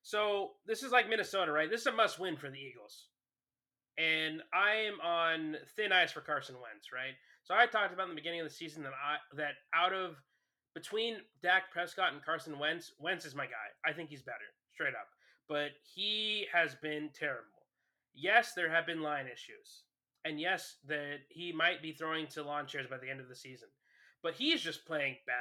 So 0.04 0.52
this 0.68 0.84
is 0.84 0.92
like 0.92 1.10
Minnesota, 1.10 1.52
right? 1.52 1.70
This 1.70 1.82
is 1.82 1.88
a 1.88 1.92
must 1.92 2.20
win 2.20 2.38
for 2.38 2.50
the 2.50 2.60
Eagles. 2.60 3.08
And 3.98 4.42
I 4.54 4.76
am 4.76 5.00
on 5.02 5.56
thin 5.76 5.92
ice 5.92 6.12
for 6.12 6.22
Carson 6.22 6.56
Wentz, 6.56 6.92
right? 6.94 7.14
So 7.44 7.56
I 7.56 7.66
talked 7.66 7.94
about 7.94 8.04
in 8.04 8.10
the 8.10 8.20
beginning 8.22 8.42
of 8.42 8.48
the 8.48 8.54
season 8.54 8.84
that 8.84 8.94
I 8.94 9.18
that 9.38 9.54
out 9.74 9.94
of 9.94 10.16
between 10.74 11.18
Dak 11.42 11.72
Prescott 11.72 12.14
and 12.14 12.24
Carson 12.24 12.58
Wentz, 12.60 12.92
Wentz 13.00 13.26
is 13.26 13.36
my 13.36 13.46
guy. 13.46 13.70
I 13.86 13.94
think 13.94 14.10
he's 14.10 14.24
better, 14.24 14.50
straight 14.74 14.96
up 14.96 15.08
but 15.48 15.72
he 15.96 16.48
has 16.54 16.76
been 16.76 17.10
terrible. 17.14 17.68
Yes, 18.14 18.54
there 18.56 18.70
have 18.70 18.86
been 18.86 19.02
line 19.02 19.26
issues. 19.26 19.84
And 20.26 20.40
yes, 20.40 20.78
that 20.88 21.20
he 21.30 21.52
might 21.52 21.82
be 21.82 21.92
throwing 21.92 22.28
to 22.28 22.44
lawn 22.44 22.68
chairs 22.68 22.88
by 22.90 22.98
the 22.98 23.10
end 23.10 23.20
of 23.20 23.28
the 23.28 23.36
season. 23.36 23.68
But 24.22 24.36
he's 24.36 24.62
just 24.62 24.86
playing 24.86 25.18
bad. 25.28 25.36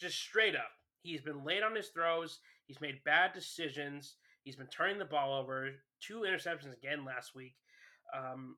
Just 0.00 0.18
straight 0.18 0.54
up. 0.54 0.70
He's 1.02 1.20
been 1.20 1.44
late 1.44 1.62
on 1.62 1.76
his 1.76 1.88
throws. 1.88 2.38
He's 2.66 2.80
made 2.80 3.04
bad 3.04 3.32
decisions. 3.32 4.16
He's 4.42 4.56
been 4.56 4.66
turning 4.68 4.98
the 4.98 5.04
ball 5.04 5.38
over. 5.38 5.70
Two 6.00 6.20
interceptions 6.20 6.76
again 6.76 7.04
last 7.04 7.34
week. 7.34 7.54
Um, 8.16 8.56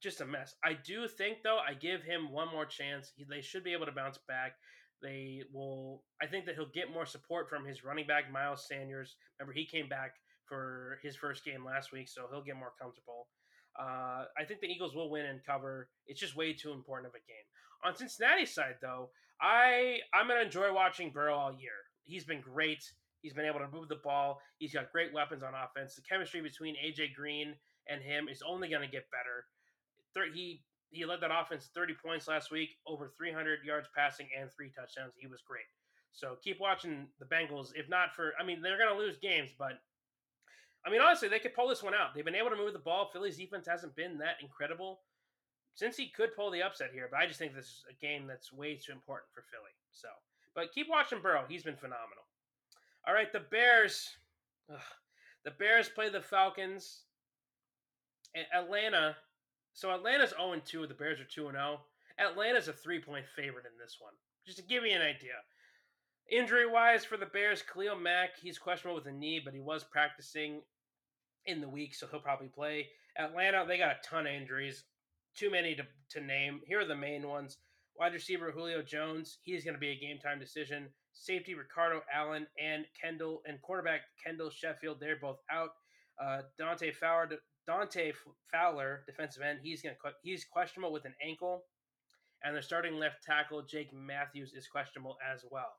just 0.00 0.20
a 0.20 0.26
mess. 0.26 0.54
I 0.64 0.72
do 0.74 1.06
think, 1.06 1.38
though, 1.42 1.58
I 1.58 1.74
give 1.74 2.02
him 2.02 2.32
one 2.32 2.48
more 2.50 2.66
chance. 2.66 3.12
He, 3.16 3.24
they 3.24 3.40
should 3.40 3.64
be 3.64 3.72
able 3.72 3.86
to 3.86 3.92
bounce 3.92 4.18
back. 4.26 4.54
They 5.00 5.42
will. 5.52 6.02
I 6.20 6.26
think 6.26 6.46
that 6.46 6.54
he'll 6.54 6.70
get 6.72 6.92
more 6.92 7.06
support 7.06 7.48
from 7.48 7.64
his 7.64 7.84
running 7.84 8.06
back 8.06 8.30
Miles 8.30 8.66
Sanders. 8.68 9.16
Remember, 9.38 9.52
he 9.52 9.66
came 9.66 9.88
back 9.88 10.14
for 10.46 10.98
his 11.02 11.16
first 11.16 11.44
game 11.44 11.64
last 11.64 11.92
week, 11.92 12.08
so 12.08 12.26
he'll 12.30 12.44
get 12.44 12.56
more 12.56 12.72
comfortable. 12.80 13.28
Uh, 13.78 14.24
I 14.38 14.44
think 14.46 14.60
the 14.60 14.66
Eagles 14.66 14.94
will 14.94 15.10
win 15.10 15.26
and 15.26 15.44
cover. 15.44 15.88
It's 16.06 16.20
just 16.20 16.36
way 16.36 16.52
too 16.52 16.72
important 16.72 17.08
of 17.08 17.14
a 17.14 17.26
game. 17.26 17.46
On 17.84 17.96
Cincinnati's 17.96 18.54
side, 18.54 18.76
though, 18.80 19.10
I 19.40 19.98
I'm 20.14 20.28
gonna 20.28 20.42
enjoy 20.42 20.72
watching 20.72 21.10
Burrow 21.10 21.34
all 21.34 21.52
year. 21.52 21.72
He's 22.04 22.24
been 22.24 22.40
great. 22.40 22.84
He's 23.22 23.32
been 23.32 23.46
able 23.46 23.60
to 23.60 23.68
move 23.72 23.88
the 23.88 24.00
ball. 24.02 24.40
He's 24.58 24.74
got 24.74 24.92
great 24.92 25.12
weapons 25.12 25.42
on 25.42 25.52
offense. 25.54 25.94
The 25.94 26.02
chemistry 26.02 26.40
between 26.40 26.74
AJ 26.74 27.14
Green 27.14 27.54
and 27.88 28.02
him 28.02 28.28
is 28.28 28.42
only 28.46 28.68
going 28.68 28.82
to 28.82 28.88
get 28.88 29.06
better. 29.10 29.46
He 30.34 30.62
he 30.90 31.06
led 31.06 31.22
that 31.22 31.30
offense 31.32 31.70
30 31.74 31.94
points 32.04 32.28
last 32.28 32.50
week, 32.50 32.76
over 32.86 33.12
300 33.16 33.64
yards 33.64 33.88
passing 33.96 34.28
and 34.38 34.50
three 34.52 34.70
touchdowns. 34.76 35.14
He 35.16 35.26
was 35.26 35.40
great. 35.40 35.64
So 36.12 36.36
keep 36.44 36.60
watching 36.60 37.06
the 37.18 37.24
Bengals. 37.24 37.70
If 37.74 37.88
not 37.88 38.14
for, 38.14 38.34
I 38.38 38.44
mean, 38.44 38.60
they're 38.60 38.76
going 38.76 38.92
to 38.92 38.98
lose 38.98 39.16
games, 39.16 39.50
but 39.58 39.80
I 40.84 40.90
mean, 40.90 41.00
honestly, 41.00 41.28
they 41.28 41.38
could 41.38 41.54
pull 41.54 41.68
this 41.68 41.82
one 41.82 41.94
out. 41.94 42.14
They've 42.14 42.24
been 42.24 42.34
able 42.34 42.50
to 42.50 42.56
move 42.56 42.74
the 42.74 42.78
ball. 42.78 43.08
Philly's 43.10 43.38
defense 43.38 43.66
hasn't 43.66 43.96
been 43.96 44.18
that 44.18 44.36
incredible 44.42 45.00
since 45.74 45.96
he 45.96 46.08
could 46.08 46.36
pull 46.36 46.50
the 46.50 46.62
upset 46.62 46.90
here, 46.92 47.08
but 47.10 47.18
I 47.18 47.26
just 47.26 47.38
think 47.38 47.54
this 47.54 47.66
is 47.66 47.84
a 47.88 48.04
game 48.04 48.26
that's 48.26 48.52
way 48.52 48.76
too 48.76 48.92
important 48.92 49.32
for 49.32 49.42
Philly. 49.50 49.72
So, 49.92 50.08
but 50.54 50.72
keep 50.74 50.88
watching 50.90 51.22
Burrow. 51.22 51.44
He's 51.48 51.62
been 51.62 51.76
phenomenal. 51.76 52.21
All 53.06 53.14
right, 53.14 53.32
the 53.32 53.40
Bears. 53.40 54.16
Ugh, 54.72 54.78
the 55.44 55.50
Bears 55.50 55.88
play 55.88 56.08
the 56.08 56.20
Falcons. 56.20 57.02
Atlanta 58.54 59.16
so 59.74 59.90
Atlanta's 59.90 60.30
0 60.30 60.60
2, 60.64 60.86
the 60.86 60.94
Bears 60.94 61.20
are 61.20 61.24
2 61.24 61.50
0. 61.50 61.80
Atlanta's 62.18 62.68
a 62.68 62.72
three 62.72 63.00
point 63.00 63.26
favorite 63.26 63.64
in 63.64 63.78
this 63.78 63.96
one, 63.98 64.12
just 64.44 64.58
to 64.58 64.64
give 64.64 64.84
you 64.84 64.94
an 64.94 65.02
idea. 65.02 65.40
Injury 66.30 66.66
wise 66.66 67.04
for 67.04 67.16
the 67.16 67.26
Bears, 67.26 67.62
Khalil 67.62 67.96
Mack, 67.96 68.38
he's 68.40 68.58
questionable 68.58 68.96
with 68.96 69.06
a 69.06 69.12
knee, 69.12 69.40
but 69.42 69.54
he 69.54 69.60
was 69.60 69.84
practicing 69.84 70.62
in 71.46 71.60
the 71.60 71.68
week, 71.68 71.94
so 71.94 72.06
he'll 72.06 72.20
probably 72.20 72.48
play. 72.48 72.88
Atlanta, 73.18 73.64
they 73.66 73.78
got 73.78 73.96
a 73.96 74.08
ton 74.08 74.26
of 74.26 74.32
injuries, 74.32 74.84
too 75.36 75.50
many 75.50 75.74
to, 75.74 75.86
to 76.10 76.20
name. 76.20 76.60
Here 76.66 76.80
are 76.80 76.86
the 76.86 76.94
main 76.94 77.26
ones. 77.26 77.58
Wide 77.98 78.14
receiver 78.14 78.50
Julio 78.50 78.82
Jones, 78.82 79.38
he's 79.42 79.64
going 79.64 79.74
to 79.74 79.80
be 79.80 79.90
a 79.90 79.98
game 79.98 80.18
time 80.18 80.38
decision. 80.38 80.88
Safety 81.12 81.54
Ricardo 81.54 82.02
Allen 82.12 82.46
and 82.62 82.86
Kendall 83.00 83.42
and 83.46 83.60
quarterback 83.60 84.00
Kendall 84.24 84.50
Sheffield, 84.50 84.98
they're 84.98 85.18
both 85.20 85.38
out. 85.50 85.70
Uh, 86.22 86.42
Dante 86.58 86.90
Fowler, 86.92 87.38
Dante 87.66 88.12
Fowler, 88.50 89.02
defensive 89.06 89.42
end, 89.42 89.60
he's 89.62 89.82
going 89.82 89.94
to 89.94 90.10
he's 90.22 90.44
questionable 90.44 90.92
with 90.92 91.04
an 91.04 91.14
ankle, 91.26 91.64
and 92.42 92.56
the 92.56 92.62
starting 92.62 92.96
left 92.96 93.22
tackle 93.24 93.62
Jake 93.62 93.92
Matthews 93.92 94.52
is 94.54 94.66
questionable 94.66 95.16
as 95.32 95.44
well. 95.50 95.72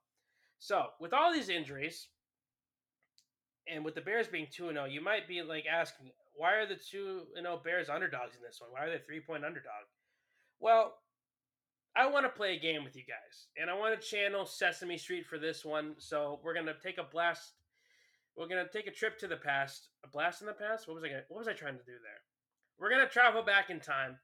So 0.59 0.87
with 0.99 1.13
all 1.13 1.33
these 1.33 1.49
injuries, 1.49 2.07
and 3.67 3.83
with 3.85 3.95
the 3.95 4.01
Bears 4.01 4.27
being 4.27 4.47
two 4.51 4.69
and 4.69 4.75
zero, 4.75 4.85
oh, 4.85 4.89
you 4.89 5.01
might 5.01 5.27
be 5.27 5.41
like 5.41 5.65
asking, 5.65 6.11
why 6.33 6.53
are 6.55 6.67
the 6.67 6.75
two 6.75 7.23
you 7.35 7.41
know 7.41 7.59
Bears 7.63 7.89
underdogs 7.89 8.35
in 8.35 8.41
this 8.41 8.59
one? 8.59 8.71
Why 8.71 8.85
are 8.85 8.89
they 8.89 9.03
three 9.03 9.21
point 9.21 9.45
underdog? 9.45 9.87
Well, 10.59 10.93
I 11.95 12.07
want 12.07 12.25
to 12.25 12.29
play 12.29 12.55
a 12.55 12.59
game 12.59 12.83
with 12.83 12.95
you 12.95 13.03
guys, 13.03 13.47
and 13.55 13.69
I 13.69 13.73
want 13.75 13.99
to 13.99 14.07
channel 14.07 14.45
Sesame 14.45 14.97
Street 14.97 15.27
for 15.27 15.37
this 15.37 15.63
one. 15.63 15.95
So 15.99 16.39
we're 16.43 16.55
gonna 16.55 16.73
take 16.81 16.97
a 16.97 17.03
blast 17.03 17.53
we're 18.35 18.47
gonna 18.47 18.67
take 18.67 18.87
a 18.87 18.91
trip 18.91 19.19
to 19.19 19.27
the 19.27 19.37
past. 19.37 19.89
A 20.03 20.07
blast 20.07 20.41
in 20.41 20.47
the 20.47 20.53
past. 20.53 20.87
What 20.87 20.95
was 20.95 21.03
I? 21.03 21.09
Gonna, 21.09 21.23
what 21.29 21.39
was 21.39 21.47
I 21.47 21.53
trying 21.53 21.77
to 21.77 21.83
do 21.83 21.91
there? 21.91 22.21
We're 22.79 22.89
gonna 22.89 23.07
travel 23.07 23.43
back 23.43 23.69
in 23.69 23.79
time. 23.79 24.17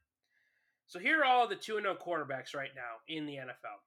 So 0.87 0.99
here 0.99 1.21
are 1.21 1.25
all 1.25 1.47
the 1.47 1.55
two 1.55 1.77
and 1.77 1.85
zero 1.85 1.95
quarterbacks 1.95 2.55
right 2.55 2.71
now 2.75 2.97
in 3.07 3.25
the 3.25 3.35
NFL. 3.35 3.77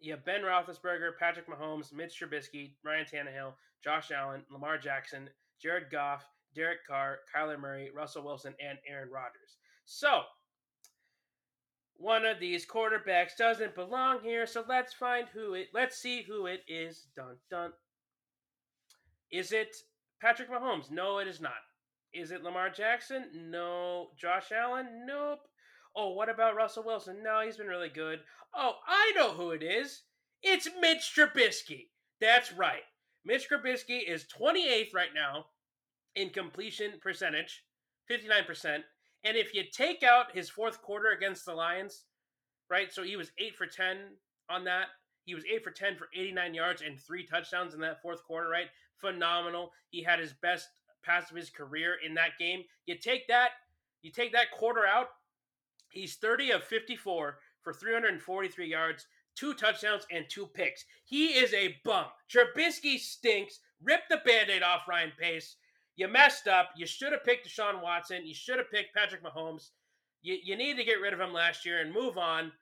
You 0.00 0.12
have 0.12 0.24
Ben 0.24 0.42
Roethlisberger, 0.42 1.16
Patrick 1.18 1.46
Mahomes, 1.48 1.92
Mitch 1.92 2.20
Trubisky, 2.20 2.72
Ryan 2.84 3.06
Tannehill, 3.06 3.54
Josh 3.82 4.10
Allen, 4.10 4.42
Lamar 4.50 4.76
Jackson, 4.78 5.30
Jared 5.62 5.90
Goff, 5.90 6.26
Derek 6.54 6.84
Carr, 6.86 7.20
Kyler 7.34 7.58
Murray, 7.58 7.90
Russell 7.94 8.24
Wilson, 8.24 8.54
and 8.60 8.78
Aaron 8.88 9.10
Rodgers. 9.10 9.58
So 9.84 10.22
one 11.98 12.24
of 12.24 12.40
these 12.40 12.66
quarterbacks 12.66 13.36
doesn't 13.38 13.74
belong 13.74 14.20
here, 14.22 14.46
so 14.46 14.64
let's 14.68 14.92
find 14.92 15.28
who 15.28 15.54
it. 15.54 15.68
Let's 15.72 15.96
see 15.96 16.22
who 16.22 16.46
it 16.46 16.60
is. 16.68 17.06
Dun 17.16 17.36
dun 17.50 17.72
is 19.30 19.52
it 19.52 19.76
Patrick 20.20 20.50
Mahomes? 20.50 20.90
No, 20.90 21.18
it 21.18 21.28
is 21.28 21.40
not. 21.40 21.52
Is 22.12 22.30
it 22.30 22.42
Lamar 22.42 22.70
Jackson? 22.70 23.50
No. 23.50 24.08
Josh 24.16 24.52
Allen? 24.52 25.04
Nope. 25.06 25.40
Oh, 25.94 26.12
what 26.12 26.28
about 26.28 26.56
Russell 26.56 26.84
Wilson? 26.84 27.22
No, 27.22 27.40
he's 27.44 27.56
been 27.56 27.66
really 27.66 27.88
good. 27.88 28.20
Oh, 28.54 28.74
I 28.86 29.12
know 29.16 29.32
who 29.32 29.50
it 29.50 29.62
is. 29.62 30.02
It's 30.42 30.68
Mitch 30.80 31.12
Trubisky. 31.16 31.88
That's 32.20 32.52
right. 32.52 32.82
Mitch 33.24 33.48
Trubisky 33.50 34.00
is 34.06 34.24
28th 34.24 34.94
right 34.94 35.14
now 35.14 35.46
in 36.14 36.30
completion 36.30 36.92
percentage, 37.02 37.64
59%. 38.10 38.82
And 39.26 39.36
if 39.36 39.52
you 39.52 39.64
take 39.70 40.02
out 40.02 40.32
his 40.32 40.48
fourth 40.48 40.80
quarter 40.80 41.10
against 41.10 41.44
the 41.44 41.52
Lions, 41.52 42.04
right? 42.70 42.92
So 42.92 43.02
he 43.02 43.16
was 43.16 43.32
8 43.38 43.56
for 43.56 43.66
10 43.66 43.96
on 44.48 44.64
that. 44.64 44.86
He 45.24 45.34
was 45.34 45.44
8 45.44 45.64
for 45.64 45.72
10 45.72 45.96
for 45.96 46.08
89 46.14 46.54
yards 46.54 46.82
and 46.82 46.98
three 46.98 47.26
touchdowns 47.26 47.74
in 47.74 47.80
that 47.80 48.00
fourth 48.00 48.22
quarter, 48.24 48.48
right? 48.48 48.68
phenomenal. 48.98 49.72
He 49.90 50.02
had 50.02 50.18
his 50.18 50.32
best 50.32 50.68
pass 51.04 51.30
of 51.30 51.36
his 51.36 51.50
career 51.50 51.96
in 52.04 52.14
that 52.14 52.38
game. 52.38 52.62
You 52.86 52.96
take 52.96 53.28
that, 53.28 53.50
you 54.02 54.10
take 54.10 54.32
that 54.32 54.50
quarter 54.50 54.86
out. 54.86 55.08
He's 55.90 56.16
30 56.16 56.52
of 56.52 56.64
54 56.64 57.38
for 57.62 57.72
343 57.72 58.66
yards, 58.66 59.06
two 59.34 59.54
touchdowns, 59.54 60.06
and 60.10 60.26
two 60.28 60.46
picks. 60.46 60.84
He 61.04 61.28
is 61.28 61.54
a 61.54 61.76
bum. 61.84 62.06
Trubisky 62.30 62.98
stinks. 62.98 63.60
Rip 63.82 64.00
the 64.10 64.20
band 64.24 64.50
aid 64.50 64.62
off 64.62 64.88
Ryan 64.88 65.12
Pace. 65.18 65.56
You 65.96 66.08
messed 66.08 66.46
up. 66.46 66.70
You 66.76 66.86
should 66.86 67.12
have 67.12 67.24
picked 67.24 67.48
Deshaun 67.48 67.82
Watson. 67.82 68.26
You 68.26 68.34
should 68.34 68.58
have 68.58 68.70
picked 68.70 68.94
Patrick 68.94 69.24
Mahomes. 69.24 69.70
You, 70.22 70.36
you 70.42 70.56
need 70.56 70.76
to 70.76 70.84
get 70.84 71.00
rid 71.00 71.14
of 71.14 71.20
him 71.20 71.32
last 71.32 71.64
year 71.64 71.80
and 71.80 71.92
move 71.92 72.18
on. 72.18 72.52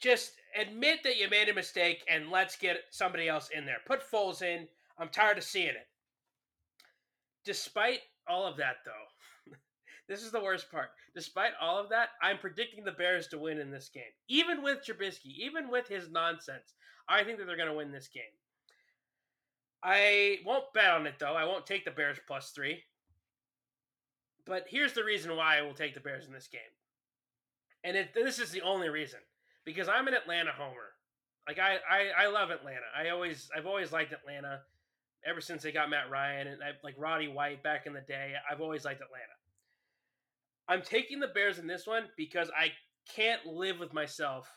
Just 0.00 0.32
admit 0.58 1.00
that 1.04 1.16
you 1.16 1.28
made 1.28 1.48
a 1.48 1.54
mistake 1.54 2.04
and 2.08 2.30
let's 2.30 2.56
get 2.56 2.78
somebody 2.90 3.28
else 3.28 3.50
in 3.56 3.64
there. 3.64 3.78
Put 3.86 4.08
Foles 4.08 4.42
in. 4.42 4.66
I'm 4.98 5.08
tired 5.08 5.38
of 5.38 5.44
seeing 5.44 5.68
it. 5.68 5.86
Despite 7.44 8.00
all 8.28 8.46
of 8.46 8.56
that, 8.58 8.76
though, 8.84 9.52
this 10.08 10.22
is 10.22 10.30
the 10.32 10.42
worst 10.42 10.70
part. 10.70 10.90
Despite 11.14 11.52
all 11.60 11.78
of 11.78 11.88
that, 11.90 12.10
I'm 12.22 12.38
predicting 12.38 12.84
the 12.84 12.92
Bears 12.92 13.28
to 13.28 13.38
win 13.38 13.58
in 13.58 13.70
this 13.70 13.90
game. 13.92 14.02
Even 14.28 14.62
with 14.62 14.78
Trubisky, 14.84 15.36
even 15.38 15.70
with 15.70 15.88
his 15.88 16.10
nonsense, 16.10 16.74
I 17.08 17.24
think 17.24 17.38
that 17.38 17.46
they're 17.46 17.56
going 17.56 17.68
to 17.68 17.74
win 17.74 17.92
this 17.92 18.08
game. 18.08 18.22
I 19.82 20.38
won't 20.44 20.72
bet 20.74 20.90
on 20.90 21.06
it, 21.06 21.14
though. 21.18 21.34
I 21.34 21.44
won't 21.44 21.66
take 21.66 21.84
the 21.84 21.90
Bears 21.90 22.18
plus 22.26 22.50
three. 22.50 22.82
But 24.46 24.64
here's 24.68 24.94
the 24.94 25.04
reason 25.04 25.36
why 25.36 25.58
I 25.58 25.62
will 25.62 25.74
take 25.74 25.94
the 25.94 26.00
Bears 26.00 26.26
in 26.26 26.32
this 26.32 26.48
game. 26.48 26.60
And 27.84 27.96
it, 27.96 28.14
this 28.14 28.38
is 28.38 28.50
the 28.50 28.62
only 28.62 28.88
reason. 28.88 29.20
Because 29.64 29.88
I'm 29.88 30.08
an 30.08 30.14
Atlanta 30.14 30.50
homer. 30.56 30.94
Like 31.46 31.58
I, 31.58 31.76
I, 31.90 32.24
I 32.24 32.28
love 32.28 32.50
Atlanta. 32.50 32.86
I 32.96 33.10
always 33.10 33.48
I've 33.56 33.66
always 33.66 33.92
liked 33.92 34.12
Atlanta 34.12 34.60
ever 35.26 35.40
since 35.40 35.62
they 35.62 35.72
got 35.72 35.90
Matt 35.90 36.10
Ryan 36.10 36.48
and 36.48 36.62
I, 36.62 36.72
like 36.84 36.94
Roddy 36.98 37.28
White 37.28 37.62
back 37.62 37.86
in 37.86 37.94
the 37.94 38.00
day. 38.00 38.34
I've 38.50 38.60
always 38.60 38.84
liked 38.84 39.00
Atlanta. 39.00 39.24
I'm 40.68 40.82
taking 40.82 41.20
the 41.20 41.28
Bears 41.28 41.58
in 41.58 41.66
this 41.66 41.86
one 41.86 42.04
because 42.16 42.50
I 42.56 42.72
can't 43.14 43.46
live 43.46 43.78
with 43.78 43.94
myself 43.94 44.50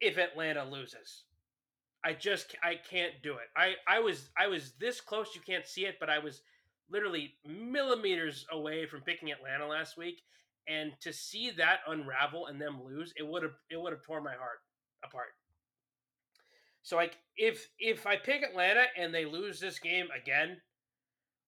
if 0.00 0.16
Atlanta 0.16 0.64
loses. 0.64 1.24
I 2.04 2.12
just 2.14 2.56
I 2.62 2.74
can't 2.74 3.14
do 3.22 3.34
it. 3.34 3.48
I 3.56 3.74
I 3.86 4.00
was 4.00 4.30
I 4.36 4.48
was 4.48 4.72
this 4.80 5.00
close 5.00 5.34
you 5.34 5.40
can't 5.40 5.66
see 5.66 5.86
it, 5.86 5.96
but 6.00 6.10
I 6.10 6.18
was 6.18 6.42
literally 6.90 7.34
millimeters 7.46 8.46
away 8.50 8.86
from 8.86 9.00
picking 9.02 9.30
Atlanta 9.30 9.66
last 9.66 9.96
week 9.96 10.22
and 10.68 10.92
to 11.00 11.12
see 11.12 11.50
that 11.50 11.80
unravel 11.86 12.46
and 12.46 12.60
them 12.60 12.80
lose, 12.84 13.12
it 13.16 13.26
would 13.26 13.42
have 13.42 13.54
it 13.70 13.80
would 13.80 13.92
have 13.92 14.02
torn 14.02 14.22
my 14.22 14.34
heart 14.34 14.60
apart. 15.04 15.34
So 16.82 16.96
like 16.96 17.16
if 17.36 17.68
if 17.78 18.06
I 18.06 18.16
pick 18.16 18.42
Atlanta 18.42 18.84
and 18.96 19.14
they 19.14 19.24
lose 19.24 19.60
this 19.60 19.78
game 19.78 20.08
again, 20.20 20.60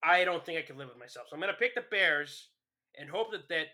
I 0.03 0.25
don't 0.25 0.45
think 0.45 0.59
I 0.59 0.63
can 0.63 0.79
live 0.79 0.89
with 0.89 0.99
myself. 0.99 1.27
So 1.29 1.35
I'm 1.35 1.41
going 1.41 1.53
to 1.53 1.59
pick 1.59 1.75
the 1.75 1.85
Bears 1.91 2.49
and 2.99 3.09
hope 3.09 3.31
that 3.33 3.49
that 3.49 3.67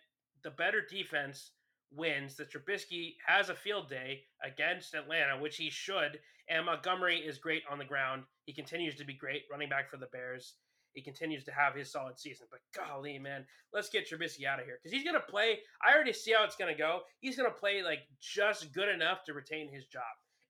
the 0.43 0.51
better 0.51 0.83
defense 0.89 1.53
wins. 1.95 2.36
That 2.36 2.53
Trubisky 2.53 3.14
has 3.26 3.49
a 3.49 3.55
field 3.55 3.88
day 3.88 4.22
against 4.45 4.95
Atlanta, 4.95 5.38
which 5.38 5.57
he 5.57 5.70
should. 5.70 6.20
And 6.49 6.66
Montgomery 6.66 7.18
is 7.18 7.38
great 7.38 7.62
on 7.70 7.78
the 7.78 7.84
ground. 7.84 8.24
He 8.47 8.53
continues 8.53 8.97
to 8.97 9.05
be 9.05 9.14
great 9.14 9.43
running 9.51 9.68
back 9.68 9.88
for 9.88 9.97
the 9.97 10.07
Bears. 10.07 10.55
He 10.93 11.03
continues 11.03 11.45
to 11.45 11.53
have 11.53 11.74
his 11.74 11.93
solid 11.93 12.18
season. 12.18 12.49
But 12.51 12.61
golly, 12.74 13.18
man, 13.18 13.47
let's 13.72 13.88
get 13.88 14.09
Trubisky 14.09 14.45
out 14.45 14.59
of 14.59 14.64
here 14.64 14.78
because 14.82 14.93
he's 14.93 15.05
going 15.05 15.14
to 15.14 15.20
play. 15.20 15.61
I 15.86 15.95
already 15.95 16.12
see 16.12 16.32
how 16.32 16.45
it's 16.45 16.57
going 16.57 16.72
to 16.72 16.78
go. 16.78 17.03
He's 17.20 17.36
going 17.36 17.49
to 17.49 17.57
play 17.57 17.82
like 17.82 18.01
just 18.20 18.72
good 18.72 18.88
enough 18.88 19.24
to 19.24 19.32
retain 19.32 19.72
his 19.72 19.86
job, 19.86 20.03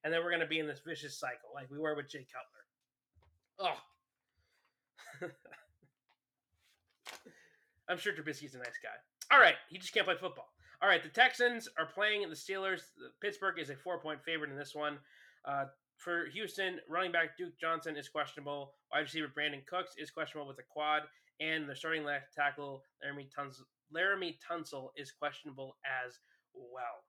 and 0.03 0.11
then 0.11 0.23
we're 0.23 0.31
going 0.31 0.41
to 0.41 0.47
be 0.47 0.57
in 0.59 0.67
this 0.67 0.81
vicious 0.85 1.19
cycle 1.19 1.49
like 1.53 1.69
we 1.69 1.77
were 1.77 1.95
with 1.95 2.09
Jay 2.09 2.25
Cutler. 2.33 2.65
Oh, 3.59 3.77
I'm 7.87 7.99
sure 7.99 8.13
Trubisky's 8.13 8.55
a 8.55 8.57
nice 8.57 8.79
guy. 8.81 8.89
All 9.31 9.39
right, 9.39 9.55
he 9.69 9.77
just 9.77 9.93
can't 9.93 10.05
play 10.05 10.15
football. 10.19 10.49
All 10.81 10.89
right, 10.89 11.03
the 11.03 11.09
Texans 11.09 11.69
are 11.77 11.85
playing 11.85 12.27
the 12.27 12.35
Steelers. 12.35 12.81
Pittsburgh 13.21 13.59
is 13.59 13.69
a 13.69 13.75
four 13.75 13.99
point 13.99 14.19
favorite 14.25 14.49
in 14.49 14.57
this 14.57 14.73
one. 14.73 14.97
Uh, 15.45 15.65
for 15.97 16.25
Houston, 16.33 16.79
running 16.89 17.11
back 17.11 17.37
Duke 17.37 17.53
Johnson 17.59 17.95
is 17.95 18.09
questionable. 18.09 18.73
Wide 18.91 19.01
receiver 19.01 19.27
Brandin 19.27 19.65
Cooks 19.67 19.93
is 19.97 20.09
questionable 20.09 20.47
with 20.47 20.57
a 20.57 20.63
quad, 20.67 21.03
and 21.39 21.69
the 21.69 21.75
starting 21.75 22.03
left 22.03 22.33
tackle 22.35 22.81
Laremy 23.05 23.27
Tunsil, 23.29 23.61
Laremy 23.95 24.37
Tunsil 24.41 24.89
is 24.97 25.11
questionable 25.11 25.77
as 25.85 26.17
well. 26.55 27.05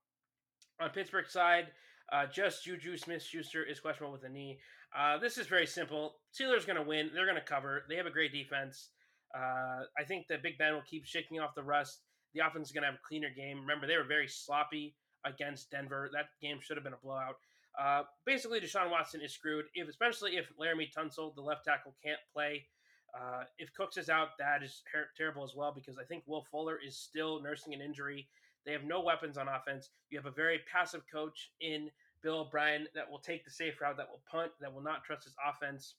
On 0.78 0.90
Pittsburgh 0.90 1.28
side, 1.28 1.68
uh, 2.12 2.26
just 2.26 2.64
Juju 2.64 2.98
Smith 2.98 3.22
Schuster 3.22 3.64
is 3.64 3.80
questionable 3.80 4.12
with 4.12 4.24
a 4.24 4.28
knee. 4.28 4.58
Uh, 4.94 5.16
this 5.16 5.38
is 5.38 5.46
very 5.46 5.66
simple. 5.66 6.16
Steelers 6.38 6.66
going 6.66 6.76
to 6.76 6.82
win. 6.82 7.10
They're 7.14 7.24
going 7.24 7.36
to 7.36 7.42
cover. 7.42 7.84
They 7.88 7.96
have 7.96 8.06
a 8.06 8.10
great 8.10 8.32
defense. 8.32 8.90
Uh, 9.34 9.84
I 9.98 10.04
think 10.06 10.26
that 10.28 10.42
Big 10.42 10.58
Ben 10.58 10.74
will 10.74 10.82
keep 10.82 11.06
shaking 11.06 11.40
off 11.40 11.54
the 11.54 11.62
rust. 11.62 12.02
The 12.34 12.40
offense 12.40 12.68
is 12.68 12.72
going 12.72 12.82
to 12.82 12.88
have 12.88 12.96
a 12.96 13.06
cleaner 13.06 13.30
game. 13.30 13.60
Remember, 13.60 13.86
they 13.86 13.96
were 13.96 14.04
very 14.04 14.28
sloppy 14.28 14.94
against 15.24 15.70
Denver. 15.70 16.10
That 16.12 16.26
game 16.40 16.58
should 16.60 16.76
have 16.76 16.84
been 16.84 16.94
a 16.94 17.04
blowout. 17.04 17.36
Uh, 17.78 18.02
basically, 18.26 18.60
Deshaun 18.60 18.90
Watson 18.90 19.20
is 19.20 19.32
screwed, 19.32 19.66
if 19.74 19.88
especially 19.88 20.36
if 20.36 20.46
Laremy 20.60 20.92
Tunsil, 20.92 21.34
the 21.34 21.40
left 21.40 21.64
tackle, 21.64 21.94
can't 22.04 22.20
play. 22.32 22.66
Uh, 23.14 23.44
if 23.58 23.72
Cooks 23.74 23.96
is 23.96 24.08
out, 24.08 24.38
that 24.38 24.62
is 24.62 24.82
ter- 24.90 25.08
terrible 25.16 25.44
as 25.44 25.54
well 25.54 25.72
because 25.74 25.98
I 25.98 26.04
think 26.04 26.24
Will 26.26 26.46
Fuller 26.50 26.78
is 26.84 26.96
still 26.96 27.42
nursing 27.42 27.74
an 27.74 27.80
injury. 27.80 28.28
They 28.64 28.72
have 28.72 28.84
no 28.84 29.00
weapons 29.02 29.36
on 29.36 29.48
offense. 29.48 29.90
You 30.10 30.18
have 30.18 30.26
a 30.26 30.34
very 30.34 30.60
passive 30.70 31.02
coach 31.12 31.50
in 31.60 31.90
Bill 32.22 32.40
O'Brien 32.40 32.86
that 32.94 33.10
will 33.10 33.18
take 33.18 33.44
the 33.44 33.50
safe 33.50 33.80
route, 33.80 33.96
that 33.96 34.08
will 34.08 34.22
punt, 34.30 34.52
that 34.60 34.72
will 34.72 34.82
not 34.82 35.04
trust 35.04 35.24
his 35.24 35.34
offense. 35.46 35.94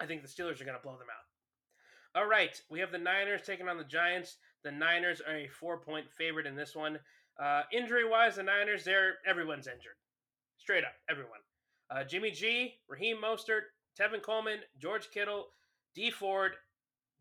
I 0.00 0.06
think 0.06 0.22
the 0.22 0.28
Steelers 0.28 0.60
are 0.60 0.64
going 0.64 0.76
to 0.76 0.82
blow 0.82 0.96
them 0.96 1.08
out. 1.10 2.20
All 2.20 2.26
right, 2.26 2.60
we 2.70 2.80
have 2.80 2.90
the 2.90 2.98
Niners 2.98 3.42
taking 3.46 3.68
on 3.68 3.78
the 3.78 3.84
Giants. 3.84 4.38
The 4.64 4.70
Niners 4.70 5.20
are 5.26 5.36
a 5.36 5.48
four-point 5.48 6.06
favorite 6.10 6.46
in 6.46 6.54
this 6.54 6.74
one. 6.74 6.98
Uh, 7.42 7.62
injury-wise, 7.72 8.36
the 8.36 8.42
Niners, 8.42 8.84
they're 8.84 9.14
everyone's 9.26 9.66
injured. 9.66 9.96
Straight 10.58 10.84
up, 10.84 10.94
everyone. 11.08 11.38
Uh, 11.90 12.04
Jimmy 12.04 12.30
G, 12.30 12.74
Raheem 12.88 13.16
Mostert, 13.16 13.62
Tevin 13.98 14.22
Coleman, 14.22 14.58
George 14.78 15.10
Kittle, 15.10 15.46
Dee 15.94 16.10
Ford, 16.10 16.52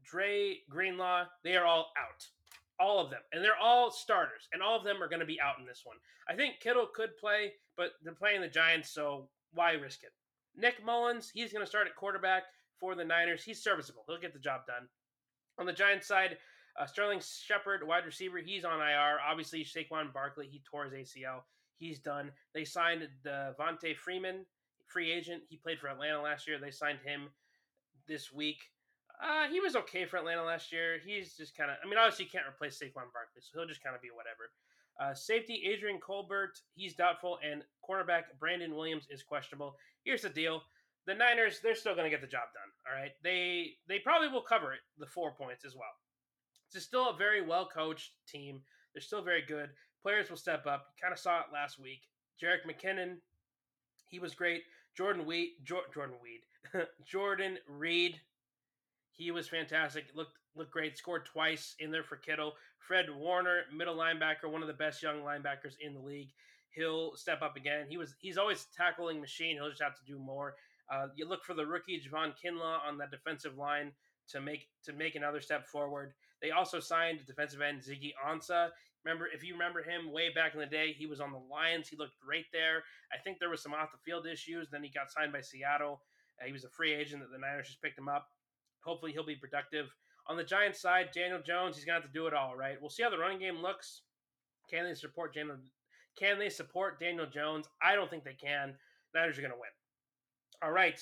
Dre 0.03 0.57
Greenlaw, 0.69 1.25
they 1.43 1.55
are 1.55 1.65
all 1.65 1.91
out. 1.97 2.27
All 2.79 2.99
of 2.99 3.09
them. 3.09 3.21
And 3.31 3.43
they're 3.43 3.57
all 3.61 3.91
starters. 3.91 4.47
And 4.53 4.61
all 4.61 4.77
of 4.77 4.83
them 4.83 5.01
are 5.01 5.09
going 5.09 5.19
to 5.19 5.25
be 5.25 5.41
out 5.41 5.59
in 5.59 5.65
this 5.65 5.81
one. 5.83 5.97
I 6.29 6.35
think 6.35 6.59
Kittle 6.59 6.87
could 6.93 7.17
play, 7.17 7.53
but 7.75 7.91
they're 8.03 8.13
playing 8.13 8.41
the 8.41 8.47
Giants, 8.47 8.89
so 8.91 9.29
why 9.53 9.73
risk 9.73 10.03
it? 10.03 10.11
Nick 10.55 10.83
Mullens, 10.85 11.31
he's 11.33 11.51
going 11.51 11.63
to 11.63 11.69
start 11.69 11.87
at 11.87 11.95
quarterback 11.95 12.43
for 12.79 12.95
the 12.95 13.03
Niners. 13.03 13.43
He's 13.43 13.63
serviceable. 13.63 14.03
He'll 14.07 14.19
get 14.19 14.33
the 14.33 14.39
job 14.39 14.61
done. 14.67 14.87
On 15.57 15.65
the 15.65 15.73
Giants 15.73 16.07
side, 16.07 16.37
uh, 16.80 16.86
Sterling 16.86 17.19
Shepard, 17.21 17.86
wide 17.86 18.05
receiver, 18.05 18.38
he's 18.38 18.63
on 18.63 18.80
IR. 18.80 19.17
Obviously, 19.27 19.65
Saquon 19.65 20.13
Barkley, 20.13 20.47
he 20.49 20.61
tore 20.69 20.86
his 20.86 20.93
ACL. 20.93 21.41
He's 21.77 21.99
done. 21.99 22.32
They 22.53 22.63
signed 22.63 23.07
Devonta 23.25 23.95
Freeman, 23.95 24.45
free 24.88 25.11
agent. 25.11 25.43
He 25.49 25.57
played 25.57 25.80
for 25.80 25.89
Atlanta 25.89 26.21
last 26.21 26.47
year. 26.47 26.57
They 26.59 26.71
signed 26.71 26.99
him 27.03 27.30
this 28.07 28.32
week. 28.32 28.59
Uh, 29.21 29.47
he 29.51 29.59
was 29.59 29.75
okay 29.75 30.05
for 30.05 30.17
Atlanta 30.17 30.43
last 30.43 30.71
year. 30.71 30.97
He's 31.05 31.36
just 31.36 31.55
kind 31.55 31.69
of, 31.69 31.77
I 31.84 31.88
mean, 31.88 31.97
obviously 31.97 32.25
you 32.25 32.32
can't 32.32 32.47
replace 32.47 32.80
Saquon 32.80 33.11
Barkley, 33.11 33.41
so 33.41 33.59
he'll 33.59 33.67
just 33.67 33.84
kind 33.84 33.95
of 33.95 34.01
be 34.01 34.09
whatever. 34.15 34.51
Uh, 34.99 35.13
safety 35.13 35.63
Adrian 35.71 35.99
Colbert, 35.99 36.59
he's 36.75 36.95
doubtful, 36.95 37.39
and 37.43 37.63
cornerback 37.88 38.23
Brandon 38.39 38.75
Williams 38.75 39.07
is 39.09 39.23
questionable. 39.23 39.75
Here's 40.03 40.23
the 40.23 40.30
deal: 40.30 40.61
the 41.07 41.13
Niners, 41.13 41.59
they're 41.61 41.75
still 41.75 41.93
going 41.95 42.03
to 42.03 42.09
get 42.09 42.19
the 42.19 42.27
job 42.27 42.51
done. 42.53 42.71
All 42.86 43.01
right, 43.01 43.11
they 43.23 43.75
they 43.88 43.99
probably 43.99 44.27
will 44.27 44.41
cover 44.41 44.73
it, 44.73 44.82
the 44.97 45.05
four 45.05 45.34
points 45.34 45.63
as 45.63 45.73
well. 45.73 45.95
It's 46.74 46.86
still 46.86 47.09
a 47.09 47.17
very 47.17 47.41
well 47.41 47.67
coached 47.67 48.11
team. 48.28 48.61
They're 48.93 49.01
still 49.01 49.22
very 49.22 49.43
good. 49.47 49.70
Players 50.01 50.30
will 50.30 50.38
step 50.38 50.65
up. 50.65 50.88
You 50.89 51.01
kind 51.01 51.13
of 51.13 51.20
saw 51.20 51.39
it 51.39 51.53
last 51.53 51.80
week. 51.80 52.01
Jerick 52.41 52.65
McKinnon, 52.65 53.17
he 54.07 54.20
was 54.20 54.34
great. 54.34 54.63
Jordan 54.95 55.26
Weed, 55.26 55.55
Jordan 55.63 56.15
Weed, 56.22 56.41
Jordan 57.05 57.57
Reed, 57.67 58.20
he 59.11 59.32
was 59.32 59.47
fantastic. 59.47 60.05
Looked 60.15 60.38
looked 60.55 60.72
great. 60.72 60.97
Scored 60.97 61.26
twice 61.26 61.76
in 61.80 61.91
there 61.91 62.03
for 62.03 62.15
Kittle. 62.15 62.53
Fred 62.80 63.07
Warner, 63.13 63.63
middle 63.76 63.95
linebacker, 63.95 64.49
one 64.49 64.61
of 64.61 64.67
the 64.67 64.74
best 64.74 65.03
young 65.03 65.22
linebackers 65.22 65.76
in 65.82 65.93
the 65.93 65.99
league. 65.99 66.30
He'll 66.72 67.15
step 67.15 67.41
up 67.41 67.55
again. 67.57 67.86
He 67.89 67.97
was 67.97 68.15
he's 68.20 68.38
always 68.38 68.67
tackling 68.76 69.20
machine. 69.20 69.57
He'll 69.57 69.70
just 69.70 69.82
have 69.82 69.95
to 69.95 70.05
do 70.05 70.17
more. 70.17 70.55
Uh, 70.91 71.07
you 71.15 71.28
look 71.28 71.43
for 71.43 71.53
the 71.53 71.65
rookie 71.65 72.01
Javon 72.01 72.34
Kinlaw 72.43 72.80
on 72.88 72.97
that 72.97 73.11
defensive 73.11 73.57
line 73.57 73.91
to 74.30 74.39
make 74.39 74.67
to 74.86 74.93
make 74.93 75.15
another 75.15 75.41
step 75.41 75.67
forward. 75.67 76.13
They 76.41 76.51
also 76.51 76.79
signed 76.79 77.25
defensive 77.25 77.61
end 77.61 77.81
Ziggy 77.81 78.13
Ansah. 78.25 78.69
Remember, 79.05 79.27
if 79.33 79.43
you 79.43 79.53
remember 79.53 79.81
him 79.81 80.11
way 80.11 80.29
back 80.33 80.53
in 80.53 80.59
the 80.59 80.65
day, 80.65 80.93
he 80.97 81.05
was 81.05 81.21
on 81.21 81.31
the 81.31 81.41
Lions. 81.49 81.87
He 81.87 81.95
looked 81.95 82.19
great 82.19 82.45
there. 82.51 82.83
I 83.13 83.17
think 83.17 83.39
there 83.39 83.49
was 83.49 83.63
some 83.63 83.73
off 83.73 83.91
the 83.91 83.97
field 84.03 84.27
issues. 84.27 84.69
Then 84.69 84.83
he 84.83 84.89
got 84.89 85.11
signed 85.11 85.31
by 85.31 85.41
Seattle. 85.41 86.01
Uh, 86.41 86.45
he 86.45 86.51
was 86.51 86.65
a 86.65 86.69
free 86.69 86.93
agent 86.93 87.21
that 87.21 87.31
the 87.31 87.37
Niners 87.37 87.67
just 87.67 87.81
picked 87.81 87.97
him 87.97 88.09
up. 88.09 88.27
Hopefully, 88.81 89.11
he'll 89.11 89.25
be 89.25 89.35
productive. 89.35 89.87
On 90.27 90.37
the 90.37 90.43
Giants 90.43 90.81
side, 90.81 91.09
Daniel 91.13 91.41
Jones, 91.41 91.75
he's 91.75 91.85
going 91.85 91.99
to 91.99 92.01
have 92.01 92.11
to 92.11 92.17
do 92.17 92.27
it 92.27 92.33
all, 92.33 92.55
right? 92.55 92.77
We'll 92.79 92.89
see 92.89 93.03
how 93.03 93.09
the 93.09 93.17
running 93.17 93.39
game 93.39 93.61
looks. 93.61 94.01
Can 94.69 94.85
they 94.85 94.93
support 94.93 95.33
Daniel? 95.33 95.57
Can 96.17 96.37
they 96.37 96.49
support 96.49 96.99
Daniel 96.99 97.25
Jones? 97.25 97.67
I 97.81 97.95
don't 97.95 98.09
think 98.09 98.23
they 98.23 98.33
can. 98.33 98.75
Niners 99.15 99.37
are 99.37 99.41
going 99.41 99.53
to 99.53 99.59
win. 99.59 99.69
All 100.61 100.71
right. 100.71 100.99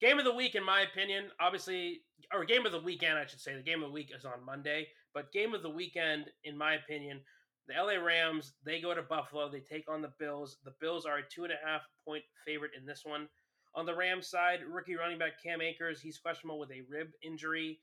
Game 0.00 0.18
of 0.18 0.24
the 0.24 0.34
week, 0.34 0.54
in 0.54 0.64
my 0.64 0.80
opinion, 0.80 1.26
obviously, 1.40 2.00
or 2.32 2.44
game 2.44 2.64
of 2.64 2.72
the 2.72 2.80
weekend, 2.80 3.18
I 3.18 3.26
should 3.26 3.40
say. 3.40 3.54
The 3.54 3.62
game 3.62 3.82
of 3.82 3.90
the 3.90 3.94
week 3.94 4.10
is 4.16 4.24
on 4.24 4.44
Monday, 4.44 4.88
but 5.12 5.32
game 5.32 5.54
of 5.54 5.62
the 5.62 5.70
weekend, 5.70 6.26
in 6.44 6.56
my 6.56 6.74
opinion, 6.74 7.20
the 7.68 7.74
LA 7.80 8.02
Rams, 8.02 8.54
they 8.64 8.80
go 8.80 8.94
to 8.94 9.02
Buffalo. 9.02 9.50
They 9.50 9.60
take 9.60 9.90
on 9.90 10.02
the 10.02 10.12
Bills. 10.18 10.56
The 10.64 10.74
Bills 10.80 11.06
are 11.06 11.18
a 11.18 11.22
two 11.22 11.44
and 11.44 11.52
a 11.52 11.66
half 11.66 11.82
point 12.04 12.24
favorite 12.44 12.72
in 12.78 12.86
this 12.86 13.02
one. 13.04 13.28
On 13.74 13.86
the 13.86 13.94
Rams 13.94 14.28
side, 14.28 14.60
rookie 14.68 14.96
running 14.96 15.18
back 15.18 15.40
Cam 15.42 15.60
Akers, 15.60 16.00
he's 16.00 16.18
questionable 16.18 16.58
with 16.58 16.72
a 16.72 16.82
rib 16.90 17.08
injury. 17.22 17.78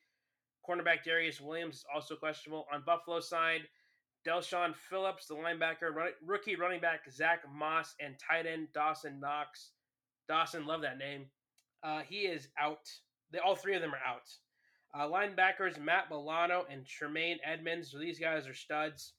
Cornerback 0.67 1.05
Darious 1.07 1.39
Williams 1.39 1.75
is 1.75 1.85
also 1.93 2.15
questionable. 2.15 2.65
On 2.73 2.83
Buffalo 2.85 3.21
side, 3.21 3.61
Del'Shawn 4.27 4.75
Phillips, 4.75 5.27
the 5.27 5.35
linebacker, 5.35 5.93
run, 5.93 6.09
rookie 6.25 6.57
running 6.57 6.81
back 6.81 7.09
Zach 7.09 7.43
Moss, 7.49 7.95
and 8.01 8.15
tight 8.19 8.45
end 8.45 8.67
Dawson 8.73 9.21
Knox. 9.21 9.71
Dawson, 10.27 10.65
love 10.65 10.81
that 10.81 10.97
name. 10.97 11.27
Uh, 11.87 12.01
he 12.09 12.21
is 12.21 12.49
out. 12.59 12.89
They, 13.31 13.39
all 13.39 13.55
three 13.55 13.75
of 13.75 13.81
them 13.81 13.93
are 13.93 14.05
out. 14.05 14.27
Uh, 14.93 15.09
linebackers 15.09 15.79
Matt 15.79 16.09
Milano 16.09 16.65
and 16.69 16.85
Tremaine 16.85 17.37
Edmunds. 17.45 17.91
So 17.91 17.99
these 17.99 18.19
guys 18.19 18.47
are 18.47 18.53
studs. 18.53 19.13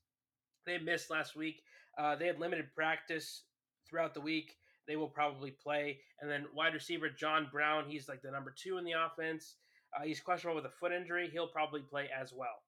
They 0.66 0.76
missed 0.78 1.10
last 1.10 1.34
week. 1.34 1.62
Uh, 1.98 2.16
they 2.16 2.26
had 2.26 2.38
limited 2.38 2.66
practice 2.74 3.44
throughout 3.88 4.12
the 4.12 4.20
week. 4.20 4.56
They 4.86 4.96
will 4.96 5.08
probably 5.08 5.50
play. 5.50 5.98
And 6.20 6.30
then 6.30 6.46
wide 6.54 6.74
receiver 6.74 7.08
John 7.08 7.48
Brown. 7.50 7.84
He's 7.88 8.08
like 8.08 8.20
the 8.22 8.30
number 8.30 8.54
two 8.56 8.76
in 8.76 8.84
the 8.84 8.92
offense. 8.92 9.56
Uh, 9.96 10.04
he's 10.04 10.20
questionable 10.20 10.56
with 10.56 10.70
a 10.70 10.74
foot 10.76 10.92
injury. 10.92 11.30
He'll 11.32 11.48
probably 11.48 11.80
play 11.80 12.08
as 12.14 12.32
well. 12.34 12.62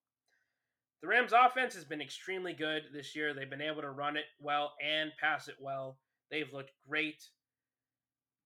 The 1.03 1.09
Rams' 1.09 1.32
offense 1.32 1.74
has 1.74 1.84
been 1.84 2.01
extremely 2.01 2.53
good 2.53 2.84
this 2.92 3.14
year. 3.14 3.34
They've 3.34 3.48
been 3.48 3.61
able 3.61 3.82
to 3.82 3.90
run 3.90 4.16
it 4.16 4.26
well 4.38 4.72
and 4.82 5.11
pass 5.20 5.48
it 5.48 5.57
well. 5.61 5.98
They've 6.30 6.53
looked 6.53 6.72
great. 6.88 7.22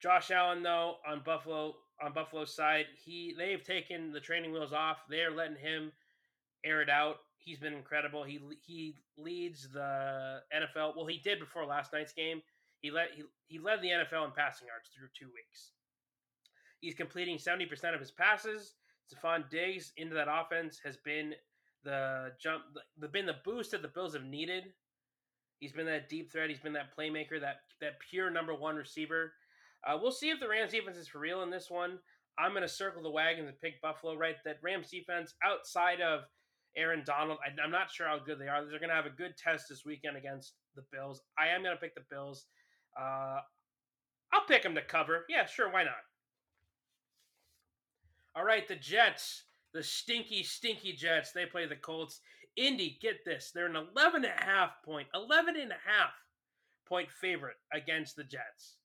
Josh 0.04 0.30
Allen, 0.30 0.62
though, 0.62 0.96
on 1.08 1.22
Buffalo 1.24 1.76
on 2.02 2.12
Buffalo's 2.12 2.54
side, 2.54 2.84
he 3.02 3.34
they've 3.38 3.64
taken 3.64 4.12
the 4.12 4.20
training 4.20 4.52
wheels 4.52 4.74
off. 4.74 4.98
They're 5.08 5.30
letting 5.30 5.56
him 5.56 5.92
air 6.62 6.82
it 6.82 6.90
out. 6.90 7.20
He's 7.38 7.58
been 7.58 7.72
incredible. 7.72 8.22
He 8.22 8.38
he 8.60 8.96
leads 9.16 9.66
the 9.72 10.42
NFL. 10.54 10.94
Well, 10.94 11.06
he 11.06 11.16
did 11.24 11.40
before 11.40 11.64
last 11.64 11.94
night's 11.94 12.12
game. 12.12 12.42
He 12.80 12.90
led 12.90 13.08
he, 13.16 13.22
he 13.46 13.58
led 13.58 13.80
the 13.80 13.88
NFL 13.88 14.26
in 14.26 14.32
passing 14.36 14.66
yards 14.66 14.90
through 14.94 15.08
two 15.18 15.32
weeks. 15.32 15.70
He's 16.80 16.94
completing 16.94 17.38
seventy 17.38 17.64
percent 17.64 17.94
of 17.94 18.00
his 18.00 18.10
passes. 18.10 18.74
Stefon 19.08 19.48
Diggs 19.48 19.94
into 19.96 20.14
that 20.16 20.28
offense 20.30 20.78
has 20.84 20.98
been 20.98 21.32
the 21.82 22.32
jump, 22.38 22.64
the 22.98 23.08
been 23.08 23.24
the 23.24 23.36
boost 23.42 23.70
that 23.70 23.80
the 23.80 23.88
Bills 23.88 24.12
have 24.12 24.24
needed. 24.24 24.64
He's 25.60 25.72
been 25.72 25.86
that 25.86 26.10
deep 26.10 26.30
threat. 26.30 26.50
He's 26.50 26.60
been 26.60 26.74
that 26.74 26.94
playmaker, 26.94 27.40
that 27.40 27.60
that 27.80 28.00
pure 28.10 28.28
number 28.28 28.54
one 28.54 28.76
receiver. 28.76 29.32
Uh, 29.86 29.98
we'll 30.00 30.12
see 30.12 30.30
if 30.30 30.40
the 30.40 30.48
Rams 30.48 30.72
defense 30.72 30.96
is 30.96 31.08
for 31.08 31.18
real 31.18 31.42
in 31.42 31.50
this 31.50 31.70
one. 31.70 31.98
I'm 32.38 32.50
going 32.50 32.62
to 32.62 32.68
circle 32.68 33.02
the 33.02 33.10
wagons 33.10 33.48
and 33.48 33.60
pick 33.60 33.80
Buffalo. 33.80 34.16
Right, 34.16 34.36
that 34.44 34.58
Rams 34.62 34.90
defense 34.90 35.34
outside 35.44 36.00
of 36.00 36.22
Aaron 36.76 37.02
Donald, 37.06 37.38
I, 37.44 37.62
am 37.62 37.70
not 37.70 37.90
sure 37.90 38.06
how 38.06 38.18
good 38.18 38.38
they 38.38 38.48
are. 38.48 38.64
They're 38.64 38.78
going 38.78 38.88
to 38.88 38.94
have 38.94 39.06
a 39.06 39.10
good 39.10 39.36
test 39.36 39.66
this 39.68 39.84
weekend 39.84 40.16
against 40.16 40.54
the 40.74 40.82
Bills. 40.92 41.22
I 41.38 41.48
am 41.48 41.62
going 41.62 41.74
to 41.74 41.80
pick 41.80 41.94
the 41.94 42.02
Bills. 42.10 42.46
Uh, 42.98 43.40
I'll 44.32 44.46
pick 44.48 44.62
them 44.62 44.74
to 44.74 44.82
cover. 44.82 45.24
Yeah, 45.28 45.46
sure, 45.46 45.70
why 45.70 45.84
not? 45.84 45.94
All 48.34 48.44
right, 48.44 48.66
the 48.66 48.74
Jets, 48.74 49.44
the 49.72 49.82
stinky, 49.82 50.42
stinky 50.42 50.92
Jets. 50.92 51.30
They 51.30 51.46
play 51.46 51.66
the 51.66 51.76
Colts. 51.76 52.20
Indy, 52.56 52.98
get 53.00 53.24
this. 53.24 53.52
They're 53.54 53.66
an 53.66 53.76
11 53.76 54.24
and 54.24 54.32
a 54.36 54.44
half 54.44 54.82
point, 54.84 55.08
11 55.14 55.56
and 55.56 55.70
a 55.70 55.88
half 55.88 56.10
point 56.86 57.10
favorite 57.10 57.56
against 57.72 58.16
the 58.16 58.24
Jets. 58.24 58.76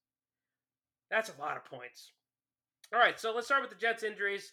That's 1.10 1.30
a 1.30 1.41
lot 1.41 1.57
of 1.57 1.66
points. 1.66 2.12
All 2.93 2.99
right, 2.99 3.20
so 3.20 3.34
let's 3.34 3.47
start 3.47 3.62
with 3.62 3.72
the 3.72 3.76
Jets' 3.76 4.03
injuries. 4.03 4.51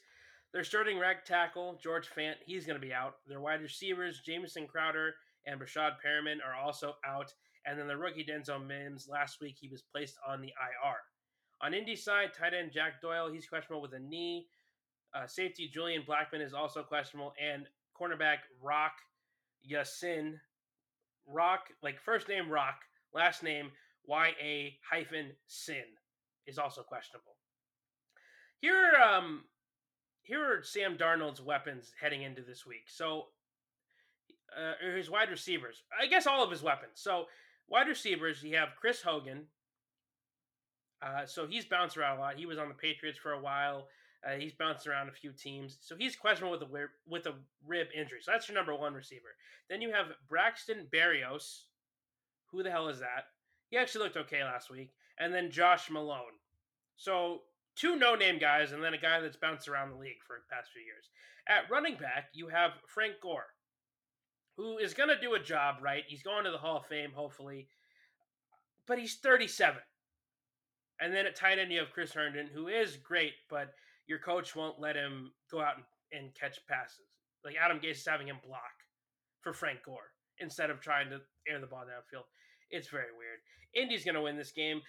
Their 0.52 0.64
starting 0.64 0.98
right 0.98 1.22
tackle, 1.24 1.78
George 1.82 2.08
Fant, 2.08 2.36
he's 2.44 2.66
going 2.66 2.80
to 2.80 2.86
be 2.86 2.92
out. 2.92 3.16
Their 3.26 3.40
wide 3.40 3.60
receivers, 3.60 4.20
Jamison 4.24 4.66
Crowder 4.66 5.14
and 5.46 5.60
Breshad 5.60 5.96
Perriman, 6.04 6.38
are 6.46 6.54
also 6.54 6.94
out. 7.06 7.32
And 7.66 7.78
then 7.78 7.88
the 7.88 7.96
rookie 7.96 8.24
Denzel 8.24 8.64
Mims, 8.64 9.08
last 9.08 9.40
week 9.40 9.56
he 9.58 9.68
was 9.68 9.82
placed 9.82 10.16
on 10.26 10.40
the 10.40 10.48
IR. 10.48 10.96
On 11.62 11.74
Indy 11.74 11.96
side, 11.96 12.32
tight 12.34 12.54
end 12.54 12.72
Jack 12.72 13.00
Doyle, 13.02 13.30
he's 13.30 13.46
questionable 13.46 13.82
with 13.82 13.94
a 13.94 13.98
knee. 13.98 14.46
Uh, 15.14 15.26
safety 15.26 15.68
Julian 15.72 16.02
Blackmon 16.02 16.44
is 16.44 16.54
also 16.54 16.82
questionable. 16.82 17.32
And 17.42 17.66
cornerback 17.98 18.38
Rock 18.62 18.92
Ya-Sin, 19.62 20.38
Rock, 21.26 21.68
like 21.82 22.00
first 22.00 22.28
name 22.28 22.50
Rock, 22.50 22.76
last 23.14 23.42
name 23.42 23.72
Y 24.06 24.32
A 24.40 24.78
hyphen 24.90 25.32
Sin 25.46 25.84
is 26.46 26.58
also 26.58 26.82
questionable. 26.82 27.36
Here, 28.60 28.92
um, 28.94 29.44
here 30.22 30.42
are 30.42 30.62
Sam 30.62 30.96
Darnold's 30.96 31.42
weapons 31.42 31.92
heading 32.00 32.22
into 32.22 32.42
this 32.42 32.66
week. 32.66 32.88
So, 32.88 33.26
uh, 34.56 34.72
his 34.94 35.10
wide 35.10 35.30
receivers, 35.30 35.82
I 36.00 36.06
guess 36.06 36.26
all 36.26 36.42
of 36.42 36.50
his 36.50 36.62
weapons. 36.62 36.92
So, 36.94 37.26
wide 37.68 37.88
receivers, 37.88 38.42
you 38.42 38.56
have 38.56 38.70
Chris 38.80 39.02
Hogan. 39.02 39.46
Uh, 41.02 41.26
so 41.26 41.46
he's 41.46 41.66
bounced 41.66 41.96
around 41.96 42.18
a 42.18 42.20
lot. 42.20 42.38
He 42.38 42.46
was 42.46 42.58
on 42.58 42.68
the 42.68 42.74
Patriots 42.74 43.18
for 43.18 43.32
a 43.32 43.40
while. 43.40 43.88
Uh, 44.26 44.36
he's 44.38 44.54
bounced 44.54 44.86
around 44.86 45.08
a 45.08 45.12
few 45.12 45.30
teams, 45.30 45.78
so 45.82 45.94
he's 45.96 46.16
questionable 46.16 46.58
with 46.58 46.68
a 46.68 46.88
with 47.06 47.26
a 47.26 47.34
rib 47.64 47.88
injury. 47.94 48.18
So 48.22 48.32
that's 48.32 48.48
your 48.48 48.56
number 48.56 48.74
one 48.74 48.94
receiver. 48.94 49.36
Then 49.68 49.82
you 49.82 49.92
have 49.92 50.06
Braxton 50.28 50.88
Berrios. 50.92 51.64
Who 52.50 52.62
the 52.62 52.70
hell 52.70 52.88
is 52.88 52.98
that? 53.00 53.26
He 53.70 53.76
actually 53.76 54.04
looked 54.04 54.16
okay 54.16 54.42
last 54.42 54.70
week. 54.70 54.90
And 55.18 55.32
then 55.32 55.50
Josh 55.50 55.90
Malone. 55.90 56.38
So 56.96 57.42
two 57.76 57.96
no-name 57.96 58.38
guys, 58.38 58.72
and 58.72 58.82
then 58.82 58.94
a 58.94 58.98
guy 58.98 59.20
that's 59.20 59.36
bounced 59.36 59.68
around 59.68 59.90
the 59.90 59.96
league 59.96 60.22
for 60.26 60.36
the 60.36 60.54
past 60.54 60.70
few 60.72 60.82
years. 60.82 61.08
At 61.48 61.70
running 61.70 61.96
back, 61.96 62.30
you 62.32 62.48
have 62.48 62.72
Frank 62.88 63.14
Gore, 63.22 63.46
who 64.56 64.78
is 64.78 64.94
going 64.94 65.10
to 65.10 65.20
do 65.20 65.34
a 65.34 65.40
job 65.40 65.76
right. 65.80 66.02
He's 66.06 66.22
going 66.22 66.44
to 66.44 66.50
the 66.50 66.58
Hall 66.58 66.78
of 66.78 66.86
Fame, 66.86 67.12
hopefully, 67.14 67.68
but 68.86 68.98
he's 68.98 69.16
37. 69.16 69.76
And 71.00 71.14
then 71.14 71.26
at 71.26 71.36
tight 71.36 71.58
end, 71.58 71.70
you 71.70 71.78
have 71.78 71.92
Chris 71.92 72.12
Herndon, 72.12 72.48
who 72.52 72.68
is 72.68 72.96
great, 72.96 73.34
but 73.50 73.74
your 74.06 74.18
coach 74.18 74.56
won't 74.56 74.80
let 74.80 74.96
him 74.96 75.32
go 75.50 75.60
out 75.60 75.76
and, 75.76 75.84
and 76.20 76.34
catch 76.34 76.58
passes. 76.66 77.06
Like 77.44 77.56
Adam 77.62 77.78
Gase 77.78 77.98
is 77.98 78.06
having 78.06 78.28
him 78.28 78.38
block 78.44 78.62
for 79.42 79.52
Frank 79.52 79.80
Gore 79.84 80.12
instead 80.38 80.70
of 80.70 80.80
trying 80.80 81.10
to 81.10 81.20
air 81.48 81.60
the 81.60 81.66
ball 81.66 81.84
downfield. 81.84 82.24
It's 82.70 82.88
very 82.88 83.12
weird. 83.16 83.38
Indy's 83.74 84.04
going 84.04 84.14
to 84.14 84.22
win 84.22 84.36
this 84.36 84.52
game. 84.52 84.80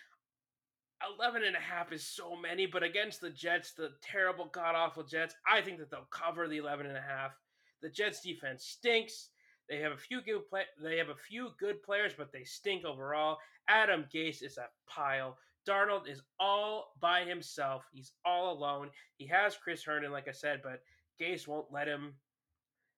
11 1.18 1.44
and 1.44 1.56
a 1.56 1.60
half 1.60 1.92
is 1.92 2.06
so 2.06 2.36
many, 2.36 2.66
but 2.66 2.84
against 2.84 3.22
the 3.22 3.30
Jets, 3.30 3.74
the 3.74 3.92
terrible, 4.02 4.46
god 4.46 4.76
awful 4.76 5.04
Jets, 5.04 5.36
I 5.48 5.62
think 5.62 5.78
that 5.80 5.92
they'll 5.92 6.08
cover 6.10 6.48
the 6.48 6.58
11 6.58 6.86
and 6.88 6.98
a 6.98 7.02
half. 7.02 7.38
The 7.82 7.90
Jets 7.90 8.22
defense 8.22 8.66
stinks. 8.66 9.30
They 9.70 9.80
have 9.80 9.92
a 9.92 9.98
few 9.98 10.22
good 10.22 10.48
play- 10.48 10.66
they 10.80 10.98
have 10.98 11.10
a 11.10 11.16
few 11.16 11.52
good 11.60 11.84
players, 11.84 12.14
but 12.16 12.32
they 12.32 12.44
stink 12.44 12.86
overall. 12.86 13.40
Adam 13.68 14.06
Gase 14.06 14.42
is 14.42 14.58
a 14.58 14.70
pile. 14.88 15.38
Darnold 15.68 16.08
is 16.08 16.22
all 16.40 16.94
by 17.00 17.26
himself. 17.26 17.86
He's 17.92 18.14
all 18.24 18.52
alone. 18.52 18.92
He 19.18 19.28
has 19.28 19.58
Chris 19.58 19.84
Herndon, 19.84 20.12
like 20.12 20.28
I 20.28 20.32
said, 20.32 20.62
but 20.64 20.82
Gase 21.20 21.48
won't 21.48 21.72
let 21.72 21.88
him 21.88 22.16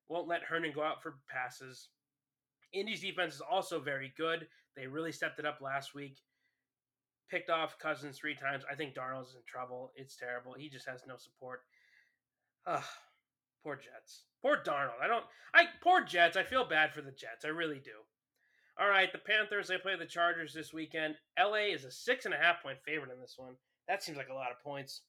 won't 0.08 0.28
let 0.28 0.44
Herndon 0.44 0.72
go 0.74 0.82
out 0.82 1.04
for 1.04 1.20
passes. 1.28 1.90
Indy's 2.72 3.02
defense 3.02 3.36
is 3.36 3.42
also 3.42 3.80
very 3.80 4.10
good. 4.18 4.48
They 4.76 4.88
really 4.88 5.12
stepped 5.12 5.38
it 5.38 5.46
up 5.46 5.62
last 5.62 5.94
week 5.94 6.18
picked 7.30 7.50
off 7.50 7.80
Cousins 7.80 8.18
three 8.18 8.36
times. 8.36 8.64
I 8.70 8.76
think 8.76 8.96
Darnold's 8.96 9.36
in 9.36 9.42
trouble. 9.48 9.92
It's 9.96 10.16
terrible. 10.16 10.54
He 10.58 10.70
just 10.70 10.88
has 10.88 11.02
no 11.08 11.18
support. 11.18 11.62
Ugh, 12.66 12.84
poor 13.64 13.76
Jets. 13.76 14.24
Poor 14.42 14.58
Darnold. 14.58 15.02
I 15.02 15.08
don't. 15.08 15.26
I 15.54 15.66
poor 15.82 16.04
Jets. 16.04 16.38
I 16.38 16.44
feel 16.44 16.68
bad 16.68 16.94
for 16.94 17.02
the 17.02 17.12
Jets. 17.12 17.46
I 17.46 17.50
really 17.50 17.80
do. 17.80 17.92
All 18.80 18.90
right, 18.90 19.12
the 19.12 19.20
Panthers. 19.20 19.68
They 19.68 19.78
play 19.78 19.96
the 19.98 20.06
Chargers 20.06 20.54
this 20.54 20.74
weekend. 20.74 21.16
LA 21.38 21.74
is 21.74 21.84
a 21.84 21.92
six 21.92 22.26
and 22.26 22.34
a 22.34 22.38
half 22.38 22.64
point 22.64 22.78
favorite 22.86 23.12
in 23.12 23.20
this 23.20 23.36
one. 23.38 23.56
That 23.88 24.04
seems 24.04 24.18
like 24.18 24.30
a 24.30 24.34
lot 24.34 24.52
of 24.52 24.64
points. 24.64 25.02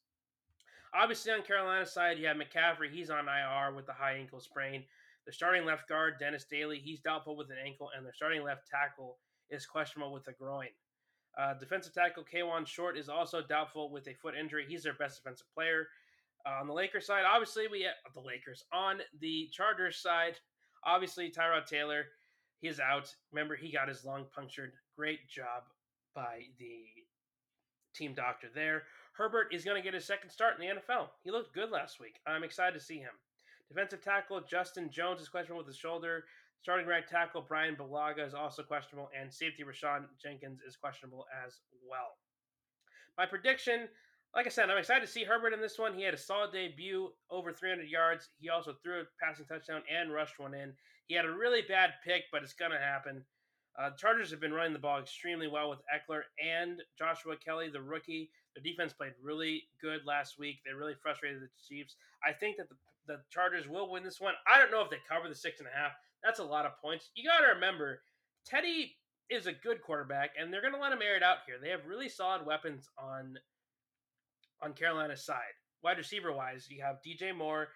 Obviously, 0.92 1.32
on 1.32 1.42
Carolina's 1.42 1.92
side, 1.92 2.18
you 2.18 2.26
have 2.26 2.36
McCaffrey. 2.36 2.90
He's 2.90 3.10
on 3.10 3.28
IR 3.28 3.74
with 3.74 3.86
the 3.86 3.92
high 3.92 4.14
ankle 4.14 4.40
sprain. 4.40 4.82
The 5.26 5.32
starting 5.32 5.64
left 5.64 5.88
guard, 5.88 6.14
Dennis 6.18 6.46
Daley, 6.50 6.78
he's 6.78 7.00
doubtful 7.00 7.36
with 7.36 7.50
an 7.50 7.58
ankle, 7.64 7.90
and 7.94 8.04
their 8.04 8.14
starting 8.14 8.42
left 8.42 8.66
tackle 8.66 9.18
is 9.50 9.66
questionable 9.66 10.12
with 10.12 10.26
a 10.26 10.32
groin. 10.32 10.70
Uh, 11.38 11.54
defensive 11.54 11.94
tackle 11.94 12.24
Kawann 12.24 12.66
Short 12.66 12.98
is 12.98 13.08
also 13.08 13.40
doubtful 13.42 13.90
with 13.90 14.06
a 14.08 14.14
foot 14.14 14.34
injury. 14.34 14.64
He's 14.68 14.82
their 14.82 14.94
best 14.94 15.22
defensive 15.22 15.46
player. 15.54 15.86
Uh, 16.46 16.60
on 16.60 16.66
the 16.66 16.72
Lakers 16.72 17.06
side, 17.06 17.24
obviously 17.30 17.68
we 17.68 17.82
have 17.82 18.14
the 18.14 18.20
Lakers. 18.20 18.64
On 18.72 18.98
the 19.20 19.48
Chargers 19.52 19.96
side, 19.98 20.36
obviously 20.84 21.30
Tyrod 21.30 21.66
Taylor, 21.66 22.06
he's 22.60 22.80
out. 22.80 23.14
Remember, 23.32 23.56
he 23.56 23.70
got 23.70 23.88
his 23.88 24.04
lung 24.04 24.26
punctured. 24.34 24.72
Great 24.96 25.28
job 25.28 25.64
by 26.14 26.40
the 26.58 26.84
team 27.94 28.14
doctor 28.14 28.48
there. 28.54 28.84
Herbert 29.12 29.48
is 29.52 29.64
going 29.64 29.76
to 29.76 29.82
get 29.82 29.94
his 29.94 30.06
second 30.06 30.30
start 30.30 30.54
in 30.58 30.66
the 30.66 30.74
NFL. 30.74 31.08
He 31.22 31.30
looked 31.30 31.54
good 31.54 31.70
last 31.70 32.00
week. 32.00 32.20
I'm 32.26 32.44
excited 32.44 32.78
to 32.78 32.84
see 32.84 32.98
him. 32.98 33.12
Defensive 33.68 34.02
tackle 34.02 34.40
Justin 34.40 34.90
Jones 34.90 35.20
is 35.20 35.28
questionable 35.28 35.58
with 35.58 35.68
his 35.68 35.76
shoulder. 35.76 36.24
Starting 36.62 36.86
right 36.86 37.08
tackle 37.08 37.42
Bryan 37.42 37.74
Bulaga 37.74 38.26
is 38.26 38.34
also 38.34 38.62
questionable, 38.62 39.08
and 39.18 39.32
safety 39.32 39.64
Rayshawn 39.64 40.04
Jenkins 40.22 40.60
is 40.66 40.76
questionable 40.76 41.26
as 41.46 41.60
well. 41.88 42.18
My 43.16 43.26
prediction 43.26 43.88
like 44.34 44.46
I 44.46 44.50
said, 44.50 44.70
I'm 44.70 44.78
excited 44.78 45.04
to 45.04 45.10
see 45.10 45.24
Herbert 45.24 45.52
in 45.52 45.60
this 45.60 45.78
one. 45.78 45.94
He 45.94 46.04
had 46.04 46.14
a 46.14 46.18
solid 46.18 46.52
debut, 46.52 47.10
over 47.30 47.52
300 47.52 47.88
yards. 47.88 48.28
He 48.38 48.48
also 48.48 48.74
threw 48.82 49.00
a 49.00 49.04
passing 49.20 49.44
touchdown 49.44 49.82
and 49.90 50.12
rushed 50.12 50.38
one 50.38 50.54
in. 50.54 50.72
He 51.08 51.14
had 51.14 51.24
a 51.24 51.32
really 51.32 51.62
bad 51.62 51.94
pick, 52.04 52.24
but 52.30 52.42
it's 52.42 52.52
going 52.52 52.70
to 52.70 52.78
happen. 52.78 53.24
Uh, 53.78 53.90
Chargers 53.98 54.30
have 54.30 54.40
been 54.40 54.52
running 54.52 54.72
the 54.72 54.78
ball 54.78 55.00
extremely 55.00 55.48
well 55.48 55.70
with 55.70 55.80
Ekeler 55.90 56.22
and 56.44 56.82
Joshua 56.98 57.36
Kelley, 57.36 57.70
the 57.70 57.82
rookie. 57.82 58.30
The 58.54 58.60
defense 58.60 58.92
played 58.92 59.12
really 59.22 59.64
good 59.80 60.02
last 60.06 60.38
week. 60.38 60.58
They 60.64 60.72
really 60.72 60.94
frustrated 61.02 61.40
the 61.42 61.48
Chiefs. 61.68 61.96
I 62.24 62.32
think 62.32 62.56
that 62.58 62.68
the, 62.68 62.76
the 63.06 63.20
Chargers 63.30 63.66
will 63.66 63.90
win 63.90 64.04
this 64.04 64.20
one. 64.20 64.34
I 64.52 64.58
don't 64.58 64.70
know 64.70 64.82
if 64.82 64.90
they 64.90 64.98
cover 65.08 65.28
the 65.28 65.34
six 65.34 65.58
and 65.58 65.68
a 65.68 65.76
half. 65.76 65.92
That's 66.24 66.38
a 66.38 66.44
lot 66.44 66.66
of 66.66 66.72
points. 66.82 67.10
You 67.14 67.28
got 67.28 67.46
to 67.46 67.54
remember, 67.54 68.02
Teddy 68.46 68.96
is 69.30 69.46
a 69.46 69.52
good 69.52 69.82
quarterback, 69.82 70.30
and 70.38 70.52
they're 70.52 70.60
going 70.60 70.74
to 70.74 70.80
let 70.80 70.92
him 70.92 71.02
air 71.02 71.16
it 71.16 71.22
out 71.22 71.38
here. 71.46 71.56
They 71.62 71.70
have 71.70 71.86
really 71.86 72.08
solid 72.08 72.44
weapons 72.44 72.88
on 72.98 73.38
on 74.62 74.74
Carolina's 74.74 75.24
side. 75.24 75.56
Wide 75.82 75.96
receiver 75.96 76.32
wise, 76.32 76.66
you 76.68 76.82
have 76.84 76.96
DJ 77.06 77.34
Moore, 77.34 77.68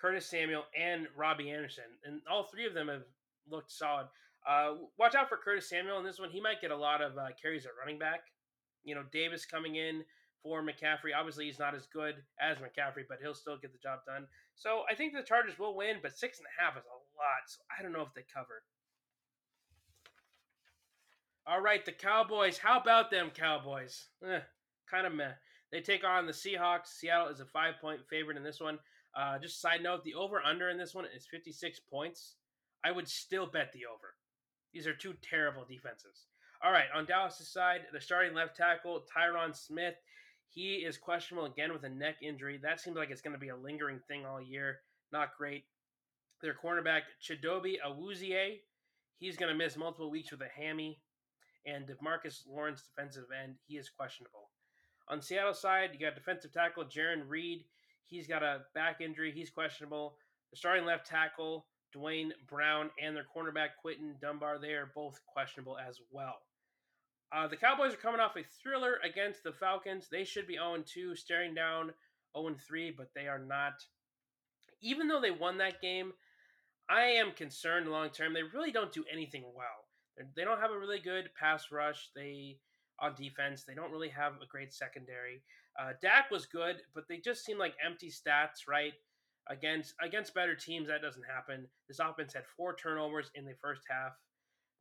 Curtis 0.00 0.30
Samuel, 0.30 0.62
and 0.78 1.08
Robbie 1.16 1.50
Anderson, 1.50 1.84
and 2.04 2.20
all 2.30 2.44
three 2.44 2.66
of 2.66 2.74
them 2.74 2.86
have 2.86 3.02
looked 3.50 3.72
solid. 3.72 4.06
Uh, 4.48 4.74
watch 4.98 5.14
out 5.16 5.28
for 5.28 5.36
Curtis 5.36 5.68
Samuel 5.68 5.98
in 5.98 6.04
this 6.04 6.20
one. 6.20 6.30
He 6.30 6.40
might 6.40 6.60
get 6.60 6.70
a 6.70 6.76
lot 6.76 7.02
of 7.02 7.18
uh, 7.18 7.26
carries 7.40 7.66
at 7.66 7.72
running 7.78 7.98
back. 7.98 8.20
You 8.84 8.94
know, 8.94 9.02
Davis 9.12 9.44
coming 9.44 9.74
in 9.74 10.04
for 10.42 10.62
McCaffrey. 10.62 11.16
Obviously, 11.16 11.46
he's 11.46 11.58
not 11.58 11.74
as 11.74 11.86
good 11.86 12.16
as 12.40 12.58
McCaffrey, 12.58 13.04
but 13.08 13.18
he'll 13.20 13.34
still 13.34 13.58
get 13.58 13.72
the 13.72 13.78
job 13.78 14.00
done. 14.06 14.26
So 14.54 14.82
I 14.90 14.94
think 14.94 15.12
the 15.12 15.22
Chargers 15.22 15.58
will 15.58 15.76
win, 15.76 15.96
but 16.02 16.16
six 16.16 16.38
and 16.38 16.46
a 16.46 16.62
half 16.62 16.76
is 16.76 16.84
a 16.84 16.96
lot. 17.18 17.46
So 17.46 17.60
I 17.78 17.82
don't 17.82 17.92
know 17.92 18.02
if 18.02 18.14
they 18.14 18.24
cover. 18.32 18.62
All 21.46 21.60
right, 21.60 21.84
the 21.84 21.92
Cowboys. 21.92 22.58
How 22.58 22.78
about 22.78 23.10
them 23.10 23.30
Cowboys? 23.34 24.06
Eh, 24.24 24.40
kind 24.90 25.06
of 25.06 25.14
meh. 25.14 25.32
They 25.72 25.80
take 25.80 26.04
on 26.04 26.26
the 26.26 26.32
Seahawks. 26.32 26.88
Seattle 26.88 27.28
is 27.28 27.40
a 27.40 27.46
five 27.46 27.74
point 27.80 28.00
favorite 28.08 28.36
in 28.36 28.42
this 28.42 28.60
one. 28.60 28.78
Uh, 29.16 29.38
just 29.38 29.60
side 29.60 29.82
note, 29.82 30.04
the 30.04 30.14
over 30.14 30.40
under 30.42 30.68
in 30.68 30.78
this 30.78 30.94
one 30.94 31.06
is 31.14 31.26
56 31.26 31.80
points. 31.90 32.36
I 32.84 32.92
would 32.92 33.08
still 33.08 33.46
bet 33.46 33.72
the 33.72 33.86
over. 33.86 34.14
These 34.72 34.86
are 34.86 34.94
two 34.94 35.14
terrible 35.22 35.64
defenses. 35.68 36.26
All 36.62 36.72
right, 36.72 36.86
on 36.94 37.06
Dallas' 37.06 37.48
side, 37.48 37.80
the 37.92 38.00
starting 38.00 38.34
left 38.34 38.56
tackle, 38.56 39.04
Tyron 39.16 39.56
Smith, 39.56 39.94
he 40.50 40.76
is 40.76 40.98
questionable 40.98 41.46
again 41.46 41.72
with 41.72 41.84
a 41.84 41.88
neck 41.88 42.16
injury. 42.22 42.58
That 42.60 42.80
seems 42.80 42.96
like 42.96 43.10
it's 43.10 43.22
going 43.22 43.34
to 43.34 43.40
be 43.40 43.48
a 43.48 43.56
lingering 43.56 44.00
thing 44.08 44.26
all 44.26 44.42
year. 44.42 44.80
Not 45.12 45.36
great. 45.38 45.64
Their 46.42 46.54
cornerback, 46.54 47.02
Chidobe 47.22 47.76
Awuzie, 47.86 48.60
he's 49.18 49.36
going 49.36 49.52
to 49.52 49.56
miss 49.56 49.76
multiple 49.76 50.10
weeks 50.10 50.32
with 50.32 50.40
a 50.40 50.60
hammy. 50.60 50.98
And 51.66 51.86
Demarcus 51.86 52.46
Lawrence, 52.48 52.82
defensive 52.82 53.26
end, 53.42 53.56
he 53.66 53.76
is 53.76 53.90
questionable. 53.90 54.50
On 55.08 55.20
Seattle 55.20 55.54
side, 55.54 55.90
you 55.92 56.00
got 56.00 56.14
defensive 56.14 56.52
tackle 56.52 56.84
Jarran 56.84 57.28
Reed. 57.28 57.64
He's 58.06 58.26
got 58.26 58.42
a 58.42 58.62
back 58.74 59.00
injury. 59.00 59.30
He's 59.32 59.50
questionable. 59.50 60.16
The 60.50 60.56
starting 60.56 60.84
left 60.84 61.06
tackle, 61.06 61.66
Duane 61.92 62.32
Brown, 62.48 62.90
and 63.00 63.14
their 63.14 63.26
cornerback, 63.36 63.70
Quinton 63.80 64.16
Dunbar, 64.20 64.58
they 64.58 64.72
are 64.72 64.90
both 64.94 65.20
questionable 65.32 65.76
as 65.78 66.00
well. 66.10 66.38
Uh, 67.32 67.46
the 67.46 67.56
Cowboys 67.56 67.94
are 67.94 67.98
coming 67.98 68.20
off 68.20 68.36
a 68.36 68.42
thriller 68.62 68.98
against 69.04 69.44
the 69.44 69.52
Falcons. 69.52 70.08
They 70.10 70.24
should 70.24 70.46
be 70.46 70.54
0 70.54 70.82
2, 70.84 71.14
staring 71.14 71.54
down 71.54 71.92
0 72.36 72.56
3, 72.66 72.90
but 72.96 73.10
they 73.14 73.28
are 73.28 73.38
not. 73.38 73.74
Even 74.82 75.08
though 75.08 75.20
they 75.20 75.30
won 75.30 75.58
that 75.58 75.80
game, 75.80 76.12
I 76.88 77.02
am 77.02 77.32
concerned 77.32 77.88
long 77.88 78.10
term. 78.10 78.34
They 78.34 78.42
really 78.42 78.72
don't 78.72 78.92
do 78.92 79.04
anything 79.12 79.44
well. 79.54 79.86
They 80.34 80.44
don't 80.44 80.60
have 80.60 80.72
a 80.72 80.78
really 80.78 80.98
good 80.98 81.30
pass 81.38 81.70
rush. 81.70 82.10
They 82.16 82.58
on 83.00 83.14
defense. 83.14 83.64
They 83.64 83.74
don't 83.74 83.92
really 83.92 84.08
have 84.08 84.34
a 84.42 84.46
great 84.46 84.72
secondary. 84.72 85.42
Uh, 85.80 85.92
Dak 86.02 86.30
was 86.30 86.46
good, 86.46 86.82
but 86.94 87.04
they 87.08 87.18
just 87.18 87.44
seem 87.44 87.58
like 87.58 87.74
empty 87.84 88.10
stats, 88.10 88.68
right? 88.68 88.92
Against 89.48 89.94
against 90.02 90.34
better 90.34 90.54
teams, 90.54 90.88
that 90.88 91.02
doesn't 91.02 91.24
happen. 91.24 91.66
This 91.88 91.98
offense 91.98 92.34
had 92.34 92.44
four 92.56 92.76
turnovers 92.76 93.30
in 93.34 93.44
the 93.44 93.54
first 93.60 93.82
half. 93.88 94.12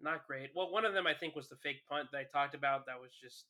Not 0.02 0.28
great. 0.28 0.52
Well, 0.56 0.72
one 0.72 0.86
of 0.86 0.94
them 0.94 1.08
I 1.08 1.14
think 1.14 1.36
was 1.36 1.50
the 1.50 1.58
fake 1.58 1.82
punt 1.90 2.10
that 2.12 2.18
I 2.18 2.24
talked 2.24 2.56
about. 2.56 2.86
That 2.86 3.00
was 3.02 3.12
just 3.22 3.46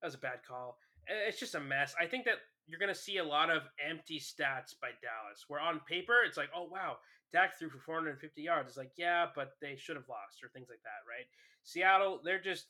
that 0.00 0.08
was 0.08 0.14
a 0.14 0.18
bad 0.18 0.40
call. 0.46 0.78
It's 1.06 1.38
just 1.38 1.54
a 1.54 1.60
mess. 1.60 1.94
I 2.00 2.06
think 2.06 2.24
that 2.24 2.38
you're 2.66 2.80
going 2.80 2.92
to 2.92 2.98
see 2.98 3.18
a 3.18 3.24
lot 3.24 3.50
of 3.50 3.62
empty 3.78 4.18
stats 4.18 4.74
by 4.80 4.90
Dallas. 5.00 5.44
Where 5.48 5.60
on 5.60 5.80
paper 5.88 6.16
it's 6.26 6.36
like, 6.36 6.50
oh 6.54 6.68
wow, 6.70 6.96
Dak 7.32 7.58
threw 7.58 7.68
for 7.68 7.78
450 7.78 8.42
yards. 8.42 8.68
It's 8.68 8.78
like, 8.78 8.92
yeah, 8.96 9.26
but 9.34 9.52
they 9.60 9.76
should 9.76 9.96
have 9.96 10.08
lost 10.08 10.42
or 10.42 10.48
things 10.48 10.68
like 10.68 10.82
that, 10.82 11.04
right? 11.08 11.26
Seattle, 11.62 12.20
they're 12.24 12.42
just 12.42 12.66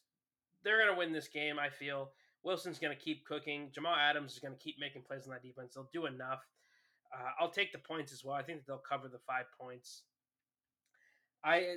they're 0.64 0.78
going 0.78 0.92
to 0.92 0.98
win 0.98 1.12
this 1.12 1.28
game, 1.28 1.58
I 1.58 1.70
feel. 1.70 2.10
Wilson's 2.42 2.78
going 2.78 2.96
to 2.96 3.02
keep 3.02 3.24
cooking. 3.24 3.70
Jamal 3.74 3.94
Adams 3.94 4.32
is 4.32 4.38
going 4.38 4.54
to 4.54 4.62
keep 4.62 4.76
making 4.78 5.02
plays 5.02 5.26
on 5.26 5.32
that 5.32 5.42
defense. 5.42 5.74
They'll 5.74 5.88
do 5.92 6.06
enough. 6.06 6.40
Uh, 7.12 7.30
I'll 7.40 7.50
take 7.50 7.72
the 7.72 7.78
points 7.78 8.12
as 8.12 8.24
well. 8.24 8.34
I 8.34 8.42
think 8.42 8.66
they'll 8.66 8.78
cover 8.78 9.08
the 9.08 9.18
five 9.26 9.46
points. 9.60 10.02
I 11.44 11.76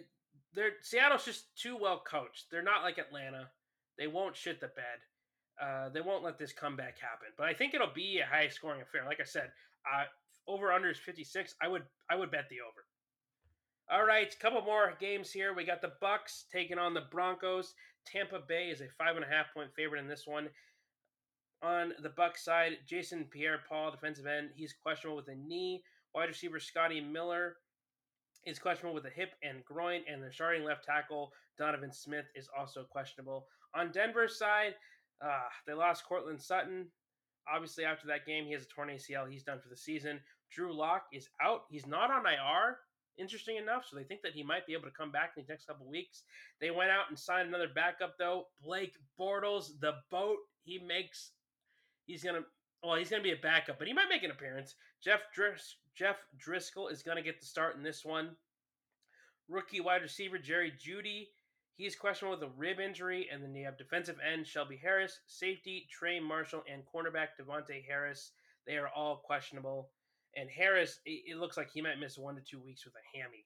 they're 0.53 0.71
Seattle's 0.81 1.25
just 1.25 1.55
too 1.55 1.77
well 1.77 2.01
coached. 2.05 2.45
They're 2.51 2.61
not 2.61 2.83
like 2.83 2.97
Atlanta. 2.97 3.49
They 3.97 4.07
won't 4.07 4.35
shit 4.35 4.59
the 4.59 4.67
bed. 4.67 4.99
Uh, 5.61 5.89
they 5.89 6.01
won't 6.01 6.23
let 6.23 6.37
this 6.37 6.53
comeback 6.53 6.97
happen. 6.99 7.27
But 7.37 7.47
I 7.47 7.53
think 7.53 7.73
it'll 7.73 7.93
be 7.93 8.19
a 8.19 8.25
high 8.25 8.47
scoring 8.47 8.81
affair. 8.81 9.03
Like 9.05 9.19
I 9.19 9.25
said, 9.25 9.51
uh, 9.85 10.05
over 10.47 10.71
under 10.71 10.89
is 10.89 10.97
56. 10.97 11.55
I 11.61 11.67
would 11.67 11.83
I 12.09 12.15
would 12.15 12.31
bet 12.31 12.49
the 12.49 12.61
over. 12.61 12.85
All 13.91 14.05
right, 14.05 14.31
a 14.31 14.37
couple 14.37 14.61
more 14.61 14.93
games 14.99 15.31
here. 15.31 15.53
We 15.53 15.63
got 15.65 15.81
the 15.81 15.93
Bucks 15.99 16.45
taking 16.51 16.77
on 16.77 16.93
the 16.93 17.07
Broncos. 17.11 17.73
Tampa 18.05 18.39
Bay 18.47 18.69
is 18.69 18.81
a 18.81 18.87
five 18.97 19.15
and 19.15 19.25
a 19.25 19.27
half 19.27 19.53
point 19.53 19.73
favorite 19.75 19.99
in 19.99 20.07
this 20.07 20.27
one. 20.27 20.49
On 21.61 21.93
the 22.01 22.09
Bucks 22.09 22.45
side, 22.45 22.77
Jason 22.87 23.25
Pierre-Paul, 23.25 23.91
defensive 23.91 24.27
end, 24.27 24.51
he's 24.55 24.73
questionable 24.73 25.17
with 25.17 25.27
a 25.27 25.35
knee. 25.35 25.83
Wide 26.15 26.29
receiver 26.29 26.59
Scotty 26.59 27.01
Miller 27.01 27.57
is 28.45 28.59
questionable 28.59 28.95
with 28.95 29.05
a 29.05 29.15
hip 29.15 29.31
and 29.43 29.63
groin, 29.65 30.01
and 30.11 30.23
the 30.23 30.31
starting 30.31 30.63
left 30.63 30.85
tackle 30.85 31.31
Donovan 31.57 31.91
Smith 31.91 32.25
is 32.35 32.49
also 32.57 32.83
questionable. 32.83 33.47
On 33.75 33.91
Denver's 33.91 34.37
side, 34.37 34.75
uh, 35.23 35.47
they 35.67 35.73
lost 35.73 36.05
Courtland 36.05 36.41
Sutton. 36.41 36.87
Obviously, 37.51 37.85
after 37.85 38.07
that 38.07 38.25
game, 38.25 38.45
he 38.45 38.53
has 38.53 38.63
a 38.63 38.67
torn 38.67 38.89
ACL. 38.89 39.29
He's 39.29 39.43
done 39.43 39.59
for 39.59 39.69
the 39.69 39.77
season. 39.77 40.19
Drew 40.51 40.75
Lock 40.75 41.03
is 41.13 41.29
out. 41.41 41.61
He's 41.69 41.85
not 41.85 42.11
on 42.11 42.25
IR, 42.25 42.77
interesting 43.17 43.57
enough. 43.57 43.85
So 43.89 43.97
they 43.97 44.03
think 44.03 44.21
that 44.21 44.33
he 44.33 44.43
might 44.43 44.65
be 44.65 44.73
able 44.73 44.85
to 44.85 44.95
come 44.97 45.11
back 45.11 45.33
in 45.37 45.43
the 45.45 45.51
next 45.51 45.65
couple 45.65 45.87
weeks. 45.87 46.23
They 46.61 46.71
went 46.71 46.91
out 46.91 47.05
and 47.09 47.17
signed 47.17 47.47
another 47.47 47.69
backup 47.73 48.15
though, 48.17 48.45
Blake 48.63 48.93
Bortles, 49.19 49.79
the 49.79 49.93
boat. 50.09 50.37
He 50.63 50.79
makes. 50.79 51.31
He's 52.05 52.23
gonna. 52.23 52.43
Well, 52.83 52.95
he's 52.95 53.09
gonna 53.09 53.23
be 53.23 53.33
a 53.33 53.37
backup, 53.37 53.77
but 53.77 53.87
he 53.87 53.93
might 53.93 54.09
make 54.09 54.23
an 54.23 54.31
appearance. 54.31 54.75
Jeff 55.01 55.21
Dris, 55.33 55.75
Jeff 55.95 56.17
Driskel 56.37 56.91
is 56.91 57.03
gonna 57.03 57.21
get 57.21 57.39
the 57.39 57.45
start 57.45 57.75
in 57.75 57.83
this 57.83 58.05
one. 58.05 58.35
Rookie 59.49 59.81
wide 59.81 60.01
receiver 60.01 60.37
Jerry 60.37 60.71
Jeudy. 60.71 61.29
He's 61.75 61.95
questionable 61.95 62.37
with 62.37 62.49
a 62.49 62.53
rib 62.57 62.79
injury, 62.79 63.29
and 63.31 63.41
then 63.41 63.55
you 63.55 63.65
have 63.65 63.77
defensive 63.77 64.17
end 64.19 64.45
Shelby 64.45 64.77
Harris, 64.77 65.21
safety 65.27 65.87
Trey 65.89 66.19
Marshall, 66.19 66.63
and 66.71 66.83
cornerback 66.93 67.29
Davontae 67.39 67.85
Harris. 67.85 68.31
They 68.67 68.77
are 68.77 68.89
all 68.89 69.17
questionable. 69.17 69.89
And 70.35 70.49
Harris, 70.49 70.99
it, 71.05 71.37
looks 71.37 71.57
like 71.57 71.71
he 71.71 71.81
might 71.81 71.99
miss 71.99 72.17
one 72.17 72.35
to 72.35 72.41
two 72.41 72.59
weeks 72.59 72.85
with 72.85 72.93
a 72.95 73.17
hammy. 73.17 73.45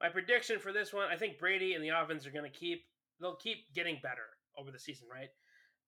My 0.00 0.08
prediction 0.08 0.58
for 0.58 0.72
this 0.72 0.92
one, 0.92 1.10
I 1.10 1.16
think 1.16 1.38
Brady 1.38 1.74
and 1.74 1.84
the 1.84 1.90
offense 1.90 2.26
are 2.26 2.30
going 2.30 2.50
to 2.50 2.58
keep 2.58 2.84
they'll 3.20 3.36
keep 3.36 3.72
getting 3.74 3.98
better 4.02 4.26
over 4.56 4.70
the 4.70 4.78
season, 4.78 5.08
right? 5.12 5.28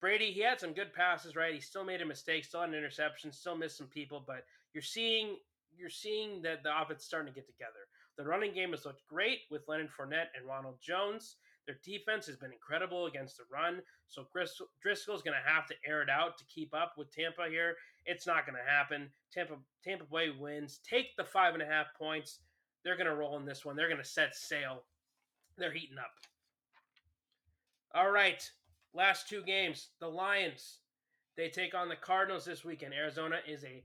Brady, 0.01 0.31
he 0.31 0.41
had 0.41 0.61
some 0.61 0.73
good 0.73 0.93
passes, 0.93 1.37
right? 1.37 1.55
He 1.55 1.61
still 1.61 1.85
made 1.85 2.03
a 2.03 2.07
mistake, 2.07 2.45
still 2.45 2.61
had 2.61 2.69
an 2.69 2.75
interception, 2.75 3.33
still 3.33 3.57
missed 3.57 3.79
some 3.79 3.87
people, 3.87 4.23
but 4.27 4.45
you're 4.73 4.83
seeing 4.83 5.37
you're 5.77 5.91
seeing 5.91 6.41
that 6.43 6.63
the 6.63 6.71
offense 6.81 7.05
starting 7.05 7.33
to 7.33 7.39
get 7.39 7.47
together. 7.47 7.89
The 8.17 8.25
running 8.25 8.55
game 8.55 8.71
has 8.71 8.87
looked 8.87 9.07
great 9.07 9.41
with 9.51 9.69
Leonard 9.69 9.91
Fournette 9.91 10.33
and 10.35 10.47
Ronald 10.47 10.77
Jones. 10.81 11.37
Their 11.67 11.77
defense 11.85 12.27
has 12.27 12.37
been 12.37 12.53
incredible 12.53 13.07
against 13.07 13.37
the 13.37 13.45
run. 13.53 13.83
So 14.09 14.25
Chris 14.25 14.61
Driskel's 14.85 15.23
going 15.23 15.37
to 15.37 15.51
have 15.51 15.67
to 15.67 15.75
air 15.87 16.01
it 16.01 16.09
out 16.09 16.39
to 16.39 16.45
keep 16.47 16.73
up 16.75 16.95
with 16.97 17.13
Tampa 17.13 17.49
here. 17.51 17.75
It's 18.07 18.27
not 18.27 18.47
going 18.47 18.57
to 18.57 18.71
happen. 18.71 19.11
Tampa 19.33 19.55
Tampa 19.85 20.05
Bay 20.11 20.31
wins. 20.31 20.81
Take 20.89 21.17
the 21.17 21.25
five 21.25 21.55
and 21.55 21.63
a 21.63 21.67
half 21.67 21.87
points. 21.99 22.39
They're 22.85 22.97
going 22.97 23.09
to 23.09 23.17
roll 23.17 23.37
in 23.37 23.45
this 23.45 23.65
one. 23.65 23.77
They're 23.77 23.89
going 23.89 24.03
to 24.03 24.09
set 24.09 24.35
sail. 24.37 24.85
They're 25.59 25.73
heating 25.73 25.99
up. 25.99 26.13
All 27.95 28.11
right. 28.11 28.49
Last 28.97 29.29
two 29.29 29.43
games. 29.43 29.91
The 30.01 30.09
Lions. 30.09 30.79
They 31.37 31.51
take 31.51 31.75
on 31.75 31.89
the 31.89 31.97
Cardinals 31.97 32.47
this 32.47 32.65
weekend. 32.65 32.95
Arizona 32.95 33.37
is 33.47 33.63
a 33.63 33.85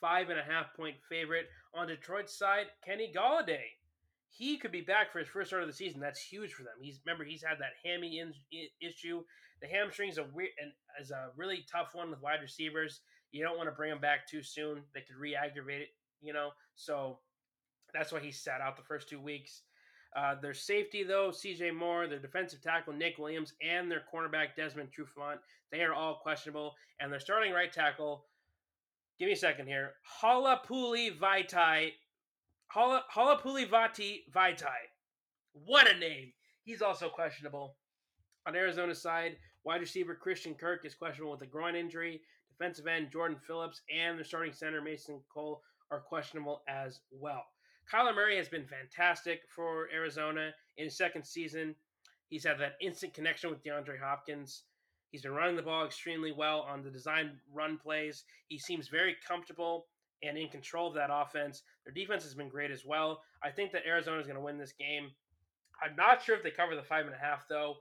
five 0.00 0.30
and 0.30 0.38
a 0.38 0.44
half 0.44 0.74
point 0.76 0.96
favorite. 1.08 1.46
On 1.74 1.88
Detroit's 1.88 2.38
side, 2.38 2.66
Kenny 2.84 3.12
Golladay 3.14 3.74
he 4.36 4.56
could 4.56 4.72
be 4.72 4.80
back 4.80 5.12
for 5.12 5.20
his 5.20 5.28
first 5.28 5.50
start 5.50 5.62
of 5.62 5.68
the 5.68 5.74
season. 5.74 6.00
That's 6.00 6.20
huge 6.20 6.52
for 6.52 6.64
them. 6.64 6.74
He's 6.80 7.00
remember 7.04 7.24
he's 7.24 7.42
had 7.42 7.58
that 7.60 7.78
hammy 7.84 8.18
in, 8.18 8.32
issue. 8.80 9.22
The 9.62 9.68
hamstring's 9.68 10.18
a 10.18 10.24
weird 10.24 10.50
and 10.60 10.72
is 11.00 11.12
a 11.12 11.28
really 11.36 11.64
tough 11.70 11.94
one 11.94 12.10
with 12.10 12.20
wide 12.20 12.42
receivers. 12.42 13.00
You 13.30 13.44
don't 13.44 13.56
want 13.56 13.68
to 13.68 13.74
bring 13.74 13.92
him 13.92 14.00
back 14.00 14.26
too 14.28 14.42
soon. 14.42 14.82
They 14.94 15.00
could 15.00 15.16
re-aggravate 15.16 15.82
it, 15.82 15.88
you 16.20 16.32
know. 16.32 16.50
So 16.74 17.18
that's 17.92 18.12
why 18.12 18.20
he 18.20 18.32
sat 18.32 18.60
out 18.60 18.76
the 18.76 18.82
first 18.82 19.08
two 19.08 19.20
weeks. 19.20 19.62
Uh, 20.14 20.36
their 20.40 20.54
safety, 20.54 21.02
though, 21.02 21.30
CJ 21.30 21.74
Moore, 21.74 22.06
their 22.06 22.20
defensive 22.20 22.62
tackle, 22.62 22.92
Nick 22.92 23.18
Williams, 23.18 23.54
and 23.60 23.90
their 23.90 24.02
cornerback, 24.12 24.54
Desmond 24.56 24.90
Trufant, 24.92 25.38
they 25.72 25.82
are 25.82 25.92
all 25.92 26.20
questionable. 26.22 26.74
And 27.00 27.12
their 27.12 27.18
starting 27.18 27.52
right 27.52 27.72
tackle, 27.72 28.26
give 29.18 29.26
me 29.26 29.32
a 29.32 29.36
second 29.36 29.66
here, 29.66 29.94
Halapuli 30.22 31.18
Vaitai, 31.18 31.92
Halapuli 32.74 33.68
Vati 33.68 34.24
Vaitai. 34.32 34.88
What 35.52 35.90
a 35.90 35.98
name! 35.98 36.32
He's 36.64 36.82
also 36.82 37.08
questionable. 37.08 37.76
On 38.46 38.54
Arizona's 38.54 39.02
side, 39.02 39.36
wide 39.64 39.80
receiver 39.80 40.14
Christian 40.14 40.54
Kirk 40.54 40.84
is 40.84 40.94
questionable 40.94 41.32
with 41.32 41.42
a 41.42 41.46
groin 41.46 41.74
injury. 41.74 42.20
Defensive 42.50 42.86
end 42.86 43.10
Jordan 43.10 43.38
Phillips 43.46 43.82
and 43.92 44.18
the 44.18 44.24
starting 44.24 44.52
center 44.52 44.80
Mason 44.80 45.20
Cole 45.32 45.62
are 45.90 46.00
questionable 46.00 46.62
as 46.68 47.00
well. 47.10 47.44
Kyler 47.92 48.14
Murray 48.14 48.36
has 48.36 48.48
been 48.48 48.66
fantastic 48.66 49.40
for 49.54 49.88
Arizona 49.92 50.50
in 50.76 50.84
his 50.84 50.96
second 50.96 51.24
season. 51.24 51.74
He's 52.28 52.44
had 52.44 52.58
that 52.58 52.76
instant 52.80 53.14
connection 53.14 53.50
with 53.50 53.62
DeAndre 53.62 54.00
Hopkins. 54.00 54.64
He's 55.10 55.22
been 55.22 55.34
running 55.34 55.56
the 55.56 55.62
ball 55.62 55.84
extremely 55.84 56.32
well 56.32 56.60
on 56.62 56.82
the 56.82 56.90
design 56.90 57.38
run 57.52 57.78
plays. 57.78 58.24
He 58.48 58.58
seems 58.58 58.88
very 58.88 59.16
comfortable 59.26 59.86
and 60.22 60.36
in 60.36 60.48
control 60.48 60.88
of 60.88 60.94
that 60.94 61.10
offense. 61.12 61.62
Their 61.84 61.94
defense 61.94 62.24
has 62.24 62.34
been 62.34 62.48
great 62.48 62.70
as 62.70 62.84
well. 62.84 63.22
I 63.42 63.50
think 63.50 63.72
that 63.72 63.86
Arizona 63.86 64.18
is 64.18 64.26
going 64.26 64.38
to 64.38 64.44
win 64.44 64.58
this 64.58 64.72
game. 64.72 65.10
I'm 65.82 65.94
not 65.96 66.22
sure 66.22 66.36
if 66.36 66.42
they 66.42 66.50
cover 66.50 66.74
the 66.74 66.82
five 66.82 67.06
and 67.06 67.14
a 67.14 67.18
half, 67.18 67.46
though. 67.48 67.74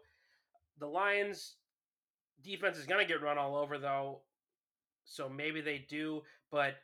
The 0.80 0.88
Lions 0.88 1.56
defense 2.44 2.78
is 2.78 2.86
going 2.86 3.06
to 3.06 3.12
get 3.12 3.22
run 3.22 3.38
all 3.38 3.56
over, 3.56 3.78
though. 3.78 4.22
So 5.06 5.30
maybe 5.30 5.62
they 5.62 5.86
do. 5.90 6.22
But 6.52 6.76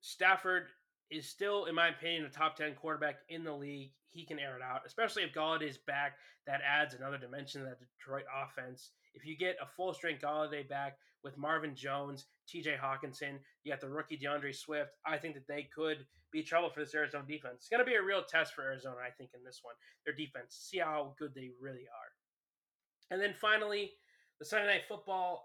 Stafford 0.00 0.68
is 1.10 1.28
still, 1.28 1.66
in 1.66 1.74
my 1.74 1.88
opinion, 1.88 2.24
a 2.24 2.28
top 2.28 2.56
10 2.56 2.74
quarterback 2.74 3.16
in 3.28 3.44
the 3.44 3.52
league. 3.52 3.92
He 4.10 4.24
can 4.24 4.38
air 4.38 4.56
it 4.56 4.62
out, 4.62 4.82
especially 4.86 5.22
if 5.22 5.32
Golladay 5.32 5.68
is 5.68 5.78
back. 5.78 6.16
That 6.46 6.60
adds 6.66 6.94
another 6.94 7.18
dimension 7.18 7.60
to 7.60 7.66
that 7.68 7.78
Detroit 7.78 8.24
offense. 8.34 8.90
If 9.14 9.26
you 9.26 9.36
get 9.36 9.56
a 9.62 9.66
full 9.66 9.92
strength 9.92 10.22
Golladay 10.22 10.68
back 10.68 10.96
with 11.22 11.36
Marvin 11.36 11.74
Jones, 11.74 12.26
TJ 12.48 12.78
Hockenson, 12.78 13.38
you 13.64 13.72
got 13.72 13.80
the 13.80 13.88
rookie 13.88 14.16
D'Andre 14.16 14.52
Swift, 14.52 14.92
I 15.04 15.18
think 15.18 15.34
that 15.34 15.46
they 15.46 15.68
could 15.74 16.06
be 16.32 16.42
trouble 16.42 16.70
for 16.70 16.80
this 16.80 16.94
Arizona 16.94 17.24
defense. 17.26 17.56
It's 17.56 17.68
going 17.68 17.84
to 17.84 17.90
be 17.90 17.96
a 17.96 18.02
real 18.02 18.22
test 18.22 18.54
for 18.54 18.64
Arizona, 18.64 18.96
I 19.06 19.10
think, 19.10 19.30
in 19.34 19.44
this 19.44 19.60
one. 19.62 19.74
Their 20.04 20.14
defense, 20.14 20.68
see 20.70 20.78
how 20.78 21.14
good 21.18 21.34
they 21.34 21.50
really 21.60 21.86
are. 21.88 23.10
And 23.10 23.20
then 23.20 23.34
finally, 23.40 23.92
the 24.38 24.44
Sunday 24.44 24.66
night 24.66 24.82
football 24.88 25.44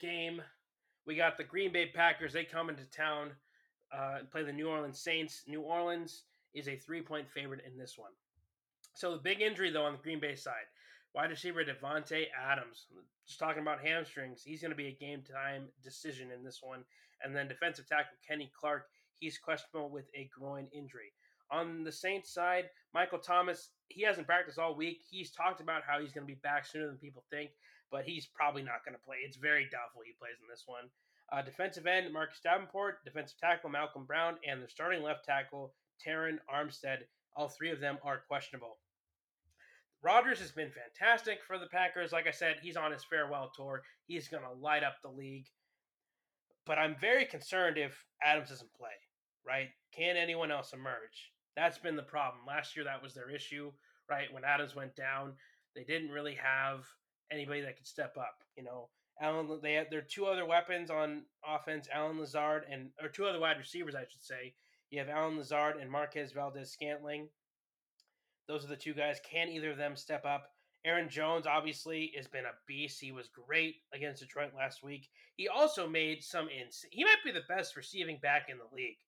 game. 0.00 0.42
We 1.06 1.16
got 1.16 1.36
the 1.36 1.44
Green 1.44 1.72
Bay 1.72 1.90
Packers. 1.94 2.32
They 2.32 2.44
come 2.44 2.70
into 2.70 2.84
town 2.90 3.32
uh, 3.94 4.18
play 4.30 4.42
the 4.42 4.52
New 4.52 4.68
Orleans 4.68 4.98
Saints. 4.98 5.42
New 5.46 5.60
Orleans 5.60 6.22
is 6.54 6.68
a 6.68 6.76
three 6.76 7.02
point 7.02 7.28
favorite 7.30 7.64
in 7.70 7.78
this 7.78 7.96
one. 7.96 8.12
So 8.94 9.12
the 9.12 9.22
big 9.22 9.40
injury 9.40 9.70
though 9.70 9.84
on 9.84 9.92
the 9.92 10.02
Green 10.02 10.20
Bay 10.20 10.34
side, 10.34 10.66
wide 11.14 11.30
receiver 11.30 11.64
Davante 11.64 12.26
Adams. 12.38 12.86
Just 13.26 13.38
talking 13.38 13.62
about 13.62 13.80
hamstrings, 13.80 14.42
he's 14.42 14.60
going 14.60 14.70
to 14.70 14.76
be 14.76 14.88
a 14.88 15.04
game 15.04 15.22
time 15.22 15.68
decision 15.82 16.30
in 16.30 16.44
this 16.44 16.60
one. 16.62 16.84
And 17.22 17.34
then 17.34 17.48
defensive 17.48 17.88
tackle 17.88 18.18
Kenny 18.26 18.50
Clark, 18.58 18.86
he's 19.18 19.38
questionable 19.38 19.88
with 19.88 20.06
a 20.14 20.28
groin 20.36 20.68
injury. 20.72 21.12
On 21.50 21.84
the 21.84 21.92
Saints 21.92 22.32
side, 22.32 22.68
Michael 22.92 23.18
Thomas, 23.18 23.70
he 23.88 24.02
hasn't 24.02 24.26
practiced 24.26 24.58
all 24.58 24.74
week. 24.74 25.02
He's 25.08 25.30
talked 25.30 25.60
about 25.60 25.82
how 25.86 26.00
he's 26.00 26.12
going 26.12 26.26
to 26.26 26.32
be 26.32 26.40
back 26.42 26.66
sooner 26.66 26.86
than 26.86 26.96
people 26.96 27.24
think, 27.30 27.50
but 27.90 28.04
he's 28.04 28.26
probably 28.26 28.62
not 28.62 28.84
going 28.84 28.96
to 28.96 29.04
play. 29.04 29.18
It's 29.24 29.36
very 29.36 29.68
doubtful 29.70 30.02
he 30.04 30.12
plays 30.18 30.36
in 30.42 30.48
this 30.50 30.64
one. 30.66 30.90
Uh, 31.34 31.42
defensive 31.42 31.86
end 31.86 32.12
Marcus 32.12 32.38
Davenport, 32.44 33.04
defensive 33.04 33.38
tackle 33.38 33.68
Malcolm 33.68 34.04
Brown, 34.04 34.36
and 34.48 34.62
the 34.62 34.68
starting 34.68 35.02
left 35.02 35.24
tackle 35.24 35.74
Terron 36.06 36.38
Armstead. 36.52 36.98
All 37.34 37.48
three 37.48 37.72
of 37.72 37.80
them 37.80 37.98
are 38.04 38.22
questionable. 38.28 38.76
Rodgers 40.00 40.38
has 40.38 40.52
been 40.52 40.70
fantastic 40.70 41.38
for 41.44 41.58
the 41.58 41.66
Packers. 41.66 42.12
Like 42.12 42.28
I 42.28 42.30
said, 42.30 42.58
he's 42.62 42.76
on 42.76 42.92
his 42.92 43.02
farewell 43.02 43.50
tour. 43.56 43.82
He's 44.06 44.28
going 44.28 44.44
to 44.44 44.60
light 44.60 44.84
up 44.84 44.98
the 45.02 45.10
league. 45.10 45.46
But 46.66 46.78
I'm 46.78 46.94
very 47.00 47.24
concerned 47.24 47.78
if 47.78 48.04
Adams 48.22 48.50
doesn't 48.50 48.72
play, 48.74 48.94
right? 49.44 49.70
Can 49.92 50.16
anyone 50.16 50.52
else 50.52 50.72
emerge? 50.72 51.32
That's 51.56 51.78
been 51.78 51.96
the 51.96 52.02
problem. 52.02 52.42
Last 52.46 52.76
year, 52.76 52.84
that 52.84 53.02
was 53.02 53.12
their 53.12 53.30
issue, 53.30 53.72
right? 54.08 54.32
When 54.32 54.44
Adams 54.44 54.76
went 54.76 54.94
down, 54.94 55.32
they 55.74 55.82
didn't 55.82 56.10
really 56.10 56.36
have 56.36 56.84
anybody 57.32 57.62
that 57.62 57.76
could 57.76 57.88
step 57.88 58.16
up. 58.16 58.36
You 58.56 58.62
know, 58.62 58.88
Allen, 59.20 59.60
they 59.62 59.74
had 59.74 59.90
their 59.90 60.02
two 60.02 60.26
other 60.26 60.44
weapons 60.44 60.90
on 60.90 61.22
offense, 61.46 61.88
Allen 61.92 62.18
Lazard 62.18 62.64
and 62.70 62.90
or 63.00 63.08
two 63.08 63.26
other 63.26 63.40
wide 63.40 63.58
receivers, 63.58 63.94
I 63.94 64.04
should 64.10 64.22
say. 64.22 64.54
You 64.90 64.98
have 64.98 65.08
Allen 65.08 65.38
Lazard 65.38 65.76
and 65.76 65.90
Marquez 65.90 66.32
Valdes 66.32 66.70
Scantling. 66.70 67.28
Those 68.46 68.64
are 68.64 68.68
the 68.68 68.76
two 68.76 68.94
guys. 68.94 69.20
Can 69.28 69.48
either 69.48 69.70
of 69.70 69.78
them 69.78 69.96
step 69.96 70.24
up? 70.24 70.50
Aaron 70.84 71.08
Jones 71.08 71.46
obviously 71.46 72.12
has 72.14 72.26
been 72.26 72.44
a 72.44 72.52
beast. 72.66 73.00
He 73.00 73.10
was 73.10 73.28
great 73.28 73.76
against 73.94 74.20
Detroit 74.20 74.52
last 74.54 74.82
week. 74.82 75.08
He 75.36 75.48
also 75.48 75.88
made 75.88 76.22
some 76.22 76.48
ins. 76.48 76.84
He 76.90 77.04
might 77.04 77.24
be 77.24 77.32
the 77.32 77.40
best 77.48 77.74
receiving 77.74 78.18
back 78.20 78.48
in 78.50 78.58
the 78.58 78.74
league. 78.76 78.98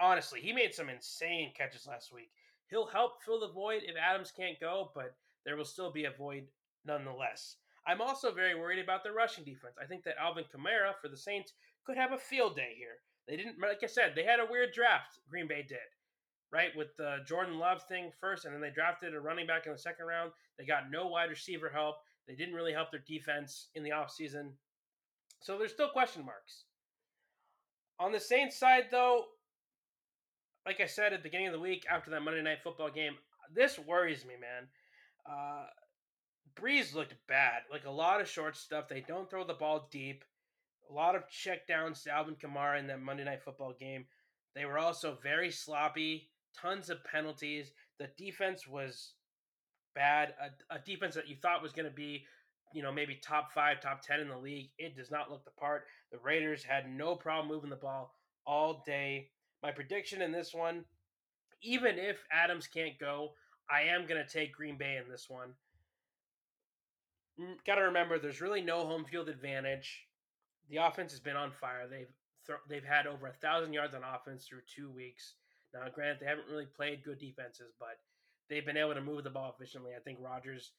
Honestly, 0.00 0.40
he 0.40 0.52
made 0.52 0.74
some 0.74 0.88
insane 0.88 1.52
catches 1.56 1.86
last 1.86 2.12
week. 2.12 2.30
He'll 2.68 2.86
help 2.86 3.22
fill 3.22 3.40
the 3.40 3.52
void 3.52 3.82
if 3.84 3.96
Adams 3.96 4.32
can't 4.32 4.58
go, 4.60 4.90
but 4.94 5.14
there 5.44 5.56
will 5.56 5.64
still 5.64 5.92
be 5.92 6.04
a 6.04 6.10
void 6.10 6.48
nonetheless. 6.84 7.56
I'm 7.88 8.02
also 8.02 8.30
very 8.30 8.54
worried 8.54 8.84
about 8.84 9.02
the 9.02 9.12
rushing 9.12 9.44
defense. 9.44 9.76
I 9.82 9.86
think 9.86 10.04
that 10.04 10.18
Alvin 10.20 10.44
Kamara 10.54 10.92
for 11.00 11.08
the 11.08 11.16
Saints 11.16 11.54
could 11.86 11.96
have 11.96 12.12
a 12.12 12.18
field 12.18 12.54
day 12.54 12.74
here. 12.76 13.00
They 13.26 13.36
didn't, 13.36 13.56
like 13.60 13.80
I 13.82 13.86
said, 13.86 14.12
they 14.14 14.24
had 14.24 14.40
a 14.40 14.50
weird 14.50 14.72
draft. 14.74 15.20
Green 15.30 15.48
Bay 15.48 15.64
did, 15.66 15.78
right? 16.52 16.70
With 16.76 16.94
the 16.98 17.18
Jordan 17.26 17.58
Love 17.58 17.82
thing 17.88 18.10
first, 18.20 18.44
and 18.44 18.52
then 18.52 18.60
they 18.60 18.70
drafted 18.70 19.14
a 19.14 19.20
running 19.20 19.46
back 19.46 19.64
in 19.64 19.72
the 19.72 19.78
second 19.78 20.04
round. 20.04 20.32
They 20.58 20.66
got 20.66 20.90
no 20.90 21.06
wide 21.06 21.30
receiver 21.30 21.70
help. 21.72 21.96
They 22.26 22.34
didn't 22.34 22.54
really 22.54 22.74
help 22.74 22.90
their 22.90 23.04
defense 23.06 23.68
in 23.74 23.82
the 23.82 23.90
offseason. 23.90 24.50
So 25.40 25.56
there's 25.56 25.72
still 25.72 25.88
question 25.88 26.26
marks. 26.26 26.64
On 27.98 28.12
the 28.12 28.20
Saints 28.20 28.58
side, 28.58 28.84
though, 28.90 29.24
like 30.66 30.80
I 30.80 30.86
said 30.86 31.14
at 31.14 31.20
the 31.20 31.28
beginning 31.28 31.46
of 31.46 31.54
the 31.54 31.60
week 31.60 31.86
after 31.90 32.10
that 32.10 32.20
Monday 32.20 32.42
Night 32.42 32.58
Football 32.62 32.90
game, 32.90 33.14
this 33.54 33.78
worries 33.78 34.26
me, 34.26 34.34
man. 34.38 34.68
Uh, 35.26 35.66
Brees 36.60 36.94
looked 36.94 37.14
bad. 37.26 37.62
Like 37.70 37.86
a 37.86 37.90
lot 37.90 38.20
of 38.20 38.28
short 38.28 38.56
stuff. 38.56 38.88
They 38.88 39.04
don't 39.06 39.30
throw 39.30 39.44
the 39.44 39.54
ball 39.54 39.88
deep. 39.90 40.24
A 40.90 40.92
lot 40.92 41.14
of 41.14 41.28
check 41.28 41.66
downs 41.66 42.02
to 42.02 42.10
Alvin 42.10 42.34
Kamara 42.34 42.78
in 42.78 42.86
that 42.88 43.02
Monday 43.02 43.24
Night 43.24 43.42
Football 43.42 43.74
game. 43.78 44.06
They 44.54 44.64
were 44.64 44.78
also 44.78 45.18
very 45.22 45.50
sloppy. 45.50 46.30
Tons 46.56 46.90
of 46.90 47.04
penalties. 47.04 47.72
The 47.98 48.08
defense 48.16 48.66
was 48.66 49.12
bad. 49.94 50.34
A, 50.40 50.76
a 50.76 50.78
defense 50.78 51.14
that 51.14 51.28
you 51.28 51.36
thought 51.36 51.62
was 51.62 51.72
going 51.72 51.88
to 51.88 51.94
be, 51.94 52.24
you 52.72 52.82
know, 52.82 52.92
maybe 52.92 53.16
top 53.22 53.52
five, 53.52 53.80
top 53.80 54.02
10 54.02 54.20
in 54.20 54.28
the 54.28 54.38
league. 54.38 54.70
It 54.78 54.96
does 54.96 55.10
not 55.10 55.30
look 55.30 55.44
the 55.44 55.50
part. 55.52 55.84
The 56.10 56.18
Raiders 56.18 56.64
had 56.64 56.90
no 56.90 57.14
problem 57.14 57.48
moving 57.48 57.70
the 57.70 57.76
ball 57.76 58.14
all 58.46 58.82
day. 58.86 59.28
My 59.62 59.70
prediction 59.70 60.22
in 60.22 60.32
this 60.32 60.54
one, 60.54 60.84
even 61.62 61.98
if 61.98 62.24
Adams 62.32 62.66
can't 62.66 62.98
go, 62.98 63.32
I 63.70 63.82
am 63.82 64.06
going 64.06 64.22
to 64.24 64.32
take 64.32 64.54
Green 64.54 64.78
Bay 64.78 64.98
in 65.02 65.10
this 65.10 65.26
one 65.28 65.50
Mm, 67.40 67.64
got 67.66 67.76
to 67.76 67.82
remember 67.82 68.18
there's 68.18 68.40
really 68.40 68.60
no 68.60 68.84
home 68.86 69.04
field 69.04 69.28
advantage. 69.28 70.06
The 70.70 70.78
offense 70.78 71.12
has 71.12 71.20
been 71.20 71.36
on 71.36 71.52
fire. 71.52 71.86
They've 71.88 72.12
th- 72.46 72.58
they've 72.68 72.84
had 72.84 73.06
over 73.06 73.26
a 73.26 73.32
thousand 73.32 73.72
yards 73.72 73.94
on 73.94 74.02
offense 74.02 74.46
through 74.46 74.62
two 74.74 74.90
weeks. 74.90 75.34
Now, 75.72 75.88
granted, 75.94 76.18
they 76.20 76.26
haven't 76.26 76.48
really 76.50 76.66
played 76.66 77.04
good 77.04 77.18
defenses, 77.18 77.72
but 77.78 77.98
they've 78.48 78.64
been 78.64 78.76
able 78.76 78.94
to 78.94 79.00
move 79.00 79.24
the 79.24 79.30
ball 79.30 79.54
efficiently. 79.54 79.92
I 79.96 80.00
think 80.00 80.18
Rodgers 80.20 80.72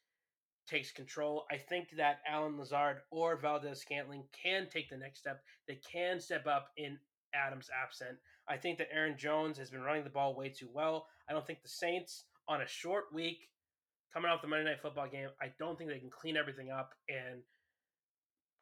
takes 0.67 0.91
control. 0.91 1.45
I 1.51 1.57
think 1.57 1.89
that 1.97 2.19
Allen 2.27 2.57
Lazard 2.57 2.97
or 3.11 3.37
Valdes 3.37 3.79
Scantling 3.79 4.23
can 4.43 4.67
take 4.69 4.89
the 4.89 4.97
next 4.97 5.19
step. 5.19 5.41
They 5.67 5.79
can 5.91 6.19
step 6.19 6.45
up 6.45 6.69
in 6.77 6.97
Adams' 7.33 7.69
absent. 7.83 8.17
I 8.47 8.57
think 8.57 8.77
that 8.79 8.93
Aaron 8.93 9.17
Jones 9.17 9.57
has 9.57 9.69
been 9.69 9.81
running 9.81 10.03
the 10.03 10.09
ball 10.09 10.35
way 10.35 10.49
too 10.49 10.69
well. 10.73 11.07
I 11.29 11.33
don't 11.33 11.45
think 11.45 11.61
the 11.61 11.69
Saints 11.69 12.25
on 12.47 12.61
a 12.61 12.67
short 12.67 13.05
week 13.13 13.49
coming 14.13 14.31
off 14.31 14.41
the 14.41 14.47
Monday 14.47 14.65
Night 14.65 14.81
Football 14.81 15.07
game, 15.07 15.29
I 15.41 15.47
don't 15.59 15.77
think 15.77 15.89
they 15.89 15.99
can 15.99 16.09
clean 16.09 16.37
everything 16.37 16.71
up 16.71 16.93
and 17.07 17.41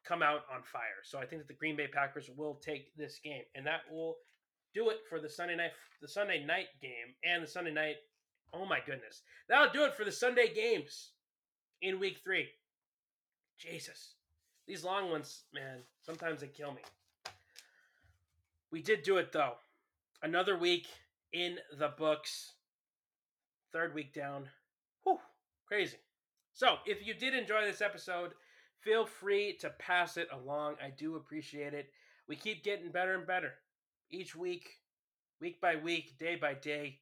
come 0.06 0.22
out 0.22 0.42
on 0.52 0.62
fire. 0.62 1.02
So 1.04 1.18
I 1.18 1.26
think 1.26 1.42
that 1.42 1.48
the 1.48 1.54
Green 1.54 1.76
Bay 1.76 1.86
Packers 1.86 2.30
will 2.36 2.54
take 2.64 2.94
this 2.96 3.18
game, 3.22 3.42
and 3.54 3.66
that 3.66 3.80
will 3.90 4.16
do 4.74 4.90
it 4.90 4.98
for 5.08 5.20
the 5.20 5.28
Sunday 5.28 5.56
night 5.56 5.70
the 6.00 6.08
Sunday 6.08 6.44
night 6.44 6.68
game 6.80 7.14
and 7.24 7.42
the 7.42 7.46
Sunday 7.46 7.72
night. 7.72 7.96
Oh 8.52 8.64
my 8.64 8.78
goodness, 8.84 9.22
that'll 9.48 9.72
do 9.72 9.84
it 9.84 9.94
for 9.94 10.04
the 10.04 10.12
Sunday 10.12 10.52
games 10.54 11.12
in 11.82 12.00
Week 12.00 12.18
Three. 12.22 12.48
Jesus, 13.58 14.14
these 14.66 14.84
long 14.84 15.10
ones, 15.10 15.44
man, 15.52 15.80
sometimes 16.02 16.40
they 16.40 16.46
kill 16.46 16.72
me. 16.72 16.82
We 18.70 18.82
did 18.82 19.02
do 19.02 19.16
it 19.16 19.32
though. 19.32 19.54
Another 20.22 20.58
week 20.58 20.86
in 21.32 21.56
the 21.78 21.88
books. 21.88 22.52
Third 23.72 23.94
week 23.94 24.14
down. 24.14 24.48
Whew. 25.04 25.18
Crazy. 25.68 25.98
So, 26.54 26.78
if 26.86 27.06
you 27.06 27.14
did 27.14 27.34
enjoy 27.34 27.64
this 27.64 27.82
episode, 27.82 28.32
feel 28.80 29.06
free 29.06 29.56
to 29.60 29.70
pass 29.70 30.16
it 30.16 30.28
along. 30.32 30.76
I 30.82 30.90
do 30.90 31.16
appreciate 31.16 31.74
it. 31.74 31.90
We 32.26 32.36
keep 32.36 32.64
getting 32.64 32.90
better 32.90 33.14
and 33.14 33.26
better 33.26 33.52
each 34.10 34.34
week, 34.34 34.80
week 35.40 35.60
by 35.60 35.76
week, 35.76 36.18
day 36.18 36.36
by 36.36 36.54
day. 36.54 37.00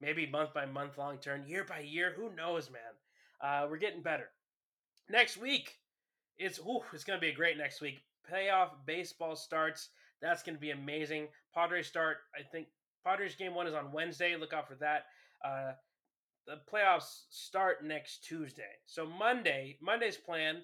maybe 0.00 0.26
month 0.26 0.52
by 0.52 0.66
month, 0.66 0.98
long 0.98 1.18
term, 1.18 1.46
year 1.46 1.64
by 1.64 1.80
year. 1.80 2.12
Who 2.16 2.30
knows, 2.34 2.70
man? 2.70 2.82
Uh, 3.40 3.66
we're 3.68 3.78
getting 3.78 4.02
better. 4.02 4.28
Next 5.08 5.36
week, 5.36 5.78
it's 6.38 6.58
ooh, 6.58 6.82
it's 6.92 7.04
gonna 7.04 7.20
be 7.20 7.28
a 7.30 7.34
great 7.34 7.56
next 7.56 7.80
week. 7.80 8.02
Playoff 8.30 8.70
baseball 8.86 9.36
starts. 9.36 9.90
That's 10.20 10.42
gonna 10.42 10.58
be 10.58 10.70
amazing. 10.70 11.28
Padres 11.54 11.86
start. 11.86 12.18
I 12.38 12.42
think 12.42 12.68
Padres 13.04 13.34
game 13.34 13.54
one 13.54 13.66
is 13.66 13.74
on 13.74 13.92
Wednesday. 13.92 14.36
Look 14.36 14.52
out 14.52 14.68
for 14.68 14.74
that. 14.76 15.06
Uh, 15.44 15.72
the 16.46 16.60
playoffs 16.70 17.22
start 17.30 17.84
next 17.84 18.24
Tuesday. 18.24 18.62
So 18.86 19.06
Monday, 19.06 19.78
Monday's 19.80 20.16
plan. 20.16 20.62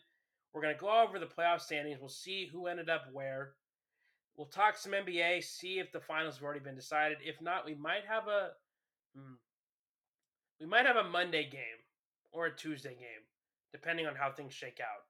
We're 0.52 0.62
gonna 0.62 0.74
go 0.74 1.02
over 1.02 1.18
the 1.18 1.26
playoff 1.26 1.60
standings. 1.60 1.98
We'll 2.00 2.08
see 2.08 2.48
who 2.52 2.66
ended 2.66 2.90
up 2.90 3.06
where. 3.12 3.54
We'll 4.36 4.48
talk 4.48 4.76
some 4.76 4.92
NBA, 4.92 5.42
see 5.44 5.78
if 5.78 5.92
the 5.92 6.00
finals 6.00 6.36
have 6.36 6.44
already 6.44 6.60
been 6.60 6.76
decided. 6.76 7.18
If 7.22 7.40
not, 7.40 7.66
we 7.66 7.74
might 7.74 8.04
have 8.08 8.26
a 8.28 8.50
hmm, 9.14 9.34
we 10.60 10.66
might 10.66 10.86
have 10.86 10.96
a 10.96 11.08
Monday 11.08 11.48
game 11.48 11.60
or 12.32 12.46
a 12.46 12.56
Tuesday 12.56 12.94
game, 12.94 13.24
depending 13.72 14.06
on 14.06 14.14
how 14.14 14.30
things 14.30 14.52
shake 14.52 14.80
out. 14.80 15.04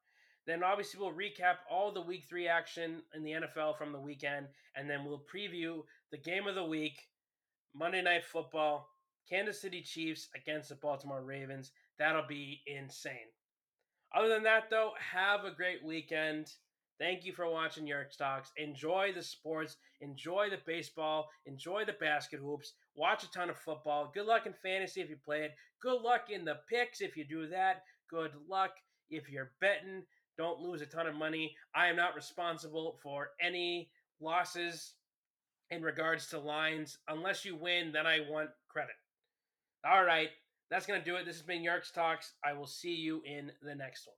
Then 0.47 0.63
obviously 0.63 1.01
we'll 1.01 1.13
recap 1.13 1.57
all 1.71 1.93
the 1.93 2.01
week 2.01 2.25
three 2.29 2.49
action 2.49 3.03
in 3.15 3.23
the 3.23 3.33
NFL 3.33 3.77
from 3.77 3.93
the 3.93 4.01
weekend, 4.01 4.47
and 4.75 4.89
then 4.89 5.05
we'll 5.05 5.25
preview 5.33 5.83
the 6.11 6.19
game 6.19 6.47
of 6.47 6.55
the 6.55 6.65
week, 6.65 6.99
Monday 7.75 8.03
Night 8.03 8.25
Football, 8.25 8.89
Kansas 9.29 9.61
City 9.61 9.83
Chiefs 9.83 10.29
against 10.35 10.69
the 10.69 10.75
Baltimore 10.77 11.23
Ravens. 11.23 11.73
That'll 11.99 12.27
be 12.27 12.61
insane. 12.67 13.33
Other 14.15 14.29
than 14.29 14.43
that, 14.45 14.71
though, 14.71 14.93
have 14.99 15.45
a 15.45 15.55
great 15.55 15.85
weekend. 15.85 16.49
Thank 16.99 17.25
you 17.25 17.33
for 17.33 17.49
watching 17.49 17.87
Yerk 17.87 18.15
Talks. 18.17 18.53
Enjoy 18.59 19.13
the 19.15 19.23
sports, 19.23 19.77
enjoy 20.03 20.51
the 20.51 20.59
baseball, 20.67 21.31
enjoy 21.47 21.85
the 21.87 21.95
basket 21.95 22.41
hoops, 22.41 22.75
watch 22.95 23.25
a 23.25 23.31
ton 23.31 23.49
of 23.49 23.57
football. 23.57 24.11
Good 24.13 24.27
luck 24.27 24.45
in 24.47 24.53
fantasy 24.63 25.01
if 25.01 25.09
you 25.09 25.17
play 25.25 25.45
it. 25.45 25.53
Good 25.81 26.03
luck 26.03 26.29
in 26.29 26.45
the 26.45 26.59
picks 26.69 27.01
if 27.01 27.17
you 27.17 27.25
do 27.25 27.47
that. 27.49 27.85
Good 28.11 28.33
luck 28.49 28.73
if 29.09 29.31
you're 29.31 29.53
betting. 29.63 30.03
Don't 30.37 30.61
lose 30.61 30.83
a 30.83 30.87
ton 30.87 31.07
of 31.07 31.15
money. 31.15 31.57
I 31.75 31.87
am 31.89 31.97
not 31.97 32.15
responsible 32.15 32.99
for 33.03 33.31
any 33.41 33.91
losses 34.21 34.95
in 35.71 35.83
regards 35.83 36.27
to 36.29 36.39
lines. 36.39 36.99
Unless 37.09 37.47
you 37.47 37.57
win, 37.57 37.93
then 37.93 38.07
I 38.07 38.21
want 38.29 38.51
credit. 38.69 38.95
All 39.85 40.05
right, 40.05 40.29
that's 40.71 40.87
going 40.87 41.01
to 41.01 41.05
do 41.05 41.17
it. 41.17 41.25
This 41.25 41.37
has 41.37 41.47
been 41.47 41.63
Yerk's 41.63 41.91
Talks. 41.91 42.33
I 42.45 42.53
will 42.53 42.67
see 42.67 42.95
you 42.95 43.23
in 43.25 43.51
the 43.63 43.75
next 43.75 44.07
one. 44.07 44.17